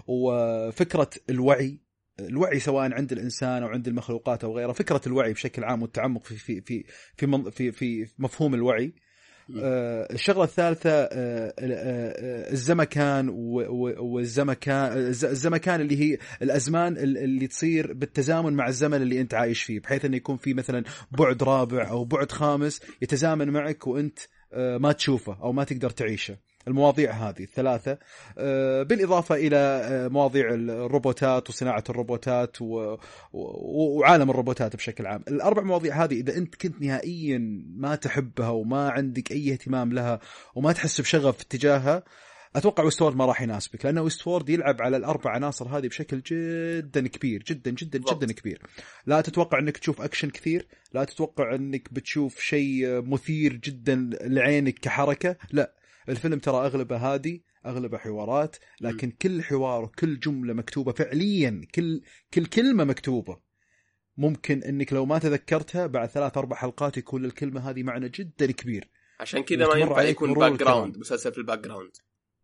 وفكرة 0.07 1.09
الوعي 1.29 1.81
الوعي 2.19 2.59
سواء 2.59 2.93
عند 2.93 3.11
الإنسان 3.11 3.63
أو 3.63 3.69
عند 3.69 3.87
المخلوقات 3.87 4.43
أو 4.43 4.57
غيره 4.57 4.71
فكرة 4.71 5.01
الوعي 5.07 5.33
بشكل 5.33 5.63
عام 5.63 5.81
والتعمق 5.81 6.23
في 6.23 6.35
في 6.35 6.61
في 6.61 6.85
في 7.17 7.51
في, 7.51 7.71
في 7.71 8.07
مفهوم 8.19 8.53
الوعي. 8.53 8.93
آه، 9.63 10.07
الشغلة 10.13 10.43
الثالثة 10.43 10.89
آه، 10.91 11.53
آه، 11.59 12.51
الزمكان 12.51 13.29
والزمكان 13.99 14.97
الز- 14.97 15.25
الزمكان 15.25 15.81
اللي 15.81 15.99
هي 15.99 16.17
الأزمان 16.41 16.97
ال- 16.97 17.17
اللي 17.17 17.47
تصير 17.47 17.93
بالتزامن 17.93 18.53
مع 18.53 18.67
الزمن 18.67 19.01
اللي 19.01 19.21
أنت 19.21 19.33
عايش 19.33 19.63
فيه 19.63 19.79
بحيث 19.79 20.05
انه 20.05 20.17
يكون 20.17 20.37
في 20.37 20.53
مثلا 20.53 20.83
بعد 21.11 21.43
رابع 21.43 21.89
أو 21.89 22.03
بعد 22.05 22.31
خامس 22.31 22.81
يتزامن 23.01 23.49
معك 23.49 23.87
وأنت 23.87 24.19
آه، 24.53 24.77
ما 24.77 24.91
تشوفه 24.91 25.37
أو 25.41 25.51
ما 25.51 25.63
تقدر 25.63 25.89
تعيشه. 25.89 26.37
المواضيع 26.67 27.11
هذه 27.11 27.43
الثلاثة. 27.43 27.97
آه، 28.37 28.83
بالإضافة 28.83 29.35
إلى 29.35 29.57
آه، 29.57 30.07
مواضيع 30.07 30.53
الروبوتات 30.53 31.49
وصناعة 31.49 31.83
الروبوتات 31.89 32.61
و- 32.61 32.95
وعالم 33.33 34.29
الروبوتات 34.29 34.75
بشكل 34.75 35.05
عام. 35.07 35.23
الأربع 35.27 35.63
مواضيع 35.63 36.03
هذه 36.03 36.13
إذا 36.13 36.37
أنت 36.37 36.55
كنت 36.55 36.81
نهائيا 36.81 37.37
ما 37.75 37.95
تحبها 37.95 38.49
وما 38.49 38.89
عندك 38.89 39.31
أي 39.31 39.51
اهتمام 39.51 39.93
لها 39.93 40.19
وما 40.55 40.71
تحس 40.71 41.01
بشغف 41.01 41.43
تجاهها 41.43 42.03
أتوقع 42.55 42.83
ويستورد 42.83 43.15
ما 43.15 43.25
راح 43.25 43.41
يناسبك 43.41 43.85
لأنه 43.85 44.01
ويستورد 44.01 44.49
يلعب 44.49 44.81
على 44.81 44.97
الأربع 44.97 45.31
عناصر 45.31 45.67
هذه 45.77 45.87
بشكل 45.87 46.21
جدا 46.21 47.07
كبير 47.07 47.43
جدا 47.47 47.71
جدا 47.71 47.99
بالضبط. 47.99 48.23
جدا 48.23 48.33
كبير. 48.33 48.61
لا 49.05 49.21
تتوقع 49.21 49.59
إنك 49.59 49.77
تشوف 49.77 50.01
أكشن 50.01 50.29
كثير 50.29 50.67
لا 50.93 51.03
تتوقع 51.03 51.55
إنك 51.55 51.93
بتشوف 51.93 52.39
شيء 52.39 53.01
مثير 53.01 53.53
جدا 53.53 54.09
لعينك 54.21 54.73
كحركة 54.79 55.35
لا. 55.51 55.73
الفيلم 56.09 56.39
ترى 56.39 56.65
أغلبه 56.65 56.97
هادي 56.97 57.43
أغلبه 57.65 57.97
حوارات 57.97 58.55
لكن 58.81 59.11
كل 59.11 59.43
حوار 59.43 59.83
وكل 59.83 60.19
جملة 60.19 60.53
مكتوبة 60.53 60.91
فعليا 60.91 61.61
كل 61.75 62.01
كل 62.33 62.45
كلمة 62.45 62.83
مكتوبة. 62.83 63.37
ممكن 64.17 64.63
إنك 64.63 64.93
لو 64.93 65.05
ما 65.05 65.19
تذكرتها 65.19 65.87
بعد 65.87 66.09
ثلاث 66.09 66.37
أربع 66.37 66.55
حلقات 66.55 66.97
يكون 66.97 67.21
للكلمه 67.23 67.69
هذه 67.69 67.83
معنى 67.83 68.09
جدا 68.09 68.51
كبير. 68.51 68.89
عشان 69.19 69.43
كذا 69.43 69.67
ما 69.67 69.75
ينفع 69.75 70.01
يكون 70.01 70.33
background. 70.33 70.97
مسلسل 70.97 71.31
في 71.31 71.37
ال 71.37 71.59
background 71.59 71.91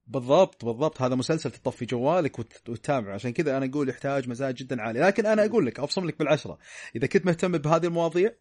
بالضبط 0.07 0.65
بالضبط. 0.65 1.01
هذا 1.01 1.15
مسلسل 1.15 1.51
تطفي 1.51 1.85
جوالك 1.85 2.39
وت- 2.39 2.69
وتتابعه 2.69 3.13
عشان 3.13 3.33
كذا 3.33 3.57
أنا 3.57 3.65
أقول 3.65 3.89
يحتاج 3.89 4.29
مزاج 4.29 4.55
جدا 4.55 4.81
عالي. 4.81 4.99
لكن 4.99 5.25
أنا 5.25 5.45
أقول 5.45 5.65
لك 5.65 5.79
أبصم 5.79 6.05
لك 6.07 6.19
بالعشرة. 6.19 6.57
إذا 6.95 7.07
كنت 7.07 7.25
مهتم 7.25 7.57
بهذه 7.57 7.85
المواضيع 7.85 8.31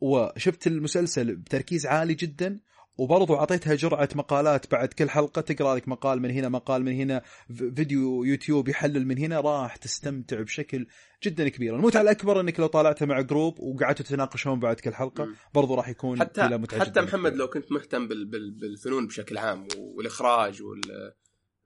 وشفت 0.00 0.66
المسلسل 0.66 1.36
بتركيز 1.36 1.86
عالي 1.86 2.14
جدا 2.14 2.60
وبرضو 2.98 3.34
أعطيتها 3.34 3.74
جرعة 3.74 4.08
مقالات 4.14 4.70
بعد 4.70 4.88
كل 4.88 5.10
حلقة 5.10 5.40
تقرأ 5.40 5.76
لك 5.76 5.88
مقال 5.88 6.22
من 6.22 6.30
هنا 6.30 6.48
مقال 6.48 6.82
من 6.84 6.92
هنا 6.92 7.22
فيديو 7.48 8.24
يوتيوب 8.24 8.68
يحلل 8.68 9.06
من 9.06 9.18
هنا 9.18 9.40
راح 9.40 9.76
تستمتع 9.76 10.40
بشكل 10.40 10.86
جدا 11.22 11.48
كبير 11.48 11.76
المتعة 11.76 12.00
الأكبر 12.00 12.40
إنك 12.40 12.60
لو 12.60 12.66
طالعتها 12.66 13.06
مع 13.06 13.20
group 13.20 13.60
وقعدوا 13.60 14.04
تتناقشون 14.04 14.60
بعد 14.60 14.80
كل 14.80 14.94
حلقة 14.94 15.28
برضو 15.54 15.74
راح 15.74 15.88
يكون 15.88 16.20
حتى 16.20 16.60
حتى 16.78 17.00
محمد 17.00 17.34
لو 17.34 17.48
كنت 17.48 17.72
مهتم 17.72 18.08
بال 18.08 18.24
بال 18.24 18.50
بالفنون 18.50 19.06
بشكل 19.06 19.38
عام 19.38 19.68
والإخراج 19.76 20.62
وال 20.62 21.12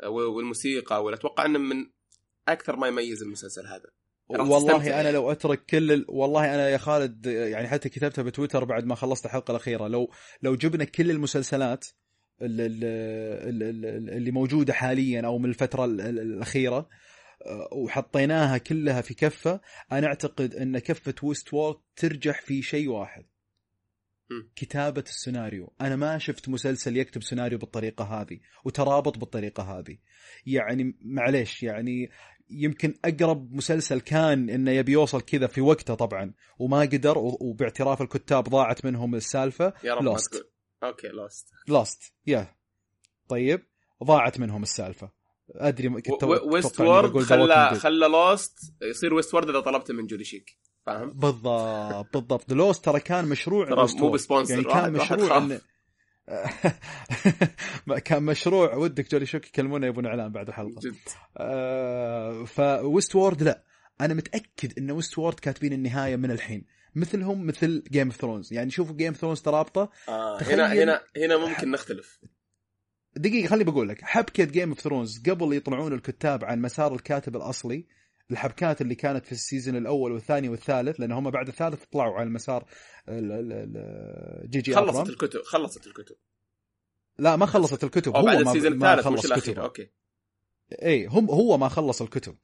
والموسيقى 0.09 1.05
واتوقع 1.05 1.47
إنه 1.47 1.59
من 1.59 1.87
أكثر 2.49 2.76
ما 2.76 2.89
يميز 2.89 3.22
المسلسل 3.22 3.66
هذا. 3.66 4.02
والله 4.41 5.01
أنا 5.01 5.12
لو 5.12 5.33
أترك 5.33 5.64
كل 5.64 5.93
ال... 5.93 6.05
والله 6.09 6.55
أنا 6.55 6.68
يا 6.68 6.78
خالد 6.78 7.26
يعني 7.26 7.68
حتى 7.68 7.89
كتبتها 7.89 8.22
بتويتر 8.22 8.64
بعد 8.64 8.85
ما 8.85 8.95
خلصت 8.95 9.26
الحلقة 9.26 9.51
الأخيرة. 9.51 9.89
لو 9.89 10.11
لو 10.43 10.57
جبنا 10.57 10.85
كل 10.85 11.11
المسلسلات 11.11 11.87
اللي, 12.43 12.66
اللي 14.16 14.30
موجودة 14.30 14.72
حاليا 14.72 15.26
أو 15.26 15.39
من 15.39 15.49
الفترة 15.49 15.85
الأخيرة 15.85 16.89
آه، 17.47 17.68
وحطيناها 17.72 18.59
كلها 18.59 19.01
في 19.01 19.14
كفة 19.14 19.61
أنا 19.93 20.07
أعتقد 20.07 20.55
أن 20.55 20.78
كفة 20.78 21.14
ويست 21.22 21.55
وورد 21.55 21.76
ترجح 21.97 22.41
في 22.41 22.62
شيء 22.62 22.89
واحد. 22.89 23.24
كتابة 24.57 25.05
السيناريو. 25.07 25.72
أنا 25.80 25.97
ما 25.97 26.18
شفت 26.18 26.49
مسلسل 26.49 26.97
يكتب 26.97 27.22
سيناريو 27.22 27.59
بالطريقة 27.59 28.05
هذه 28.05 28.41
وترابط 28.64 29.18
بالطريقة 29.18 29.62
هذه. 29.62 29.97
يعني 30.47 30.97
معليش 31.01 31.62
يعني 31.62 32.11
يمكن 32.51 32.95
أقرب 33.05 33.53
مسلسل 33.53 34.01
كان 34.01 34.51
إنه 34.51 34.70
يبي 34.70 34.93
يوصل 34.93 35.20
كذا 35.20 35.47
في 35.47 35.61
وقته 35.61 35.95
طبعا 35.95 36.32
وما 36.59 36.80
قدر 36.80 37.18
وباعتراف 37.18 38.03
الكتاب 38.03 38.45
ضاعت 38.45 38.84
منهم 38.84 39.14
السالفة 39.14 39.72
يا 39.84 39.95
رب 39.95 40.03
Lost 40.03 40.53
أوكي 40.82 41.09
Lost 41.09 41.49
Lost 41.68 42.12
يا 42.26 42.57
طيب 43.28 43.62
ضاعت 44.05 44.40
منهم 44.40 44.62
السالفة. 44.62 45.11
أدري 45.51 45.88
كنت 45.88 46.24
Westworld 46.25 47.18
خلى 47.18 47.74
خلى 47.74 48.09
Lost 48.09 48.59
يصير 48.82 49.14
Westworld 49.14 49.49
إذا 49.49 49.61
طلبته 49.61 49.95
من 49.95 50.07
Jolly 50.07 50.25
Chic. 50.25 50.59
فاهم؟ 50.86 51.12
بالضبط 51.12 52.16
بالضبط. 52.16 52.53
Lost 52.53 52.85
ترى 52.84 53.01
كان 53.01 53.24
مشروع 53.24 53.84
مو 53.95 54.11
ب 54.11 54.16
sponsor 54.16 54.53
يعني 54.53 54.64
كان 54.64 54.93
مشروع 54.93 55.36
إن... 55.36 55.61
كان 58.05 58.23
مشروع 58.23 58.75
ودك 58.75 59.11
Jolly 59.11 59.27
Chic 59.27 59.47
يكلمونا 59.47 59.87
يبون 59.87 60.07
إعلان 60.07 60.33
بعد 60.33 60.49
الحلقة. 60.49 60.81
جد. 60.81 60.95
آه 61.37 62.45
ف 62.45 63.16
Westworld 63.16 63.43
لا. 63.43 63.64
أنا 64.01 64.14
متأكد 64.14 64.79
إن 64.79 64.91
Westworld 64.91 65.41
كاتبين 65.41 65.73
النهاية 65.73 66.16
من 66.16 66.31
الحين. 66.31 66.64
مثلهم 66.95 67.47
مثل 67.47 67.85
Game 67.91 68.07
of 68.07 68.16
Thrones 68.16 68.53
يعني 68.53 68.70
شوفوا 68.70 68.97
Game 68.97 69.09
of 69.09 69.16
Thrones 69.16 69.41
ترابطه 69.41 69.91
آه 70.09 70.43
هنا 70.43 70.73
هنا 70.73 71.01
هنا 71.16 71.37
ممكن 71.37 71.70
نختلف. 71.70 72.20
دقيقة 73.16 73.49
خليني 73.49 73.64
بقول 73.64 73.89
لك. 73.89 74.01
حبكة 74.03 74.45
Game 74.45 74.68
of 74.68 74.81
Thrones 74.81 75.23
قبل 75.31 75.57
يطلعون 75.57 75.93
الكتاب 75.93 76.45
عن 76.45 76.61
مسار 76.62 76.95
الكاتب 76.95 77.37
الأصلي 77.37 77.87
الحبكات 78.31 78.81
اللي 78.81 78.95
كانت 78.95 79.27
في 79.27 79.33
ال 79.33 79.39
season 79.39 79.77
الأول 79.77 80.12
والثاني 80.12 80.49
والثالث 80.49 81.01
لأن 81.01 81.12
هم 81.12 81.31
بعد 81.31 81.49
الثالث 81.49 81.85
طلعوا 81.85 82.14
على 82.14 82.27
المسار 82.27 82.64
GG 84.45 84.75
خلصت 84.75 85.09
الكتب 85.09 85.43
خلصت 85.43 85.87
الكتب. 85.87 86.16
لا 87.18 87.37
ما 87.37 87.47
خلصت 87.47 87.85
الكتب 87.85 88.16
هو 88.16 88.23
بعد 88.23 88.41
ال 88.41 88.45
season 88.45 88.73
الثالث 88.73 89.07
مش 89.07 89.25
الأخير 89.25 89.62
أوكي. 89.62 89.91
اي 90.83 91.07
هم 91.07 91.31
هو 91.31 91.59
ما 91.59 91.68
خلص 91.68 92.03
الكتب. 92.03 92.37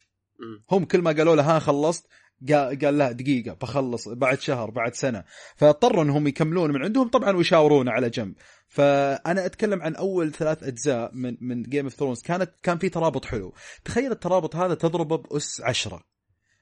هم 0.70 0.84
كل 0.84 1.02
ما 1.02 1.12
قالوا 1.12 1.36
له 1.36 1.56
ها 1.56 1.58
خلصت 1.58 2.06
قال, 2.48 2.78
قال 2.78 2.98
لا 2.98 3.12
دقيقة 3.12 3.56
بخلص 3.62 4.08
بعد 4.08 4.40
شهر 4.40 4.70
بعد 4.70 4.94
سنة. 4.94 5.24
فاضطروا 5.56 6.02
إنهم 6.02 6.26
يكملون 6.26 6.72
من 6.72 6.82
عندهم 6.82 7.08
طبعا 7.08 7.36
ويشاورونه 7.36 7.90
على 7.90 8.10
جنب. 8.10 8.34
فأنا 8.68 9.46
أتكلم 9.46 9.82
عن 9.82 9.94
أول 9.94 10.32
ثلاث 10.32 10.62
أجزاء 10.62 11.10
من 11.14 11.36
من 11.40 11.62
Game 11.62 11.84
of 11.84 11.94
Thrones 11.94 12.22
كانت 12.22 12.50
كان 12.62 12.78
في 12.78 12.88
ترابط 12.88 13.24
حلو. 13.24 13.54
تخيل 13.84 14.12
الترابط 14.12 14.56
هذا 14.56 14.74
تضربه 14.74 15.16
بأس 15.16 15.60
عشرة. 15.60 16.04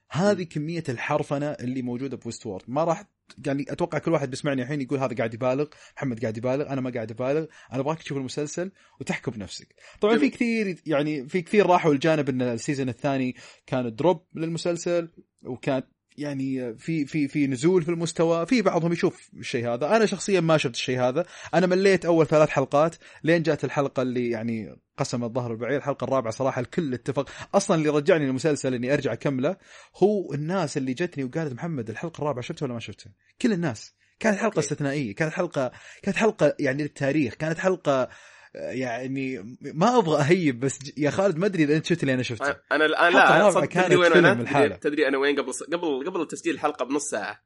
هذه 0.09 0.43
كمية 0.43 0.83
الحرفنة 0.89 1.45
اللي 1.45 1.81
موجودة 1.81 2.17
ب 2.17 2.45
Westworld. 2.45 2.63
ما 2.67 2.83
راح 2.83 3.03
يعني 3.45 3.65
أتوقع 3.69 3.97
كل 3.97 4.11
واحد 4.11 4.29
بيسمعني 4.29 4.61
الحين 4.61 4.81
يقول 4.81 4.99
هذا 4.99 5.15
قاعد 5.15 5.33
يبالغ 5.33 5.65
محمد 5.97 6.21
قاعد 6.21 6.37
يبالغ 6.37 6.69
أنا 6.69 6.81
ما 6.81 6.89
قاعد 6.89 7.11
أبالغ 7.11 7.45
أنا 7.71 7.79
أبغاك 7.81 8.03
تشوف 8.03 8.17
المسلسل 8.17 8.71
وتحكم 9.01 9.31
بنفسك. 9.31 9.75
طبعا 10.01 10.17
في 10.17 10.29
كثير 10.29 10.81
يعني 10.85 11.29
في 11.29 11.41
كثير 11.41 11.65
راحوا 11.65 11.93
الجانب 11.93 12.29
إن 12.29 12.41
ال 12.41 12.48
season 12.48 12.89
الثاني 12.89 13.35
كان 13.65 13.95
drop 13.95 14.23
للمسلسل 14.35 15.09
وكان 15.43 15.83
يعني 16.17 16.75
في 16.77 17.05
في 17.05 17.27
في 17.27 17.47
نزول 17.47 17.83
في 17.83 17.89
المستوى 17.89 18.45
في 18.45 18.61
بعضهم 18.61 18.93
يشوف 18.93 19.29
الشيء 19.33 19.67
هذا. 19.67 19.95
أنا 19.95 20.05
شخصيا 20.05 20.39
ما 20.39 20.57
شفت 20.57 20.73
الشيء 20.73 20.99
هذا. 20.99 21.25
أنا 21.53 21.67
مليت 21.67 22.05
أول 22.05 22.27
ثلاث 22.27 22.49
حلقات 22.49 22.95
لين 23.23 23.43
جات 23.43 23.63
الحلقة 23.63 24.01
اللي 24.01 24.29
يعني 24.29 24.75
قسم 24.97 25.23
الظهر 25.23 25.51
البعير 25.51 25.77
الحلقة 25.77 26.03
الرابعة 26.03 26.31
صراحة 26.31 26.61
الكل 26.61 26.93
اتفق. 26.93 27.29
أصلا 27.55 27.77
اللي 27.77 27.89
رجعني 27.89 28.25
للمسلسل 28.25 28.73
إني 28.73 28.93
أرجع 28.93 29.13
أكمله 29.13 29.57
هو 29.95 30.33
الناس 30.33 30.77
اللي 30.77 30.93
جتني 30.93 31.23
وقالت 31.23 31.53
محمد 31.53 31.89
الحلقة 31.89 32.21
الرابعة 32.21 32.41
شفتها 32.41 32.65
ولا 32.65 32.73
ما 32.73 32.79
شفتها؟ 32.79 33.13
كل 33.41 33.53
الناس. 33.53 33.93
كانت 34.19 34.37
حلقة 34.37 34.59
استثنائية 34.59 35.15
كانت 35.15 35.33
حلقة 35.33 35.71
كانت 36.01 36.17
حلقة 36.17 36.55
يعني 36.59 36.83
للتاريخ 36.83 37.33
كانت 37.33 37.59
حلقة 37.59 38.09
يعني 38.57 39.57
ما 39.61 39.97
أبغى 39.97 40.21
أهيب 40.21 40.59
بس 40.59 40.79
يا 40.97 41.09
خالد 41.09 41.37
ما 41.37 41.45
أدري 41.45 41.63
إذا 41.63 41.75
أنت 41.75 41.85
شفت 41.85 42.01
اللي 42.01 42.13
أنا 42.13 42.23
شفته. 42.23 42.55
أنا 42.71 42.85
الان 42.85 43.13
لا 43.13 43.49
تدري 43.65 43.95
وين 43.95 44.11
أنا؟ 44.25 44.77
تدري 44.77 45.07
أنا 45.07 45.17
وين؟ 45.17 45.39
قبل 45.39 45.51
قبل 45.73 46.09
قبل 46.09 46.27
تسجيل 46.27 46.53
الحلقة 46.53 46.85
بنص 46.85 47.03
ساعة. 47.09 47.43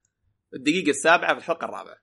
الدقيقة 0.53 0.89
السابعة 0.89 1.34
في 1.34 1.39
الحلقة 1.39 1.66
الرابعة. 1.66 1.97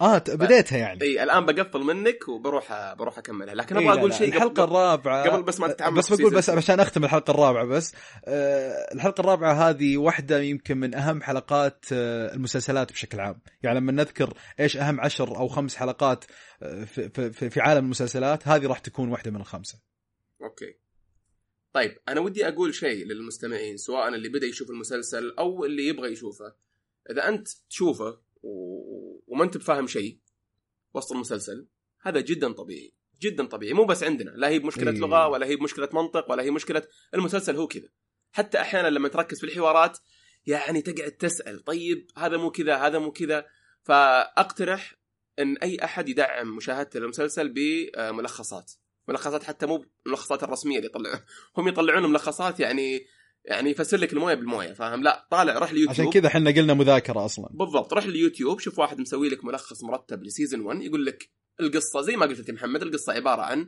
آه 0.00 0.18
بديتها 0.18 0.78
يعني. 0.78 1.02
إي 1.02 1.22
الآن 1.22 1.46
بقفل 1.46 1.80
منك 1.80 2.28
وبروح 2.28 2.94
بروح 2.94 3.18
أكملها. 3.18 3.54
لكن 3.54 3.76
أبغى 3.76 3.98
أقول 3.98 4.14
شيء 4.14 4.28
الحلقة 4.28 4.64
الرابعة 4.64 5.30
قبل 5.30 5.42
بس 5.42 5.60
ما 5.60 5.68
تتعمق 5.68 5.98
بس 5.98 6.12
بقول 6.12 6.34
بس 6.34 6.50
عشان 6.50 6.80
أختم 6.80 7.04
الحلقة 7.04 7.30
الرابعة 7.30 7.64
بس. 7.64 7.94
آه 8.24 8.94
الحلقة 8.94 9.20
الرابعة 9.20 9.52
هذه 9.52 9.96
واحدة 9.96 10.40
يمكن 10.40 10.78
من 10.78 10.94
أهم 10.94 11.22
حلقات 11.22 11.84
آه 11.92 12.34
المسلسلات 12.34 12.92
بشكل 12.92 13.20
عام. 13.20 13.40
يعني 13.62 13.80
لما 13.80 13.92
نذكر 13.92 14.34
إيش 14.60 14.76
أهم 14.76 15.00
عشر 15.00 15.36
أو 15.36 15.48
خمس 15.48 15.76
حلقات 15.76 16.24
آه 16.62 16.84
في, 16.84 17.32
في, 17.32 17.50
في 17.50 17.60
عالم 17.60 17.84
المسلسلات 17.84 18.48
هذه 18.48 18.66
راح 18.66 18.78
تكون 18.78 19.08
واحدة 19.08 19.30
من 19.30 19.40
الخمسة. 19.40 19.78
أوكي. 20.42 20.74
طيب 21.72 21.98
أنا 22.08 22.20
ودي 22.20 22.48
أقول 22.48 22.74
شيء 22.74 23.06
للمستمعين 23.06 23.76
سواء 23.76 24.08
اللي 24.08 24.28
بدأ 24.28 24.46
يشوف 24.46 24.70
المسلسل 24.70 25.34
أو 25.38 25.64
اللي 25.64 25.86
يبغى 25.86 26.12
يشوفه. 26.12 26.54
إذا 27.10 27.28
أنت 27.28 27.48
تشوفه 27.70 28.26
وما 29.36 29.44
أنت 29.44 29.56
بفاهم 29.56 29.86
شيء 29.86 30.18
وسط 30.94 31.12
المسلسل 31.12 31.68
هذا 32.02 32.20
جدا 32.20 32.52
طبيعي 32.52 32.94
جدا 33.20 33.46
طبيعي 33.46 33.72
مو 33.72 33.84
بس 33.84 34.02
عندنا 34.02 34.30
لا 34.30 34.48
هي 34.48 34.58
بمشكلة 34.58 34.90
إيه. 34.90 34.98
لغة 34.98 35.28
ولا 35.28 35.46
هي 35.46 35.56
بمشكلة 35.56 35.88
منطق 35.92 36.30
ولا 36.30 36.42
هي 36.42 36.50
مشكلة 36.50 36.82
المسلسل 37.14 37.56
هو 37.56 37.66
كذا 37.66 37.88
حتى 38.32 38.60
أحيانا 38.60 38.88
لما 38.88 39.08
تركز 39.08 39.40
في 39.40 39.46
الحوارات 39.46 39.98
يعني 40.46 40.82
تقعد 40.82 41.10
تسأل 41.10 41.64
طيب 41.64 42.10
هذا 42.16 42.36
مو 42.36 42.50
كذا 42.50 42.76
هذا 42.76 42.98
مو 42.98 43.12
كذا 43.12 43.46
فأقترح 43.82 44.94
إن 45.38 45.56
أي 45.56 45.84
أحد 45.84 46.08
يدعم 46.08 46.56
مشاهدة 46.56 46.90
المسلسل 46.94 47.48
بملخصات 47.48 48.72
ملخصات 49.08 49.42
حتى 49.42 49.66
مو 49.66 49.84
الملخصات 50.06 50.42
الرسمية 50.42 50.76
اللي 50.76 50.86
يطلعون 50.86 51.20
هم 51.56 51.68
يطلعون 51.68 52.10
ملخصات 52.10 52.60
يعني 52.60 53.06
يعني 53.46 53.70
يفسر 53.70 53.96
لك 53.96 54.12
المويه 54.12 54.34
بالمويه 54.34 54.72
فاهم؟ 54.72 55.02
لا 55.02 55.26
طالع 55.30 55.58
روح 55.58 55.70
اليوتيوب 55.70 55.90
عشان 55.90 56.10
كذا 56.10 56.26
إحنا 56.26 56.50
قلنا 56.50 56.74
مذاكرة 56.74 57.24
أصلا. 57.24 57.48
بالضبط 57.52 57.92
روح 57.92 58.04
اليوتيوب 58.04 58.60
شوف 58.60 58.78
واحد 58.78 59.00
مسوي 59.00 59.28
لك 59.28 59.44
ملخص 59.44 59.84
مرتب 59.84 60.24
لسيزون 60.24 60.60
1 60.60 60.82
يقول 60.82 61.06
لك 61.06 61.30
القصة 61.60 62.00
زي 62.00 62.16
ما 62.16 62.26
قلت 62.26 62.48
يا 62.48 62.54
محمد 62.54 62.82
القصة 62.82 63.12
عبارة 63.12 63.42
عن 63.42 63.66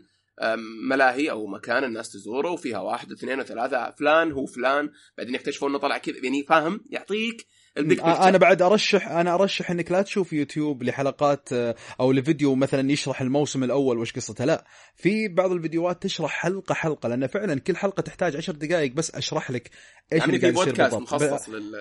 ملاهي 0.89 1.30
أو 1.30 1.47
مكان 1.47 1.84
الناس 1.84 2.12
تزوره 2.12 2.51
وفيها 2.51 2.78
واحد 2.78 3.11
واثنين 3.11 3.41
وثلاثة 3.41 3.91
فلان 3.91 4.32
هو 4.32 4.47
فلان. 4.47 4.91
بعدين 5.18 5.34
يكتشفوا 5.34 5.68
إنه 5.68 5.78
طلع 5.78 5.99
كذا. 5.99 6.16
يعني 6.22 6.43
فاهم؟ 6.43 6.80
يعطيك 6.91 7.47
أنا 7.78 8.39
بعد 8.39 8.62
أرشح 8.62 9.09
أنا 9.09 9.34
أرشح 9.34 9.70
إنك 9.70 9.93
لا 9.93 10.03
تشوف 10.03 10.32
يوتيوب 10.32 10.82
لحلقات 10.82 11.53
آه، 11.53 11.74
أو 12.01 12.12
لفيديو 12.12 12.55
مثلا 12.55 12.93
يشرح 12.93 13.20
الموسم 13.20 13.64
الأول 13.64 13.99
وش 13.99 14.12
قصته. 14.12 14.45
لا 14.45 14.64
في 14.97 15.28
بعض 15.28 15.53
الفيديوهات 15.53 16.03
تشرح 16.03 16.30
حلقة 16.30 16.74
حلقة 16.74 17.09
لأن 17.09 17.26
فعلا 17.26 17.61
كل 17.61 17.76
حلقة 17.76 18.01
تحتاج 18.01 18.36
عشر 18.36 18.53
دقائق 18.53 18.93
بس 18.93 19.14
أشرح 19.14 19.51
لك 19.51 19.70
إيش 20.12 20.20
يعني 20.20 20.36
اللي 20.36 20.51
قاعد 20.51 20.55
يصير 20.55 20.74
بالضبط. 20.74 21.03
مخصص 21.03 21.49
لل 21.49 21.74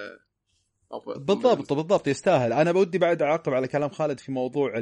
بالضبط 1.18 1.74
بالضبط 1.74 2.08
يستاهل. 2.08 2.54
أنا 2.54 2.72
بودي 2.72 2.98
بعد 2.98 3.22
أعقب 3.22 3.54
على 3.54 3.68
كلام 3.68 3.90
خالد 3.90 4.20
في 4.20 4.32
موضوع 4.32 4.74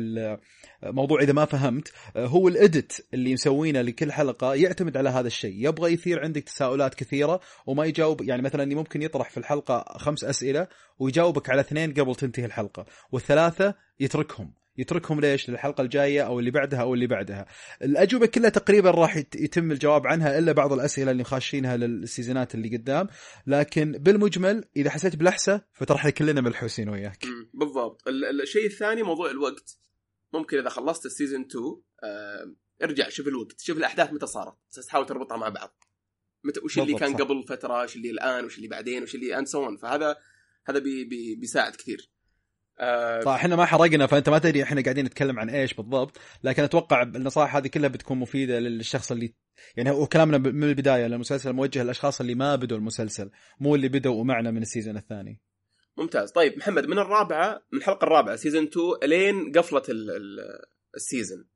موضوع 0.84 1.22
إذا 1.22 1.34
ما 1.34 1.46
فهمت. 1.46 1.94
هو 2.18 2.48
الاديت 2.48 2.94
اللي 3.14 3.34
مسوينه 3.34 3.82
لكل 3.82 4.12
حلقة 4.12 4.54
يعتمد 4.54 4.98
على 4.98 5.10
هذا 5.10 5.28
الشيء. 5.28 5.68
يبغى 5.68 5.94
يثير 5.94 6.24
عندك 6.24 6.44
تساؤلات 6.44 6.96
كثيرة 6.96 7.40
وما 7.66 7.86
يجاوب 7.86 8.22
يعني 8.22 8.42
مثلا 8.42 8.76
ممكن 8.76 9.02
يطرح 9.02 9.30
في 9.30 9.38
الحلقة 9.38 9.98
خمس 9.98 10.24
أسئلة 10.24 10.68
ويجاوبك 11.00 11.50
على 11.50 11.62
اثنين 11.62 11.94
قبل 11.94 12.16
تنتهي 12.16 12.46
الحلقة 12.46 12.86
والثلاثة 13.12 13.76
يتركهم. 14.00 14.65
يتركهم 14.78 15.20
ليش؟ 15.20 15.50
للحلقة 15.50 15.82
الجاية 15.82 16.22
أو 16.22 16.40
اللي 16.40 16.52
بعدها 16.52 16.82
أو 16.82 16.94
اللي 16.94 17.08
بعدها. 17.08 17.46
الأجوبة 17.82 18.26
كلها 18.26 18.50
تقريبا 18.50 18.92
راح 18.92 19.18
يتم 19.18 19.72
الجواب 19.72 20.08
عنها 20.08 20.40
إلا 20.40 20.52
بعض 20.52 20.74
الأسئلة 20.74 21.12
اللي 21.12 21.24
خاشينها 21.24 21.78
للسيزونات 21.78 22.56
اللي 22.56 22.78
قدام. 22.78 23.08
لكن 23.48 23.92
بالمجمل 23.92 24.66
إذا 24.78 24.90
حسيت 24.90 25.16
بلحسة 25.16 25.62
فترى 25.74 25.98
إحنا 25.98 26.10
كلنا 26.10 26.42
ملحوسين 26.42 26.90
وياك. 26.90 27.26
بالضبط. 27.54 28.02
الشيء 28.44 28.66
الثاني 28.66 29.04
موضوع 29.04 29.32
الوقت. 29.32 29.78
ممكن 30.34 30.58
إذا 30.58 30.70
خلصت 30.70 31.06
ال 31.06 31.11
season 31.11 31.42
2 31.42 31.64
آه 32.04 32.56
ارجع 32.84 33.10
شوف 33.10 33.28
الوقت 33.28 33.62
شوف 33.62 33.78
الأحداث 33.78 34.14
متى 34.14 34.28
صارت. 34.28 34.56
تحاول 34.88 35.06
تربطها 35.06 35.38
مع 35.38 35.50
بعض. 35.50 35.84
متى 36.44 36.60
وش 36.60 36.80
اللي 36.80 36.94
كان 36.94 37.14
صح. 37.14 37.20
قبل 37.20 37.44
فترة؟ 37.44 37.84
وش 37.84 37.96
اللي 37.96 38.10
الآن؟ 38.10 38.46
وش 38.46 38.58
اللي 38.58 38.68
بعدين؟ 38.68 39.04
وش 39.04 39.16
اللي 39.16 39.38
and 39.38 39.48
so 39.48 39.78
فهذا 39.78 40.16
هذا 40.66 40.80
بي 40.80 41.06
بي 41.06 41.36
بيساعد 41.36 41.76
كثير. 41.76 42.15
آه 42.80 43.20
طيب 43.24 43.28
إحنا 43.28 43.56
ما 43.56 43.66
حرقنا 43.66 44.08
فأنت 44.08 44.30
ما 44.30 44.40
تدري 44.40 44.64
إحنا 44.64 44.82
قاعدين 44.82 45.06
نتكلم 45.06 45.40
عن 45.40 45.50
إيش 45.50 45.74
بالضبط 45.74 46.18
لكن 46.44 46.64
أتوقع 46.64 47.02
النصائح 47.02 47.56
هذه 47.56 47.68
كلها 47.68 47.90
بتكون 47.90 48.18
مفيدة 48.20 48.60
للشخص 48.60 49.12
اللي 49.12 49.34
يعني 49.76 49.92
هو 49.92 50.08
كلامنا 50.08 50.38
من 50.38 50.64
البداية 50.64 51.06
المسلسل 51.06 51.54
موجه 51.54 51.84
للأشخاص 51.84 52.22
اللي 52.22 52.36
ما 52.36 52.56
بدوا 52.56 52.78
المسلسل 52.78 53.32
مو 53.60 53.76
اللي 53.76 53.88
بدوا 53.90 54.24
معنا 54.24 54.52
من 54.52 54.62
ال 54.62 54.67
season 54.67 54.98
الثاني. 54.98 55.42
ممتاز. 55.98 56.32
طيب 56.32 56.58
محمد 56.58 56.86
من 56.86 57.00
الرابعة 57.00 57.62
من 57.72 57.80
الحلقة 57.80 58.06
الرابعة 58.06 58.36
season 58.36 58.64
2 58.64 58.86
لين 59.04 59.52
قفله 59.52 59.82
ال- 59.90 60.12
ال- 60.12 60.60
ال 60.96 61.03
season 61.03 61.48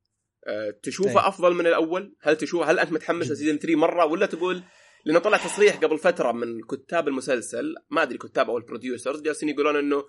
أه 0.46 0.74
تشوفه 0.82 1.22
أي. 1.24 1.28
أفضل 1.28 1.54
من 1.54 1.66
الأول؟ 1.66 2.16
هل 2.22 2.36
تشوف 2.36 2.62
هل 2.62 2.78
أنت 2.78 2.92
متحمس. 2.92 3.30
ل 3.30 3.34
season 3.34 3.58
3 3.58 3.76
مرة؟ 3.76 4.04
ولا 4.06 4.26
تقول 4.26 4.62
لأنه 5.04 5.18
طلع 5.18 5.36
تصريح 5.38 5.76
قبل 5.76 5.98
فترة 5.98 6.32
من 6.32 6.60
كتاب 6.62 7.08
المسلسل 7.08 7.74
ما 7.90 8.02
أدري 8.02 8.18
كتاب 8.18 8.50
أو 8.50 8.58
ال 8.58 8.64
producers 8.64 9.22
جالسين 9.22 9.48
يقولون 9.48 9.76
إنه 9.76 10.04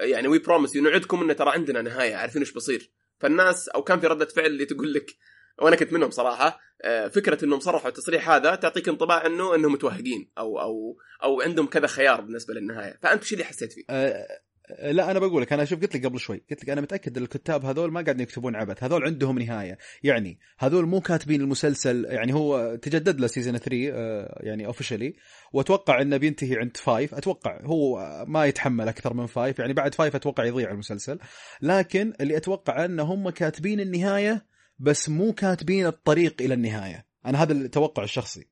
يعني 0.00 0.28
we 0.28 0.38
promise 0.38 0.76
نوعدكم 0.76 1.22
انه 1.22 1.32
ترى 1.32 1.50
عندنا 1.50 1.82
نهاية 1.82 2.14
عارفين 2.14 2.42
إيش 2.42 2.52
بيصير 2.52 2.90
فالناس 3.18 3.68
أو 3.68 3.82
كان 3.82 4.00
في 4.00 4.06
ردة 4.06 4.26
فعل 4.26 4.46
اللي 4.46 4.64
تقول 4.64 4.92
لك 4.94 5.16
وأنا 5.58 5.76
كنت 5.76 5.92
منهم 5.92 6.10
صراحة 6.10 6.60
آه، 6.82 7.08
فكرة 7.08 7.44
إنهم 7.44 7.60
صرحوا 7.60 7.88
التصريح 7.88 8.30
هذا 8.30 8.54
تعطيك 8.54 8.88
انطباع 8.88 9.26
إنه 9.26 9.54
إنهم 9.54 9.72
متوهقين 9.72 10.30
أو 10.38 10.60
أو 10.60 10.96
أو 11.22 11.40
عندهم 11.40 11.66
كذا 11.66 11.86
خيار 11.86 12.20
بالنسبة 12.20 12.54
للنهاية 12.54 12.98
فأنت 13.02 13.22
إيش 13.22 13.32
اللي 13.32 13.44
حسيت 13.44 13.72
فيه؟ 13.72 13.84
أه 13.90 14.40
لا 14.68 15.10
أنا 15.10 15.18
بقول 15.18 15.42
لك 15.42 15.52
أنا 15.52 15.64
شوف 15.64 15.80
قلت 15.80 15.96
لك 15.96 16.06
قبل 16.06 16.20
شوي 16.20 16.42
قلت 16.50 16.62
لك 16.62 16.70
أنا 16.70 16.80
متأكد 16.80 17.16
إن 17.16 17.22
الكتاب 17.22 17.64
هذول 17.64 17.92
ما 17.92 18.02
قاعدين 18.02 18.22
يكتبون 18.22 18.56
عبث 18.56 18.84
هذول 18.84 19.04
عندهم 19.04 19.38
نهاية. 19.38 19.78
يعني 20.02 20.38
هذول 20.58 20.86
مو 20.86 21.00
كاتبين 21.00 21.40
المسلسل 21.40 22.04
يعني 22.04 22.34
هو 22.34 22.76
تجدد 22.82 23.20
له 23.20 23.26
season 23.26 23.58
3 23.58 23.90
آه، 23.92 24.40
يعني 24.42 24.66
officially 24.66 25.16
وأتوقع 25.52 26.02
إنه 26.02 26.16
بينتهي 26.16 26.56
عند 26.56 26.76
5 26.76 27.18
أتوقع 27.18 27.60
هو 27.64 28.24
ما 28.28 28.46
يتحمل 28.46 28.88
أكثر 28.88 29.14
من 29.14 29.26
5 29.26 29.54
يعني 29.58 29.72
بعد 29.72 29.94
5 29.94 30.16
أتوقع 30.16 30.44
يضيع 30.44 30.70
المسلسل. 30.70 31.18
لكن 31.62 32.12
اللي 32.20 32.36
أتوقع 32.36 32.84
ان 32.84 33.00
هم 33.00 33.30
كاتبين 33.30 33.80
النهاية 33.80 34.46
بس 34.78 35.08
مو 35.08 35.32
كاتبين 35.32 35.86
الطريق 35.86 36.42
إلى 36.42 36.54
النهاية. 36.54 37.06
أنا 37.26 37.42
هذا 37.42 37.52
التوقع 37.52 38.02
الشخصي. 38.02 38.48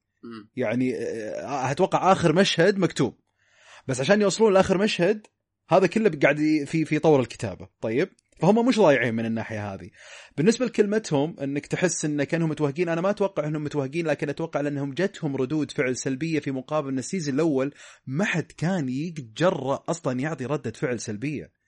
يعني 0.56 0.96
آه، 0.96 1.70
أتوقع 1.70 2.12
آخر 2.12 2.32
مشهد 2.32 2.78
مكتوب. 2.78 3.18
بس 3.88 4.00
عشان 4.00 4.20
يوصلون 4.20 4.52
لآخر 4.52 4.78
مشهد 4.78 5.26
هذا 5.68 5.86
كله 5.86 6.10
قاعد 6.22 6.36
في 6.66 6.84
في 6.84 6.98
طور 6.98 7.20
الكتابة. 7.20 7.68
طيب؟ 7.80 8.08
فهم 8.40 8.68
مش 8.68 8.78
ضايعين 8.78 9.14
من 9.14 9.26
الناحية 9.26 9.74
هذه. 9.74 9.90
بالنسبة 10.36 10.66
لكلمتهم 10.66 11.36
إنك 11.40 11.66
تحس 11.66 12.04
إن 12.04 12.24
كأنهم 12.24 12.48
متوهقين. 12.50 12.88
أنا 12.88 13.00
ما 13.00 13.10
أتوقع 13.10 13.46
إنهم 13.46 13.64
متوهقين 13.64 14.06
لكن 14.06 14.28
أتوقع 14.28 14.60
لأنهم 14.60 14.94
جتهم 14.94 15.36
ردود 15.36 15.70
فعل 15.70 15.96
سلبية 15.96 16.40
في 16.40 16.50
مقابل 16.50 16.88
إن 16.88 16.98
السيزون 16.98 17.34
الأول 17.34 17.74
ما 18.06 18.24
حد 18.24 18.52
كان 18.56 18.88
يتجرأ 18.88 19.84
أصلا 19.88 20.20
يعطي 20.20 20.46
ردة 20.46 20.70
فعل 20.70 21.00
سلبية. 21.00 21.61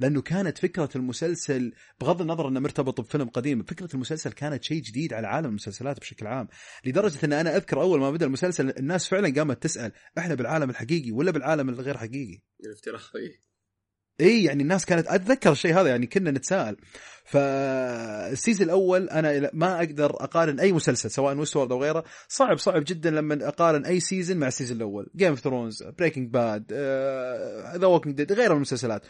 لأنه 0.00 0.22
كانت 0.22 0.58
فكرة 0.58 0.88
المسلسل 0.96 1.72
بغض 2.00 2.20
النظر 2.20 2.48
إنه 2.48 2.60
مرتبط 2.60 3.00
بفيلم 3.00 3.28
قديم 3.28 3.62
فكرة 3.62 3.88
المسلسل 3.94 4.32
كانت 4.32 4.64
شيء 4.64 4.82
جديد 4.82 5.12
على 5.12 5.26
عالم 5.26 5.48
المسلسلات 5.48 6.00
بشكل 6.00 6.26
عام. 6.26 6.48
لدرجة 6.84 7.26
إن 7.26 7.32
أنا 7.32 7.56
أذكر 7.56 7.82
أول 7.82 8.00
ما 8.00 8.10
بدأ 8.10 8.26
المسلسل 8.26 8.70
الناس 8.70 9.08
فعلا 9.08 9.34
قامت 9.34 9.62
تسأل 9.62 9.92
إحنا 10.18 10.34
بالعالم 10.34 10.70
الحقيقي 10.70 11.10
ولا 11.10 11.30
بالعالم 11.30 11.68
الغير 11.68 11.98
حقيقي؟ 11.98 12.42
الافتراضي 12.64 13.40
إي 14.20 14.44
يعني 14.44 14.62
الناس 14.62 14.84
كانت 14.84 15.06
أتذكر 15.06 15.52
الشيء 15.52 15.80
هذا 15.80 15.88
يعني 15.88 16.06
كنا 16.06 16.30
نتساءل. 16.30 16.76
فال 17.30 17.64
season 17.64 18.66
الأول 18.66 19.08
أنا 19.08 19.50
ما 19.52 19.78
أقدر 19.78 20.10
أقارن 20.10 20.60
أي 20.60 20.72
مسلسل 20.72 21.10
سواء 21.10 21.36
Westworld 21.36 21.72
أو 21.72 21.82
غيره. 21.82 22.04
صعب 22.28 22.58
صعب 22.58 22.84
جدا 22.86 23.10
لما 23.10 23.48
أقارن 23.48 23.84
أي 23.84 24.00
season 24.00 24.36
مع 24.36 24.46
ال 24.46 24.50
season 24.50 24.76
الأول. 24.76 25.10
Game 25.16 25.28
of 25.28 25.40
Thrones 25.40 25.82
Breaking 25.82 26.30
Bad 26.30 26.72
The 27.76 27.86
Walking 27.86 28.16
Dead 28.16 28.32
غير 28.32 28.52
المسلسلات. 28.52 29.06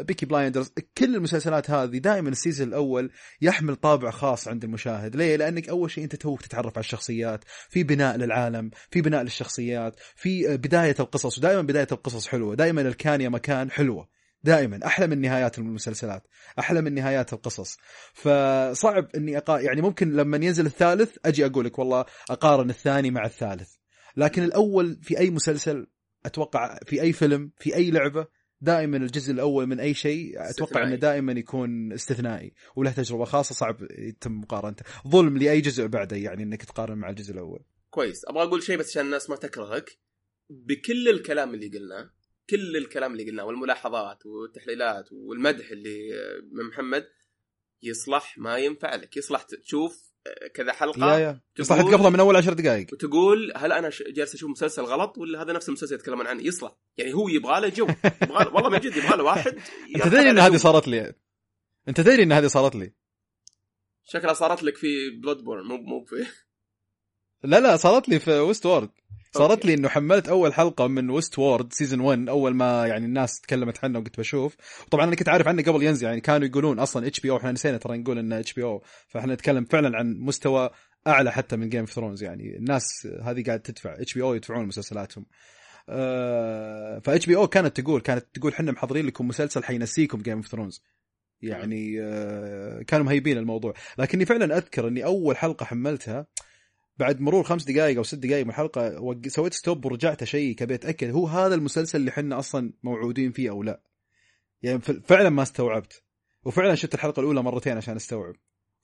Peaky 0.00 0.26
Blinders 0.26 0.72
كل 0.98 1.14
المسلسلات 1.16 1.70
هذه 1.70 1.98
دائما 1.98 2.28
ال 2.28 2.34
season 2.34 2.68
الأول 2.68 3.10
يحمل 3.42 3.76
طابع 3.76 4.10
خاص 4.10 4.48
عند 4.48 4.64
المشاهد. 4.64 5.16
ليه؟ 5.16 5.36
لأنك 5.36 5.68
أول 5.68 5.90
شيء 5.90 6.04
أنت 6.04 6.16
توك 6.16 6.42
تتعرف 6.42 6.72
على 6.76 6.84
الشخصيات. 6.84 7.44
في 7.68 7.82
بناء 7.82 8.16
للعالم 8.16 8.70
في 8.90 9.00
بناء 9.00 9.22
للشخصيات 9.22 9.96
في 10.16 10.52
آه، 10.52 10.56
بداية 10.56 10.96
القصص. 11.00 11.38
ودائما 11.38 11.62
بداية 11.62 11.88
القصص 11.92 12.26
حلوة. 12.26 12.54
دائما 12.54 12.80
الكان 12.80 13.20
يا 13.20 13.28
مكان 13.28 13.70
حلوة. 13.70 14.16
دائما. 14.44 14.86
أحلى 14.86 15.06
من 15.06 15.20
نهايات 15.20 15.58
المسلسلات. 15.58 16.26
أحلى 16.58 16.82
من 16.82 16.94
نهايات 16.94 17.32
القصص. 17.32 17.76
فصعب 18.14 19.08
إني 19.16 19.36
أقا... 19.36 19.60
يعني 19.60 19.82
ممكن 19.82 20.12
لما 20.12 20.36
ينزل 20.36 20.66
الثالث 20.66 21.16
أجي 21.24 21.46
أقول 21.46 21.64
لك 21.64 21.78
والله 21.78 22.04
أقارن 22.30 22.70
الثاني 22.70 23.10
مع 23.10 23.24
الثالث. 23.24 23.70
لكن 24.16 24.42
الأول 24.42 24.98
في 25.02 25.18
أي 25.18 25.30
مسلسل 25.30 25.86
أتوقع 26.26 26.78
في 26.86 27.02
أي 27.02 27.12
فيلم 27.12 27.52
في 27.58 27.76
أي 27.76 27.90
لعبة 27.90 28.26
دائما 28.60 28.96
الجزء 28.96 29.32
الأول 29.32 29.66
من 29.66 29.80
أي 29.80 29.94
شيء 29.94 30.32
أتوقع 30.34 30.50
استثنائي. 30.50 30.88
انه 30.88 30.96
دائما 30.96 31.32
يكون 31.32 31.92
استثنائي 31.92 32.52
وله 32.76 32.90
تجربة 32.90 33.24
خاصة 33.24 33.54
صعب 33.54 33.76
يتم 33.98 34.32
مقارنته. 34.32 34.84
ظلم 35.08 35.38
لأي 35.38 35.60
جزء 35.60 35.86
بعده 35.86 36.16
يعني 36.16 36.42
إنك 36.42 36.64
تقارن 36.64 36.98
مع 36.98 37.10
الجزء 37.10 37.32
الأول. 37.32 37.64
كويس. 37.90 38.24
أبغى 38.28 38.42
أقول 38.42 38.62
شيء 38.62 38.78
بس 38.78 38.90
عشان 38.90 39.06
الناس 39.06 39.30
ما 39.30 39.36
تكرهك. 39.36 39.90
بكل 40.50 41.08
الكلام 41.08 41.54
اللي 41.54 41.68
قلناه 41.78 42.10
كل 42.50 42.76
الكلام 42.76 43.12
اللي 43.12 43.30
قلناه 43.30 43.44
والملاحظات 43.44 44.26
والتحليلات 44.26 45.08
والمدح 45.12 45.70
اللي 45.70 46.10
من 46.52 46.64
محمد 46.64 47.06
يصلح 47.82 48.38
ما 48.38 48.56
ينفع 48.58 48.94
لك. 48.94 49.16
يصلح 49.16 49.42
تشوف 49.42 50.06
كذا 50.54 50.72
حلقة 50.72 51.14
يا 51.14 51.18
يا. 51.18 51.40
يصلح 51.58 51.82
تقفله 51.82 52.10
من 52.10 52.20
أول 52.20 52.36
عشر 52.36 52.52
دقائق 52.52 52.86
وتقول 52.92 53.52
هل 53.56 53.72
أنا 53.72 53.90
جالس 54.08 54.34
أشوف 54.34 54.50
مسلسل 54.50 54.82
غلط 54.82 55.18
ولا 55.18 55.42
هذا 55.42 55.52
نفس 55.52 55.68
المسلسل 55.68 55.94
يتكلمون 55.94 56.26
عنه؟ 56.26 56.42
يصلح. 56.42 56.76
يعني 56.96 57.14
هو 57.14 57.28
يبغى 57.28 57.60
له 57.60 57.68
جو. 57.68 57.86
يبغى 58.22 58.44
له 58.44 58.54
والله 58.54 58.70
من 58.70 58.78
جد 58.78 58.96
يبغى 58.96 59.16
له 59.16 59.24
واحد 59.24 59.58
أنت 59.96 60.04
تدري 60.04 60.30
إن 60.30 60.38
هذه 60.38 60.56
صارت 60.56 60.88
لي؟ 60.88 61.14
أنت 61.88 62.00
تدري 62.00 62.22
إن 62.22 62.32
هذه 62.32 62.46
صارت 62.46 62.76
لي؟ 62.76 62.92
شكلها 64.04 64.32
صارت 64.32 64.62
لك 64.62 64.76
في 64.76 65.10
Bloodborne 65.10 65.66
مو 65.66 65.76
مو 65.76 66.04
في 66.04 66.26
لا 67.44 67.60
لا 67.60 67.76
صارت 67.76 68.08
لي 68.08 68.20
في 68.20 68.30
Westworld 68.30 68.90
صارت. 69.38 69.64
لي 69.64 69.74
إنه 69.74 69.88
حملت 69.88 70.28
أول 70.28 70.54
حلقة 70.54 70.86
من 70.86 71.10
Westworld 71.10 71.72
season 71.72 72.00
1 72.00 72.28
أول 72.28 72.54
ما 72.54 72.86
يعني 72.86 73.06
الناس 73.06 73.40
تكلمت 73.40 73.84
عنه 73.84 73.98
وقلت 73.98 74.18
بشوف. 74.18 74.56
طبعا 74.90 75.04
أنا 75.04 75.16
كنت 75.16 75.28
عارف 75.28 75.48
عنه 75.48 75.62
قبل 75.62 75.82
ينزل 75.82 76.06
يعني 76.06 76.20
كانوا 76.20 76.48
يقولون 76.48 76.78
أصلا 76.78 77.06
HBO 77.06 77.36
إحنا 77.36 77.52
نسينا 77.52 77.76
ترى 77.76 77.98
نقول 77.98 78.18
إنه 78.18 78.38
HBO 78.38 78.82
فإحنا 79.08 79.34
نتكلم 79.34 79.64
فعلا 79.64 79.98
عن 79.98 80.16
مستوى 80.18 80.70
أعلى 81.06 81.32
حتى 81.32 81.56
من 81.56 81.68
Game 81.68 81.80
of 81.80 81.92
Thrones 81.92 82.22
يعني 82.22 82.56
الناس 82.56 83.08
هذه 83.22 83.44
قاعد 83.44 83.60
تدفع 83.60 83.94
HBO 83.94 84.34
يدفعون 84.34 84.66
مسلسلاتهم. 84.66 85.26
آه 85.88 86.98
ف 86.98 87.26
HBO 87.26 87.46
كانت 87.46 87.80
تقول 87.80 88.00
كانت 88.00 88.24
تقول 88.34 88.52
إحنا 88.52 88.72
محضرين 88.72 89.06
لكم 89.06 89.28
مسلسل 89.28 89.64
حينسيكم 89.64 90.22
Game 90.22 90.36
of 90.36 90.46
Thrones 90.46 90.82
يعني 91.42 91.96
آه 92.00 92.82
كانوا 92.82 93.06
مهيبين 93.06 93.38
الموضوع. 93.38 93.74
لكني 93.98 94.24
فعلا 94.24 94.56
أذكر 94.56 94.88
إني 94.88 95.04
أول 95.04 95.36
حلقة 95.36 95.64
حملتها 95.64 96.26
بعد 96.98 97.20
مرور 97.20 97.42
خمس 97.42 97.64
دقائق 97.64 97.96
أو 97.96 98.02
ست 98.02 98.14
دقائق 98.14 98.44
من 98.44 98.50
الحلقة 98.50 99.14
سويت 99.26 99.54
stop 99.54 99.84
ورجعت 99.84 100.22
أشيك 100.22 100.62
ابي 100.62 100.74
أتأكد 100.74 101.10
هو 101.10 101.26
هذا 101.26 101.54
المسلسل 101.54 101.98
اللي 101.98 102.10
إحنا 102.10 102.38
أصلا 102.38 102.72
موعودين 102.82 103.32
فيه 103.32 103.50
أو 103.50 103.62
لا. 103.62 103.80
يعني 104.62 104.78
فعلا 104.80 105.28
ما 105.28 105.42
استوعبت. 105.42 106.02
وفعلا 106.44 106.74
شفت 106.74 106.94
الحلقة 106.94 107.20
الأولى 107.20 107.42
مرتين 107.42 107.76
عشان 107.76 107.96
أستوعب. 107.96 108.34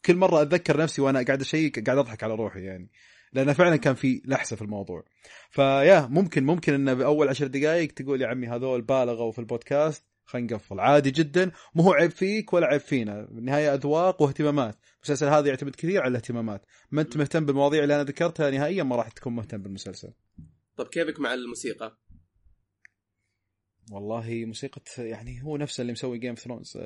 كل 0.04 0.16
مرة 0.16 0.42
أتذكر 0.42 0.76
نفسي 0.76 1.02
وأنا 1.02 1.22
قاعد 1.22 1.40
أشيك 1.40 1.86
قاعد 1.86 1.98
أضحك 1.98 2.22
على 2.24 2.34
روحي 2.34 2.64
يعني. 2.64 2.90
لأنه 3.32 3.52
فعلا 3.52 3.76
كان 3.76 3.94
في 3.94 4.22
لحسة 4.24 4.56
في 4.56 4.62
الموضوع. 4.62 5.04
فيا 5.50 6.06
ممكن 6.10 6.44
ممكن 6.44 6.74
انه 6.74 6.94
بأول 6.94 7.28
عشر 7.28 7.46
دقائق 7.46 7.92
تقول 7.92 8.22
يا 8.22 8.26
عمي 8.26 8.46
هذول 8.46 8.82
بالغوا 8.82 9.32
في 9.32 9.38
البودكاست. 9.38 10.11
خلينا 10.24 10.52
نقفل. 10.52 10.80
عادي 10.80 11.10
جدا. 11.10 11.50
مو 11.74 11.82
هو 11.82 11.92
عيب 11.92 12.10
فيك 12.10 12.52
ولا 12.52 12.66
عيب 12.66 12.80
فينا. 12.80 13.22
بالنهايه 13.30 13.74
أذواق 13.74 14.22
واهتمامات. 14.22 14.76
المسلسل 14.96 15.26
هذا 15.26 15.48
يعتمد 15.48 15.74
كثير 15.74 16.00
على 16.00 16.10
الاهتمامات. 16.10 16.66
ما 16.90 17.02
أنت 17.02 17.16
مهتم 17.16 17.46
بالمواضيع 17.46 17.82
اللي 17.82 17.94
أنا 17.94 18.04
ذكرتها 18.04 18.50
نهائيا 18.50 18.82
ما 18.82 18.96
راح 18.96 19.08
تكون 19.08 19.32
مهتم 19.32 19.62
بالمسلسل. 19.62 20.12
طب 20.76 20.86
كيفك 20.86 21.20
مع 21.20 21.34
الموسيقى؟ 21.34 21.98
والله 23.92 24.44
موسيقى 24.46 24.82
يعني 24.98 25.42
هو 25.42 25.56
نفسه 25.56 25.80
اللي 25.80 25.92
مسوي 25.92 26.18
جيم 26.18 26.34
ثرونز 26.34 26.78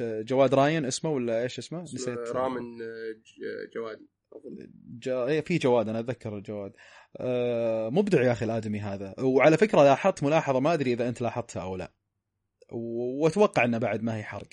جواد 0.00 0.54
راين 0.54 0.84
اسمه 0.84 1.10
ولا 1.10 1.42
إيش 1.42 1.58
اسمه؟ 1.58 1.82
نسيت. 1.82 2.18
رامن 2.18 2.82
آه، 2.82 3.12
ج- 3.12 3.74
جوادي 3.74 4.08
أظن. 4.32 4.72
جا... 4.98 5.26
إيه، 5.26 5.40
في 5.40 5.58
جواد 5.58 5.88
أنا 5.88 6.00
أتذكر 6.00 6.36
الجواد 6.36 6.72
آه 7.16 7.88
مبدع 7.88 8.22
يا 8.22 8.32
أخي 8.32 8.44
الآدمي 8.44 8.80
هذا. 8.80 9.14
وعلى 9.20 9.56
فكرة 9.56 9.82
لاحظت 9.82 10.22
ملاحظة 10.22 10.60
ما 10.60 10.74
أدري 10.74 10.92
إذا 10.92 11.08
أنت 11.08 11.20
لاحظتها 11.20 11.62
أو 11.62 11.76
لا. 11.76 11.92
واتوقع 12.74 13.64
إنه 13.64 13.78
بعد 13.78 14.02
ما 14.02 14.16
هي 14.16 14.22
حرق. 14.22 14.48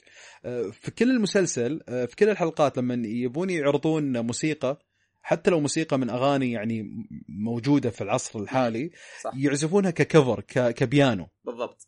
آه، 0.45 0.69
في 0.69 0.91
كل 0.91 1.09
المسلسل 1.11 1.81
آه، 1.89 2.05
في 2.05 2.15
كل 2.15 2.29
الحلقات 2.29 2.77
لما 2.77 3.07
يبون 3.07 3.49
يعرضون 3.49 4.19
موسيقى 4.19 4.79
حتى 5.21 5.51
لو 5.51 5.59
موسيقى 5.59 5.99
من 5.99 6.09
أغاني 6.09 6.51
يعني 6.51 6.83
موجودة 7.29 7.89
في 7.89 8.01
العصر 8.01 8.39
الحالي 8.39 8.91
صح. 9.23 9.31
يعزفونها 9.37 9.91
ككفر. 9.91 10.41
كبيانو. 10.71 11.27
بالضبط. 11.43 11.87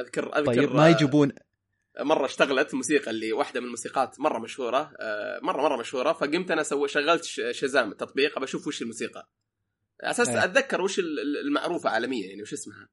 اذكر 0.00 0.38
أذكر 0.38 0.46
طيب 0.54 0.74
ما 0.74 0.88
يجيبون 0.88 1.32
مرة 2.00 2.24
اشتغلت 2.26 2.70
الموسيقى 2.72 3.10
اللي 3.10 3.32
واحدة 3.32 3.60
من 3.60 3.66
الموسيقات 3.66 4.20
مرة 4.20 4.38
مشهورة 4.38 4.92
مره 5.42 5.62
مرة 5.62 5.76
مشهورة 5.80 6.12
فقمت 6.12 6.50
أنا 6.50 6.62
سو 6.62 6.86
شغلت 6.86 7.24
ش- 7.24 7.40
Shazam 7.50 7.92
التطبيق 7.92 8.36
أبى 8.36 8.44
أشوف 8.44 8.66
وش 8.66 8.82
الموسيقى. 8.82 9.28
أساس 10.00 10.28
إيه. 10.28 10.44
أتذكر 10.44 10.80
وش 10.80 10.98
ال- 10.98 11.04
ال- 11.20 11.46
المعروفة 11.46 11.90
عالميا 11.90 12.26
يعني 12.28 12.42
وش 12.42 12.52
اسمها. 12.52 12.88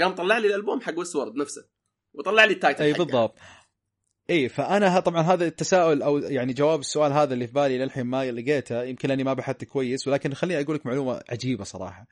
قام 0.00 0.14
طلع 0.14 0.38
لي 0.38 0.46
الألبوم 0.46 0.80
حق 0.80 0.98
Westworld 0.98 1.36
نفسه. 1.36 1.68
وطلع 2.14 2.44
لي 2.44 2.52
ال 2.52 2.57
title 2.57 2.82
إي. 2.82 2.92
بالضبط. 2.92 3.38
إي 4.30 4.48
فأنا 4.48 5.00
طبعا 5.00 5.22
هذا 5.22 5.46
التساؤل 5.46 6.02
أو 6.02 6.18
يعني 6.18 6.52
جواب 6.52 6.80
السؤال 6.80 7.12
هذا 7.12 7.34
اللي 7.34 7.46
في 7.46 7.52
بالي 7.52 7.78
للحين 7.78 8.06
ما 8.06 8.30
لقيته 8.30 8.82
يمكن 8.82 9.08
لأني 9.08 9.24
ما 9.24 9.32
بحثت 9.34 9.64
كويس 9.64 10.08
ولكن 10.08 10.34
خليني 10.34 10.60
أقول 10.62 10.76
لك 10.76 10.86
معلومة 10.86 11.20
عجيبة 11.28 11.64
صراحة. 11.64 12.06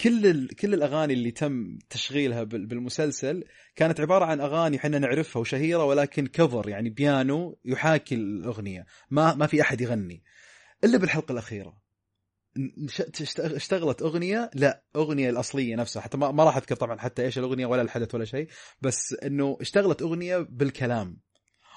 كل 0.00 0.26
ال... 0.26 0.56
كل 0.56 0.74
الأغاني 0.74 1.12
اللي 1.12 1.30
تم 1.30 1.78
تشغيلها 1.90 2.42
بال- 2.42 2.66
بالمسلسل 2.66 3.44
كانت 3.76 4.00
عبارة 4.00 4.24
عن 4.24 4.40
أغاني 4.40 4.76
إحنا 4.76 4.98
نعرفها 4.98 5.40
وشهيرة 5.40 5.84
ولكن 5.84 6.26
كفر 6.26 6.68
يعني 6.68 6.90
بيانو 6.90 7.58
يحاكي 7.64 8.14
الأغنية. 8.14 8.86
ما 9.10 9.34
ما 9.34 9.46
في 9.46 9.60
أحد 9.60 9.80
يغني. 9.80 10.22
إلا 10.84 10.98
بالحلقة 10.98 11.32
الأخيرة. 11.32 11.79
اشتغلت 13.36 14.02
أغنية 14.02 14.50
لا 14.54 14.84
أغنية 14.96 15.30
الأصلية 15.30 15.76
نفسها 15.76 16.02
حتى 16.02 16.16
ما, 16.16 16.44
راح 16.44 16.56
أذكر 16.56 16.76
طبعا 16.76 16.98
حتى 16.98 17.22
إيش 17.22 17.38
الأغنية 17.38 17.66
ولا 17.66 17.82
الحدث 17.82 18.14
ولا 18.14 18.24
شيء 18.24 18.48
بس 18.80 19.16
إنه 19.24 19.58
اشتغلت 19.60 20.02
أغنية 20.02 20.38
بالكلام. 20.38 21.20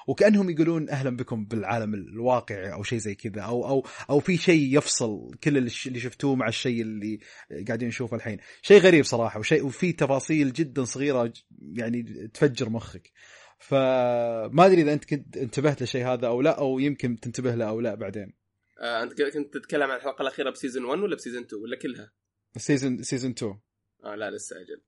وكأنهم 0.08 0.50
يقولون 0.50 0.90
أهلا 0.90 1.18
بكم 1.18 1.46
بالعالم 1.46 1.94
الواقعي 1.94 2.74
أو 2.74 2.84
شيء 2.84 3.00
زي 3.00 3.16
كذا 3.16 3.42
أو 3.42 3.68
أو 3.68 3.86
أو 4.10 4.20
في 4.20 4.38
شيء 4.38 4.78
يفصل 4.78 5.32
كل 5.44 5.58
اللي 5.58 6.00
شفتوه 6.00 6.36
مع 6.36 6.48
الشيء 6.48 6.82
اللي 6.82 7.20
قاعدين 7.68 7.88
نشوفه 7.88 8.18
الحين. 8.18 8.38
شيء 8.62 8.82
غريب 8.82 9.06
صراحة 9.06 9.40
وشيء 9.40 9.66
وفي 9.66 9.92
تفاصيل 9.92 10.54
جدا 10.54 10.84
صغيرة 10.84 11.34
يعني 11.74 12.04
تفجر 12.34 12.70
مخك. 12.70 13.12
فما 13.60 14.66
أدري 14.66 14.82
إذا 14.82 14.94
أنت 14.94 15.06
كنت 15.06 15.38
انتبهت 15.38 15.82
للشيء 15.82 16.08
هذا 16.08 16.28
أو 16.28 16.42
لا 16.42 16.60
أو 16.60 16.80
يمكن 16.80 17.20
تنتبه 17.20 17.56
له 17.56 17.70
أو 17.70 17.80
لا 17.82 17.96
بعدين. 17.96 18.43
آه، 18.84 19.04
أنت 19.04 19.22
كنت 19.22 19.54
تتكلم 19.54 19.92
عن 19.92 19.98
الحلقة 19.98 20.22
الأخيرة 20.22 20.50
ب 20.50 20.55
season 20.55 20.86
1 20.86 21.00
ولا 21.02 21.16
ب 21.16 21.20
season 21.20 21.44
2 21.44 21.62
ولا 21.62 21.78
كلها؟ 21.78 22.12
season 22.58 23.04
season 23.04 23.32
2 23.32 23.60
آه 24.04 24.16
لا 24.16 24.32
لسه 24.32 24.56
أجل 24.56 24.82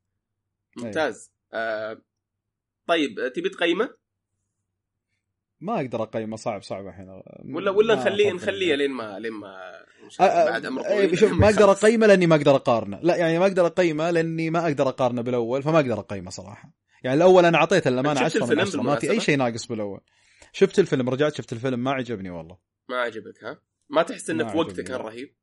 أيوة. 0.77 0.85
ممتاز 0.87 1.31
آه 1.53 2.01
طيب 2.87 3.19
آه، 3.19 3.27
تبي 3.27 3.49
تقيمه 3.49 3.89
ما 5.59 5.75
أقدر 5.75 6.03
أقيمه 6.03 6.35
صعب 6.35 6.61
صعب 6.63 6.87
الحين 6.87 7.09
ولا 7.55 7.71
ولا 7.71 7.95
نخليه. 7.95 8.31
نخليه 8.33 8.75
لين 8.75 8.91
ما 8.91 9.19
لين 9.19 9.31
ما 9.33 9.85
الله 10.19 10.45
أ- 10.45 10.49
بعد 10.49 10.65
عمر 10.65 10.85
إيه، 10.85 10.95
طويل 11.07 11.17
شوف 11.17 11.31
ما 11.31 11.45
أقدر. 11.49 11.71
أقيمه 11.71 12.07
لأني 12.07 12.27
ما 12.27 12.35
أقدر 12.35 12.55
أقارنه 12.55 12.99
لا 13.03 13.15
يعني 13.15 13.39
ما 13.39 13.45
أقدر 13.45 13.65
أقيمه 13.65 14.11
لأني 14.11 14.49
ما 14.49 14.65
أقدر 14.67 14.89
أقارنه 14.89 15.21
بالأول 15.21 15.63
فما 15.63 15.79
أقدر 15.79 15.99
أقيمه 15.99 16.29
صراحة 16.31 16.71
يعني 17.03 17.17
الأول 17.17 17.45
أنا 17.45 17.57
أعطيته 17.57 17.87
الامانه 17.87 18.27
شفت 18.27 18.43
10 18.43 18.45
من 18.45 18.59
الفيلم 18.59 18.81
10 18.81 18.81
ما 18.81 18.95
في 18.99 19.11
أي؟ 19.11 19.19
شيء 19.19 19.37
ناقص 19.37 19.65
بالأول 19.65 20.01
شفت 20.53 20.79
الفيلم 20.79 21.09
رجعت 21.09 21.35
شفت 21.35 21.53
الفيلم 21.53 21.79
ما 21.79 21.91
عجبني 21.91 22.29
والله 22.29 22.57
ما 22.89 22.95
عجبك 22.97 23.43
ها؟ 23.43 23.61
ما 23.89 24.03
تحس 24.03 24.29
إنه 24.29 24.43
ما 24.43 24.51
في 24.51 24.57
وقته. 24.57 24.83
كان 24.83 24.95
رهيب؟ 24.97 25.35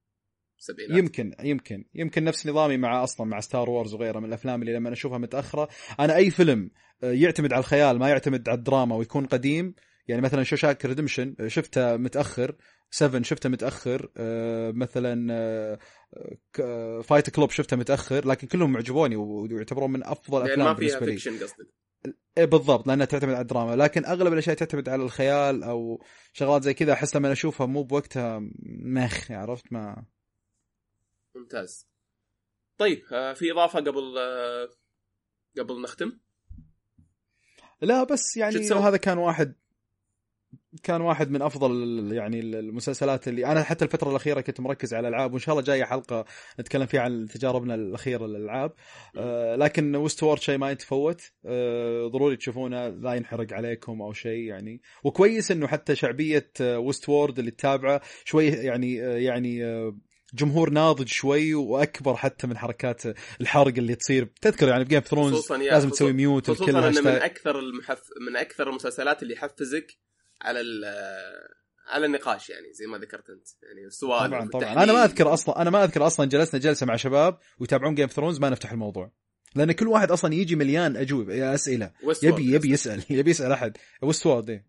سبعينات. 0.59 0.99
يمكن 0.99 1.35
يمكن 1.41 1.85
يمكن 1.95 2.25
نفس 2.25 2.47
نظامي 2.47 2.77
مع 2.77 3.05
أصلا 3.05 3.27
مع 3.27 3.41
Star 3.41 3.71
Wars 3.71 3.95
وغيره 3.95 4.19
من 4.19 4.25
الأفلام 4.25 4.63
اللي 4.63 4.73
لما 4.73 4.93
أشوفها 4.93 5.19
متأخرة. 5.19 5.69
أنا 6.01 6.17
أي 6.17 6.31
فيلم 6.31 6.71
آه، 7.03 7.13
يعتمد 7.13 7.53
على 7.53 7.61
الخيال 7.61 7.99
ما 7.99 8.09
يعتمد 8.09 8.49
على 8.49 8.59
الدراما 8.59 8.97
ويكون 8.97 9.27
قديم 9.27 9.75
يعني 10.09 10.23
مثلا 10.23 10.43
Shawshank 10.43 10.85
Redemption 10.85 11.37
شفته 11.47 11.97
متأخر. 11.97 12.57
7 12.91 13.23
شفته 13.23 13.49
متأخر. 13.49 14.13
آه، 14.17 14.71
مثلا 14.71 15.79
Fight 17.03 17.31
Club 17.31 17.51
شفته 17.51 17.77
متأخر. 17.77 18.29
لكن 18.29 18.47
كلهم 18.47 18.77
عجبوني 18.77 19.17
ويعتبرون 19.17 19.93
من 19.93 20.05
أفضل 20.05 20.39
الافلام 20.39 20.67
ما 20.67 20.75
فيها 20.75 20.99
بالنسبة 20.99 21.07
لي. 21.07 21.13
fiction 21.13 21.45
قصدك. 21.45 21.83
إيه 22.39 22.45
بالضبط 22.45 22.87
لأنها 22.87 23.07
تعتمد 23.07 23.33
على 23.33 23.41
الدراما. 23.41 23.77
لكن 23.77 24.05
أغلب 24.05 24.33
الأشياء 24.33 24.57
تعتمد 24.57 24.89
على 24.89 25.03
الخيال 25.03 25.63
أو 25.63 26.05
شغلات 26.33 26.63
زي 26.63 26.75
كذا 26.75 26.93
أحس 26.93 27.17
لما 27.17 27.33
أشوفها 27.33 27.67
مو 27.67 27.83
بوقتها 27.83 28.41
مخ 28.83 29.31
عرفت؟ 29.31 29.73
ما 29.73 30.05
ممتاز. 31.37 31.89
طيب 32.79 33.03
آه 33.13 33.33
في 33.33 33.53
إضافة 33.53 33.81
قبل 33.81 34.19
آه 34.19 34.69
قبل 35.59 35.83
نختم؟ 35.83 36.19
لا 37.81 38.05
بس 38.05 38.37
يعني؟ 38.37 38.57
هذا 38.57 38.97
كان 38.97 39.19
واحد 39.19 39.55
كان 40.83 41.01
واحد 41.01 41.31
من 41.31 41.43
أفضل 41.43 41.73
يعني 42.13 42.41
المسلسلات 42.41 43.29
اللي 43.29 43.47
أنا 43.47 43.63
حتى 43.63 43.85
الفترة 43.85 44.11
الأخيرة 44.11 44.41
كنت 44.41 44.61
مركز 44.61 44.95
على 44.95 45.09
الألعاب 45.09 45.33
وإن 45.33 45.41
شاء 45.41 45.53
الله 45.53 45.65
جاية 45.65 45.85
حلقة 45.85 46.25
نتكلم 46.61 46.87
فيها 46.87 47.01
عن 47.01 47.27
تجاربنا 47.27 47.75
الأخيرة 47.75 48.27
للألعاب. 48.27 48.73
آه 49.17 49.57
لكن 49.57 49.97
Westworld 49.97 50.41
شيء 50.41 50.59
ما 50.59 50.71
يتفوت. 50.71 51.23
آه 51.47 52.07
ضروري 52.07 52.37
تشوفونه 52.37 52.89
لا 52.89 53.15
ينحرق 53.15 53.53
عليكم 53.53 54.03
أو 54.03 54.13
شيء 54.13 54.45
يعني. 54.45 54.81
وكويس 55.05 55.51
إنه 55.51 55.67
حتى 55.67 55.95
شعبية 55.95 56.51
آه 56.61 56.79
Westworld 56.79 57.39
اللي 57.39 57.51
تتابعه 57.51 58.01
شوي 58.25 58.47
يعني 58.47 58.95
يعني 58.97 59.65
آه 59.65 59.97
جمهور 60.35 60.71
ناضج 60.71 61.09
شوي 61.09 61.55
وأكبر 61.55 62.17
حتى 62.17 62.47
من 62.47 62.59
حركات 62.59 63.03
الحرق 63.41 63.75
اللي 63.79 63.95
تصير. 63.95 64.29
تذكر 64.41 64.69
يعني 64.69 64.85
ب 64.85 64.88
Game 64.88 65.01
Thrones 65.01 65.53
لازم 65.53 65.91
تسوي 65.91 66.13
mute 66.13 66.51
خصوصا 66.51 66.89
إنه 66.89 67.01
من 67.01 67.07
أكثر 67.07 67.59
المحف... 67.59 68.03
من 68.29 68.37
أكثر 68.37 68.71
المسلسلات 68.71 69.23
اللي 69.23 69.35
يحفزك 69.35 69.99
على 70.43 70.61
ال... 70.61 70.85
على 71.87 72.07
النقاش 72.07 72.51
يعني 72.51 72.73
زي 72.73 72.87
ما 72.87 72.99
ذكرت 72.99 73.31
أنت 73.31 73.47
يعني 73.63 73.87
السؤال 73.87 74.31
طبعا 74.31 74.49
طبعا. 74.49 74.83
أنا 74.83 74.93
ما 74.93 75.05
أذكر 75.05 75.33
أصلا 75.33 75.63
أنا 75.63 75.71
ما 75.71 75.85
أذكر 75.85 76.07
أصلا 76.07 76.27
جلسنا 76.27 76.61
جلسة 76.61 76.87
مع 76.87 76.97
شباب 76.97 77.39
ويتابعون 77.59 77.95
Game 77.95 78.09
Thrones 78.09 78.41
ما 78.41 78.51
نفتح 78.51 78.73
الموضوع 78.73 79.13
لأن 79.55 79.73
كل 79.73 79.89
واحد 79.89 80.11
أصلا 80.11 80.35
يجي 80.35 80.57
مليان 80.57 80.97
أجوبة 80.97 81.55
أسئلة. 81.55 81.93
يبي 82.23 82.53
يبي 82.53 82.71
يسأل 82.71 83.05
يبي 83.11 83.31
يسأل 83.31 83.53
أحد 83.53 83.77
Westworld 84.03 84.51
إيه. 84.51 84.67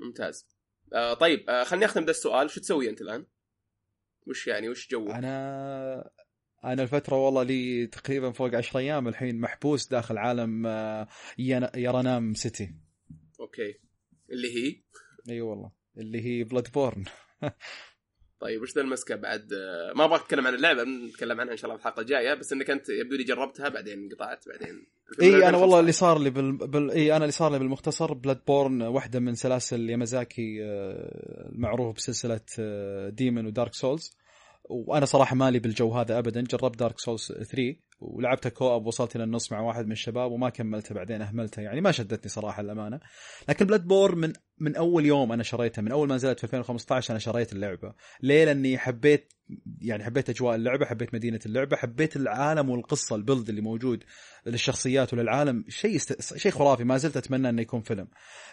ممتاز 0.00 0.46
آه 0.92 1.14
طيب 1.14 1.50
آه 1.50 1.64
خليني 1.64 1.84
أختم 1.84 2.04
ذا 2.04 2.10
السؤال 2.10 2.50
شو 2.50 2.60
تسوي 2.60 2.90
أنت 2.90 3.00
الآن؟ 3.00 3.26
وش 4.26 4.46
يعني 4.46 4.68
وش 4.68 4.88
جوك؟ 4.90 5.10
أنا 5.10 6.10
أنا 6.64 6.82
الفترة 6.82 7.16
والله 7.16 7.42
لي 7.42 7.86
تقريبا 7.86 8.32
فوق 8.32 8.54
10 8.54 8.80
أيام 8.80 9.08
الحين 9.08 9.40
محبوس 9.40 9.88
داخل 9.88 10.18
عالم 10.18 10.66
آه، 10.66 11.08
Yharnam 11.74 12.34
City 12.34 12.74
okay 13.40 13.80
اللي 14.32 14.48
هي؟ 14.56 14.66
إي 14.66 14.82
أيوة 15.30 15.50
والله. 15.50 15.72
اللي 15.98 16.24
هي 16.24 16.44
Bloodborne 16.44 17.04
طيب 18.40 18.62
وش 18.62 18.74
ذا 18.74 18.82
المسكة 18.82 19.14
بعد؟ 19.14 19.52
آه، 19.52 19.92
ما 19.96 20.04
أبغى 20.04 20.16
أتكلم 20.16 20.46
عن 20.46 20.54
اللعبة 20.54 20.84
نتكلم 20.84 21.40
عنها 21.40 21.52
إن 21.52 21.56
شاء 21.56 21.64
الله 21.70 21.76
في 21.76 21.86
الحلقة 21.86 22.00
الجاية 22.00 22.34
بس 22.34 22.52
إنك 22.52 22.70
أنت 22.70 22.88
يبدو 22.88 23.16
لي 23.16 23.24
جربتها 23.24 23.68
بعدين 23.68 23.98
انقطعت 23.98 24.44
بعدين. 24.48 24.86
إي 25.22 25.48
أنا 25.48 25.58
والله 25.58 25.80
اللي 25.80 25.92
صار 25.92 26.18
لي 26.18 26.30
بال... 26.30 26.52
بال... 26.52 26.90
إي 26.90 27.16
أنا 27.16 27.24
اللي 27.24 27.32
صار 27.32 27.52
لي 27.52 27.58
بالمختصر 27.58 28.14
Bloodborne 28.14 28.82
واحدة 28.82 29.20
من 29.20 29.34
سلاسل 29.34 29.90
ميازاكي 29.90 30.64
آه، 30.64 31.50
المعروف 31.52 31.96
بسلسلة 31.96 32.40
Demon 33.10 33.46
و 33.46 33.52
Dark 33.52 33.74
Souls 33.74 34.16
وأنا 34.64 35.04
صراحة 35.04 35.36
مالي 35.36 35.58
بالجو 35.58 35.92
هذا 35.92 36.18
ابدا 36.18 36.40
جربت 36.40 36.78
Dark 36.78 36.98
Souls 36.98 37.32
3 37.32 37.76
ولعبتها 38.02 38.50
co-op 38.50 38.86
وصلت 38.86 39.16
إلى 39.16 39.24
النص 39.24 39.52
مع 39.52 39.60
واحد 39.60 39.86
من 39.86 39.92
الشباب 39.92 40.32
وما 40.32 40.50
كملتها 40.50 40.94
بعدين 40.94 41.22
أهملتها. 41.22 41.62
يعني 41.62 41.80
ما 41.80 41.92
شدتني 41.92 42.30
صراحة 42.30 42.60
الأمانة. 42.60 43.00
لكن 43.48 43.66
Bloodborne 43.66 44.14
من 44.14 44.32
من 44.62 44.76
أول 44.76 45.06
يوم 45.06 45.32
أنا 45.32 45.42
شريتها 45.42 45.82
من 45.82 45.92
أول 45.92 46.08
ما 46.08 46.14
نزلت 46.14 46.38
في 46.38 46.44
2015 46.44 47.10
أنا 47.10 47.18
شريت 47.18 47.52
اللعبة. 47.52 47.94
ليه 48.22 48.44
لاني 48.44 48.78
حبيت 48.78 49.32
يعني 49.80 50.04
حبيت 50.04 50.30
أجواء 50.30 50.54
اللعبة 50.54 50.86
حبيت 50.86 51.14
مدينة 51.14 51.40
اللعبة 51.46 51.76
حبيت 51.76 52.16
العالم 52.16 52.70
والقصة 52.70 53.16
البلد 53.16 53.48
اللي 53.48 53.60
موجود 53.60 54.04
للشخصيات 54.46 55.12
وللعالم. 55.12 55.64
شيء 55.68 55.96
است... 55.96 56.36
شيء 56.36 56.52
خرافي 56.52 56.84
ما 56.84 56.96
زلت 56.96 57.16
أتمنى 57.16 57.48
أنه 57.48 57.62
يكون 57.62 57.80
فيلم. 57.80 58.08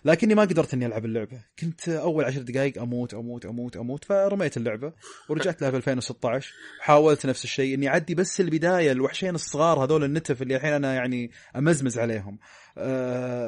لكني 0.06 0.36
ما 0.36 0.42
قدرت 0.42 0.74
أني 0.74 0.86
ألعب 0.86 1.06
اللعبة. 1.06 1.42
كنت 1.60 1.90
أول 1.90 2.26
عشر 2.26 2.42
دقائق 2.42 2.82
أموت 2.82 3.14
أموت 3.14 3.46
أموت 3.46 3.78
أموت 3.78 4.06
فرميت 4.06 4.58
اللعبة. 4.58 4.94
ورجعت 5.30 5.62
لها 5.62 5.72
في 5.72 5.78
2016 5.78 6.54
حاولت 6.80 7.26
نفس 7.26 7.44
الشيء 7.44 7.74
إني 7.74 7.88
أعدي 7.88 8.16
بس 8.16 8.42
البداية 8.42 8.92
الوحشين 8.92 9.36
الصغار 9.36 9.84
هذول 9.84 10.04
النتف 10.04 10.42
اللي 10.42 10.56
الحين 10.56 10.74
أنا 10.74 10.94
يعني 10.94 11.32
أمزمز 11.56 12.00
عليهم. 12.00 12.40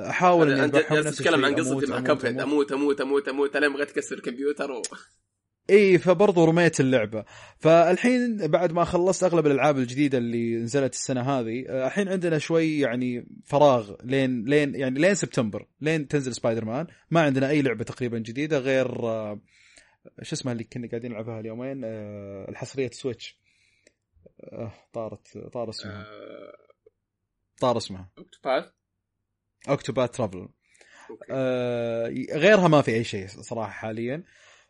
احاول 0.09 0.51
اني 0.51 0.63
انت 0.63 0.75
جالس 0.91 1.17
تتكلم 1.17 1.45
عن 1.45 1.55
قصتي 1.55 1.91
مع 1.91 1.99
Cuphead. 1.99 2.39
أموت 2.39 2.71
أموت 2.71 3.01
أموت 3.01 3.27
أموت 3.27 3.55
الين 3.55 3.73
بغيت 3.73 3.91
اكسر 3.91 4.15
الكمبيوتر 4.15 4.71
و... 4.71 4.81
اي 5.69 5.97
فبرضه 5.97 6.45
رميت 6.45 6.79
اللعبه 6.79 7.25
فالحين 7.57 8.47
بعد 8.47 8.71
ما 8.71 8.83
خلصت 8.83 9.23
اغلب 9.23 9.47
الالعاب 9.47 9.77
الجديده 9.77 10.17
اللي 10.17 10.55
نزلت 10.55 10.93
السنة 10.93 11.21
هذه 11.21 11.65
آه، 11.69 11.87
الحين 11.87 12.09
عندنا 12.09 12.37
شوي 12.37 12.79
يعني 12.79 13.27
فراغ 13.45 13.95
لين 14.03 14.45
لين 14.45 14.75
يعني 14.75 14.99
لين 14.99 15.15
سبتمبر 15.15 15.67
لين 15.81 16.07
تنزل 16.07 16.33
سبايدر 16.33 16.65
مان 16.65 16.87
ما 17.11 17.21
عندنا 17.21 17.49
اي 17.49 17.61
لعبه 17.61 17.83
تقريبا 17.83 18.19
جديده 18.19 18.59
غير 18.59 18.87
آه، 19.07 19.41
شو 20.21 20.35
اسمها 20.35 20.53
اللي 20.53 20.63
كنا 20.63 20.87
قاعدين 20.87 21.11
نلعبها 21.11 21.39
اليومين 21.39 21.81
آه، 21.83 22.49
الحصريه 22.49 22.89
Switch 22.89 23.41
آه، 24.43 24.71
طارت 24.93 25.37
طار 25.37 25.69
اسمها 25.69 26.01
آه، 26.01 26.53
طار 27.59 27.77
اسمها 27.77 28.09
Octopath 28.17 28.71
Traveler 30.07 30.47
okay. 31.09 31.25
آه، 31.31 32.13
غيرها 32.33 32.67
ما 32.67 32.81
في 32.81 32.93
أي 32.93 33.03
شيء 33.03 33.27
صراحة 33.27 33.71
حاليا. 33.71 34.23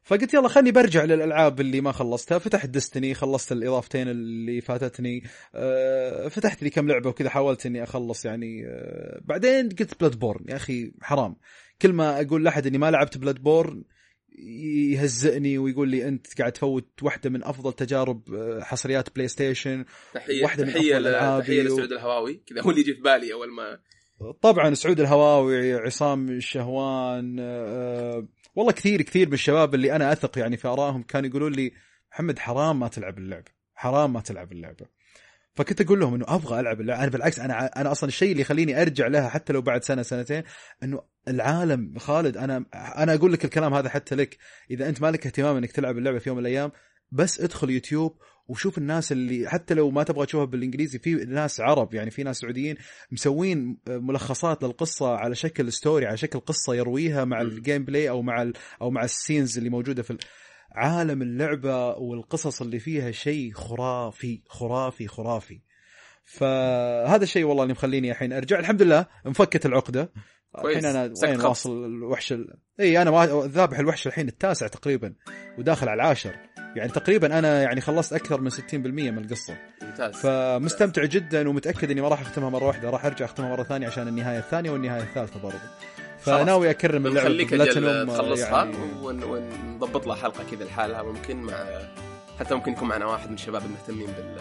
فقلت 0.04 0.34
يلا 0.34 0.48
خلني 0.48 0.72
برجع 0.72 1.04
للألعاب 1.04 1.62
اللي 1.62 1.82
ما 1.82 1.92
خلصتها. 1.92 2.40
فتحت 2.40 2.70
Destiny 2.70 3.14
خلصت 3.14 3.52
الإضافتين 3.52 4.08
اللي 4.08 4.62
فاتتني. 4.62 5.24
أه 5.56 6.28
فتحت 6.28 6.64
لي 6.64 6.70
كم 6.70 6.88
لعبة 6.88 7.10
وكذا 7.10 7.30
حاولت 7.30 7.66
إني 7.66 7.84
أخلص 7.84 8.26
يعني 8.26 8.68
أه 8.68 9.22
بعدين 9.24 9.70
قلت 9.70 10.00
Bloodborne 10.00 10.46
يا 10.50 10.56
أخي 10.56 10.92
حرام. 11.02 11.36
كل 11.82 11.94
ما 11.94 12.22
أقول 12.22 12.44
لأحد 12.44 12.68
إني 12.68 12.78
ما 12.78 12.92
لعبت 12.92 13.18
Bloodborne 13.18 13.84
يهزئني 14.94 15.58
ويقول 15.58 15.90
لي 15.90 16.08
أنت 16.08 16.40
قاعد 16.40 16.52
تفوت 16.52 17.04
واحدة 17.04 17.30
من 17.30 17.44
أفضل 17.44 17.74
تجارب 17.74 18.34
آه، 18.34 18.64
حصريات 18.64 19.16
PlayStation 19.16 19.86
تحيه 20.14 20.44
واحدة 20.44 20.66
من 20.66 20.74
تحية 20.74 20.98
أفضل 20.98 21.42
تحية 21.44 21.62
لسعود 21.62 21.92
الهواوي. 21.92 22.44
كذا 22.48 22.62
هو 22.62 22.70
اللي 22.70 22.82
يجي 22.82 22.94
في 22.94 23.02
بالي 23.02 23.34
أول 23.34 23.52
ما 23.52 23.80
طبعا 24.42 24.74
سعود 24.74 25.00
الهواوي 25.00 25.74
عصام 25.74 26.30
الشهوان 26.30 27.38
أه 27.40 28.28
والله 28.56 28.72
كثير 28.72 29.02
كثير 29.02 29.28
من 29.28 29.34
الشباب 29.34 29.76
اللي 29.76 29.96
أنا 29.96 30.12
أثق 30.12 30.38
يعني 30.38 30.58
في 30.58 30.68
آرائهم 30.68 31.04
كانوا 31.04 31.30
يقولون 31.30 31.52
لي 31.52 31.72
محمد 32.12 32.40
حرام 32.40 32.80
ما 32.80 32.88
تلعب 32.88 33.18
اللعبه 33.18 33.52
حرام 33.76 34.14
ما 34.14 34.22
تلعب 34.22 34.52
اللعبة. 34.52 34.86
فكنت 35.54 35.82
أقول 35.82 36.00
لهم 36.00 36.14
إنه 36.14 36.26
أبغى 36.28 36.60
ألعب 36.60 36.82
اللعبه 36.82 37.04
أنا 37.04 37.12
بالعكس 37.12 37.40
أنا 37.40 37.82
أنا 37.82 37.92
أصلا 37.92 38.08
الشيء 38.08 38.32
اللي 38.32 38.42
يخليني 38.42 38.82
أرجع 38.82 39.08
لها 39.08 39.30
حتى 39.30 39.54
لو 39.54 39.62
بعد 39.62 39.84
سنة 39.84 40.02
سنتين 40.02 40.44
إنه 40.84 41.02
العالم 41.28 42.00
خالد 42.00 42.38
أنا 42.38 42.66
أنا 42.74 43.14
أقول 43.14 43.34
لك 43.34 43.46
الكلام 43.46 43.74
هذا 43.74 43.90
حتى 43.90 44.16
لك 44.16 44.38
إذا 44.72 44.90
أنت 44.90 45.02
مالك 45.02 45.26
اهتمام 45.26 45.58
إنك 45.58 45.72
تلعب 45.72 45.98
اللعبة 45.98 46.20
في 46.20 46.30
يوم 46.30 46.38
من 46.38 46.46
الأيام 46.46 46.72
بس 47.12 47.40
ادخل 47.42 47.70
يوتيوب 47.70 48.18
وشوف 48.52 48.78
الناس 48.78 49.12
اللي 49.12 49.50
حتى 49.50 49.74
لو 49.74 49.92
ما 49.92 50.04
تبغى 50.04 50.26
تشوفها 50.26 50.46
بالإنجليزي 50.46 51.00
في 51.00 51.14
ناس 51.14 51.62
عرب 51.62 51.94
يعني 51.94 52.12
في 52.12 52.24
ناس 52.24 52.38
سعوديين 52.38 52.76
مسوين 53.12 53.78
ملخصات 53.88 54.64
للقصة 54.64 55.16
على 55.16 55.36
شكل 55.36 55.74
story 55.74 56.06
على 56.06 56.18
شكل 56.18 56.40
قصة 56.40 56.76
يرويها 56.76 57.26
مع 57.26 57.42
ال 57.42 57.86
gameplay 57.86 58.10
أو 58.10 58.22
مع 58.22 58.52
أو 58.82 58.92
مع 58.92 59.04
ال 59.04 59.11
scenes 59.11 59.58
اللي 59.58 59.70
موجودة 59.70 60.04
في 60.04 60.18
عالم 60.72 61.22
اللعبة 61.22 61.88
والقصص 61.88 62.62
اللي 62.62 62.80
فيها 62.80 63.12
شيء 63.12 63.54
خرافي 63.54 64.42
خرافي 64.48 65.08
خرافي. 65.08 65.62
فهذا 66.26 67.24
الشيء 67.24 67.44
والله 67.44 67.64
اللي 67.64 67.74
مخليني 67.74 68.12
الحين 68.12 68.34
أرجع. 68.34 68.60
الحمد 68.60 68.82
لله 68.82 69.06
انفكت 69.28 69.66
العقدة. 69.66 70.12
الحين 70.66 70.86
أنا 70.86 71.14
وين 71.24 71.42
واصل 71.42 71.86
الوحش 71.86 72.34
ال... 72.34 72.54
إي 72.80 73.02
أنا 73.02 73.26
ذابح 73.46 73.80
الوحش 73.80 74.08
الحين 74.08 74.28
التاسع 74.28 74.68
تقريبا 74.68 75.14
وداخل 75.58 75.90
على 75.90 76.02
العاشر. 76.02 76.36
يعني 76.76 76.92
تقريبا 76.92 77.40
أنا 77.40 77.62
يعني 77.62 77.82
خلصت 77.82 78.14
أكثر 78.14 78.42
من 78.42 78.50
60% 78.50 78.54
من 78.74 79.18
القصة. 79.18 79.56
ممتاز. 79.82 80.16
فمستمتع 80.16 81.06
جدا 81.06 81.50
ومتأكد 81.50 81.92
إني 81.92 82.02
ما 82.02 82.08
راح 82.08 82.22
أختمها 82.22 82.50
مرة 82.50 82.66
واحدة 82.66 82.90
راح 82.90 83.06
أرجع 83.06 83.26
أختمها 83.26 83.50
مرة 83.50 83.64
ثانية 83.64 83.88
عشان 83.88 84.08
النهاية 84.08 84.40
الثانية 84.40 84.72
والنهاية 84.72 85.02
الثالثة 85.02 85.40
برضه 85.40 85.60
فناوي 86.20 86.70
أكرم 86.70 87.08
اللعبة 87.08 87.30
خليك 87.30 87.54
أجل 87.54 88.08
تخلصها 88.08 88.66
يعني... 88.66 88.78
ونضبط 89.02 90.08
لها 90.08 90.16
حلقة 90.16 90.44
كذا 90.52 90.64
لحالها 90.64 91.04
ممكن 91.04 91.38
مع 91.38 91.54
حتى 92.40 92.56
ممكن 92.56 92.72
يكون 92.72 92.88
معنا 92.88 93.06
واحد 93.06 93.28
من 93.28 93.34
الشباب 93.34 93.62
المهتمين 93.66 94.08
بال 94.08 94.38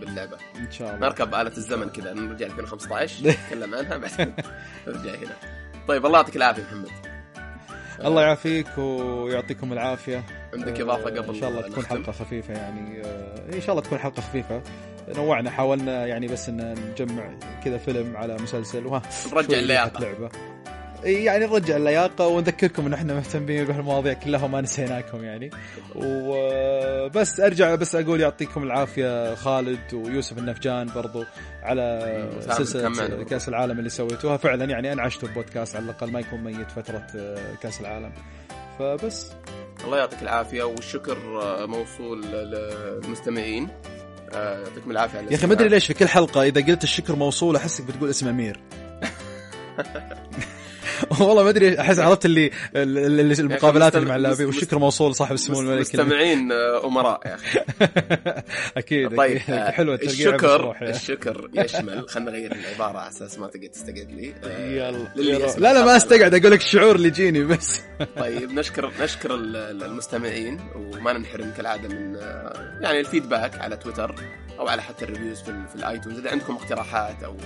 باللعبة. 0.00 0.36
إن 0.56 0.72
شاء 0.72 0.94
الله. 0.94 1.06
نركب 1.06 1.34
آلة 1.34 1.56
الزمن 1.56 1.88
كذا 1.88 2.12
نرجع 2.12 2.46
2015 2.46 3.26
نتكلم 3.30 3.74
عنها 3.74 3.96
بعدين 3.96 4.34
نرجع 4.86 5.14
هنا. 5.14 5.36
طيب 5.88 6.06
الله 6.06 6.18
يعطيك 6.18 6.36
العافية 6.36 6.62
محمد. 6.62 7.15
الله 8.04 8.22
يعافيك 8.22 8.78
ويعطيكم 8.78 9.72
العافية. 9.72 10.24
عندك 10.54 10.80
إضافة 10.80 11.04
قبل 11.04 11.28
إن 11.28 11.40
شاء 11.40 11.50
الله 11.50 11.60
تكون 11.62 11.86
حلقة 11.86 12.12
خفيفة 12.12 12.54
يعني 12.54 13.02
آه، 13.04 13.54
إن 13.54 13.60
شاء 13.60 13.70
الله 13.70 13.82
تكون 13.82 13.98
حلقة 13.98 14.20
خفيفة. 14.22 14.62
نوعنا 15.16 15.50
حاولنا 15.50 16.06
يعني 16.06 16.26
بس 16.26 16.48
إن 16.48 16.74
نجمع 16.90 17.30
كذا 17.64 17.78
فيلم 17.78 18.16
على 18.16 18.34
مسلسل 18.34 18.86
وها 18.86 19.02
نرجع 19.32 19.58
اللياقة. 19.58 20.00
لعبة. 20.00 20.30
يعني 21.04 21.46
نرجع 21.46 21.76
اللياقة 21.76 22.26
ونذكركم 22.26 22.86
إن 22.86 22.92
إحنا 22.92 23.14
مهتمين 23.14 23.64
بهالمواضيع 23.64 24.12
كلها 24.12 24.44
وما 24.44 24.60
نسيناكم 24.60 25.24
يعني. 25.24 25.50
وبس 25.94 27.40
أرجع 27.40 27.74
بس 27.74 27.94
أقول 27.94 28.20
يعطيكم 28.20 28.62
العافية 28.62 29.34
خالد 29.34 29.94
ويوسف 29.94 30.38
النفجان 30.38 30.90
برضو 30.94 31.24
على 31.62 32.28
سلسلة 32.40 33.24
كأس 33.24 33.48
العالم 33.48 33.78
اللي 33.78 33.90
سويتوها. 33.90 34.36
فعلا 34.36 34.64
يعني 34.64 34.92
انعشتوا 34.92 35.28
البودكاست 35.28 35.76
على 35.76 35.84
الأقل 35.84 36.10
ما 36.10 36.20
يكون 36.20 36.44
ميت 36.44 36.70
فترة 36.70 37.06
كأس 37.62 37.80
العالم. 37.80 38.12
فبس. 38.78 39.32
الله 39.84 39.98
يعطيك 39.98 40.22
العافية 40.22 40.62
والشكر 40.62 41.18
موصول 41.66 42.22
للمستمعين. 42.22 43.68
يعطيكم 44.32 44.90
العافية 44.90 45.18
يا 45.18 45.34
أخي 45.34 45.46
ما 45.46 45.52
أدري 45.52 45.68
ليش 45.68 45.86
في 45.86 45.94
كل 45.94 46.08
حلقة 46.08 46.42
إذا 46.42 46.66
قلت 46.66 46.84
الشكر 46.84 47.16
موصول 47.16 47.56
احسك 47.56 47.84
بتقول 47.84 48.10
اسم 48.10 48.28
أمير. 48.28 48.60
والله 51.20 51.42
ما 51.42 51.50
أدري 51.50 51.80
أحس 51.80 51.98
عرفت 51.98 52.24
اللي, 52.24 52.50
المقابلات 52.74 53.96
اللي 53.96 54.08
مع 54.08 54.16
اللاعبين 54.16 54.46
والشكر 54.46 54.78
موصول 54.78 55.14
صاحب 55.14 55.34
السمو 55.34 55.60
الملكي. 55.60 55.80
مستمعين 55.80 56.52
آه، 56.52 56.86
أمراء 56.86 57.20
يا 57.26 57.34
أخي. 57.34 57.60
أكيد 58.76 59.16
طيب 59.16 59.40
آه، 59.50 59.70
حلوة 59.70 59.94
الشكر 59.94 60.76
الشكر 60.82 61.50
يشمل. 61.54 62.08
خلينا 62.08 62.30
نغير 62.30 62.52
العبارة 62.52 62.98
على 62.98 63.08
أساس 63.08 63.38
ما 63.38 63.46
تقعد 63.46 63.68
تستقعد 63.68 64.10
لي. 64.10 64.34
آه، 64.44 64.66
يلا 64.68 65.08
لا 65.58 65.74
لا 65.74 65.84
ما 65.84 65.96
استقعد 65.96 66.34
أقول 66.34 66.52
لك 66.52 66.60
الشعور 66.60 66.94
اللي 66.94 67.08
يجيني 67.08 67.44
بس. 67.44 67.80
طيب 68.16 68.52
نشكر 68.52 68.92
نشكر 69.00 69.34
المستمعين 69.34 70.60
وما 70.74 71.12
ننحرم 71.12 71.52
كالعادة 71.56 71.88
من 71.88 72.14
يعني 72.80 73.00
ال 73.00 73.06
feedback 73.06 73.58
على 73.58 73.76
تويتر 73.76 74.14
أو 74.58 74.68
على 74.68 74.82
حتى 74.82 75.04
ال 75.04 75.09
reviews 75.09 75.42
في, 75.42 75.64
في 75.68 75.74
ال 75.74 75.80
iTunes. 75.80 76.18
إذا 76.18 76.30
عندكم 76.30 76.54
اقتراحات 76.54 77.22
أو 77.22 77.36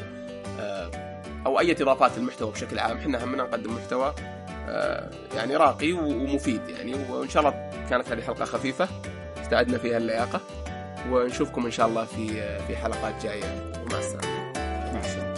أو 1.46 1.60
أي 1.60 1.72
اضافات 1.72 2.18
للمحتوى 2.18 2.50
بشكل 2.50 2.78
عام 2.78 2.96
إحنا 2.96 3.24
همنا 3.24 3.42
نقدم 3.42 3.74
محتوى 3.74 4.14
آه، 4.68 5.10
يعني 5.36 5.56
راقي 5.56 5.92
ومفيد 5.92 6.68
يعني 6.68 6.94
وإن 7.10 7.28
شاء 7.28 7.42
الله 7.42 7.70
كانت 7.90 8.08
هذه 8.08 8.20
حلقة 8.20 8.44
خفيفة 8.44 8.88
استعدنا 9.42 9.78
فيها 9.78 9.96
اللياقة 9.96 10.40
ونشوفكم 11.10 11.64
إن 11.64 11.70
شاء 11.70 11.86
الله 11.86 12.04
في 12.04 12.58
في 12.66 12.76
حلقات 12.76 13.22
جاية. 13.22 13.72
ومع 13.82 13.98
السلامة. 13.98 15.29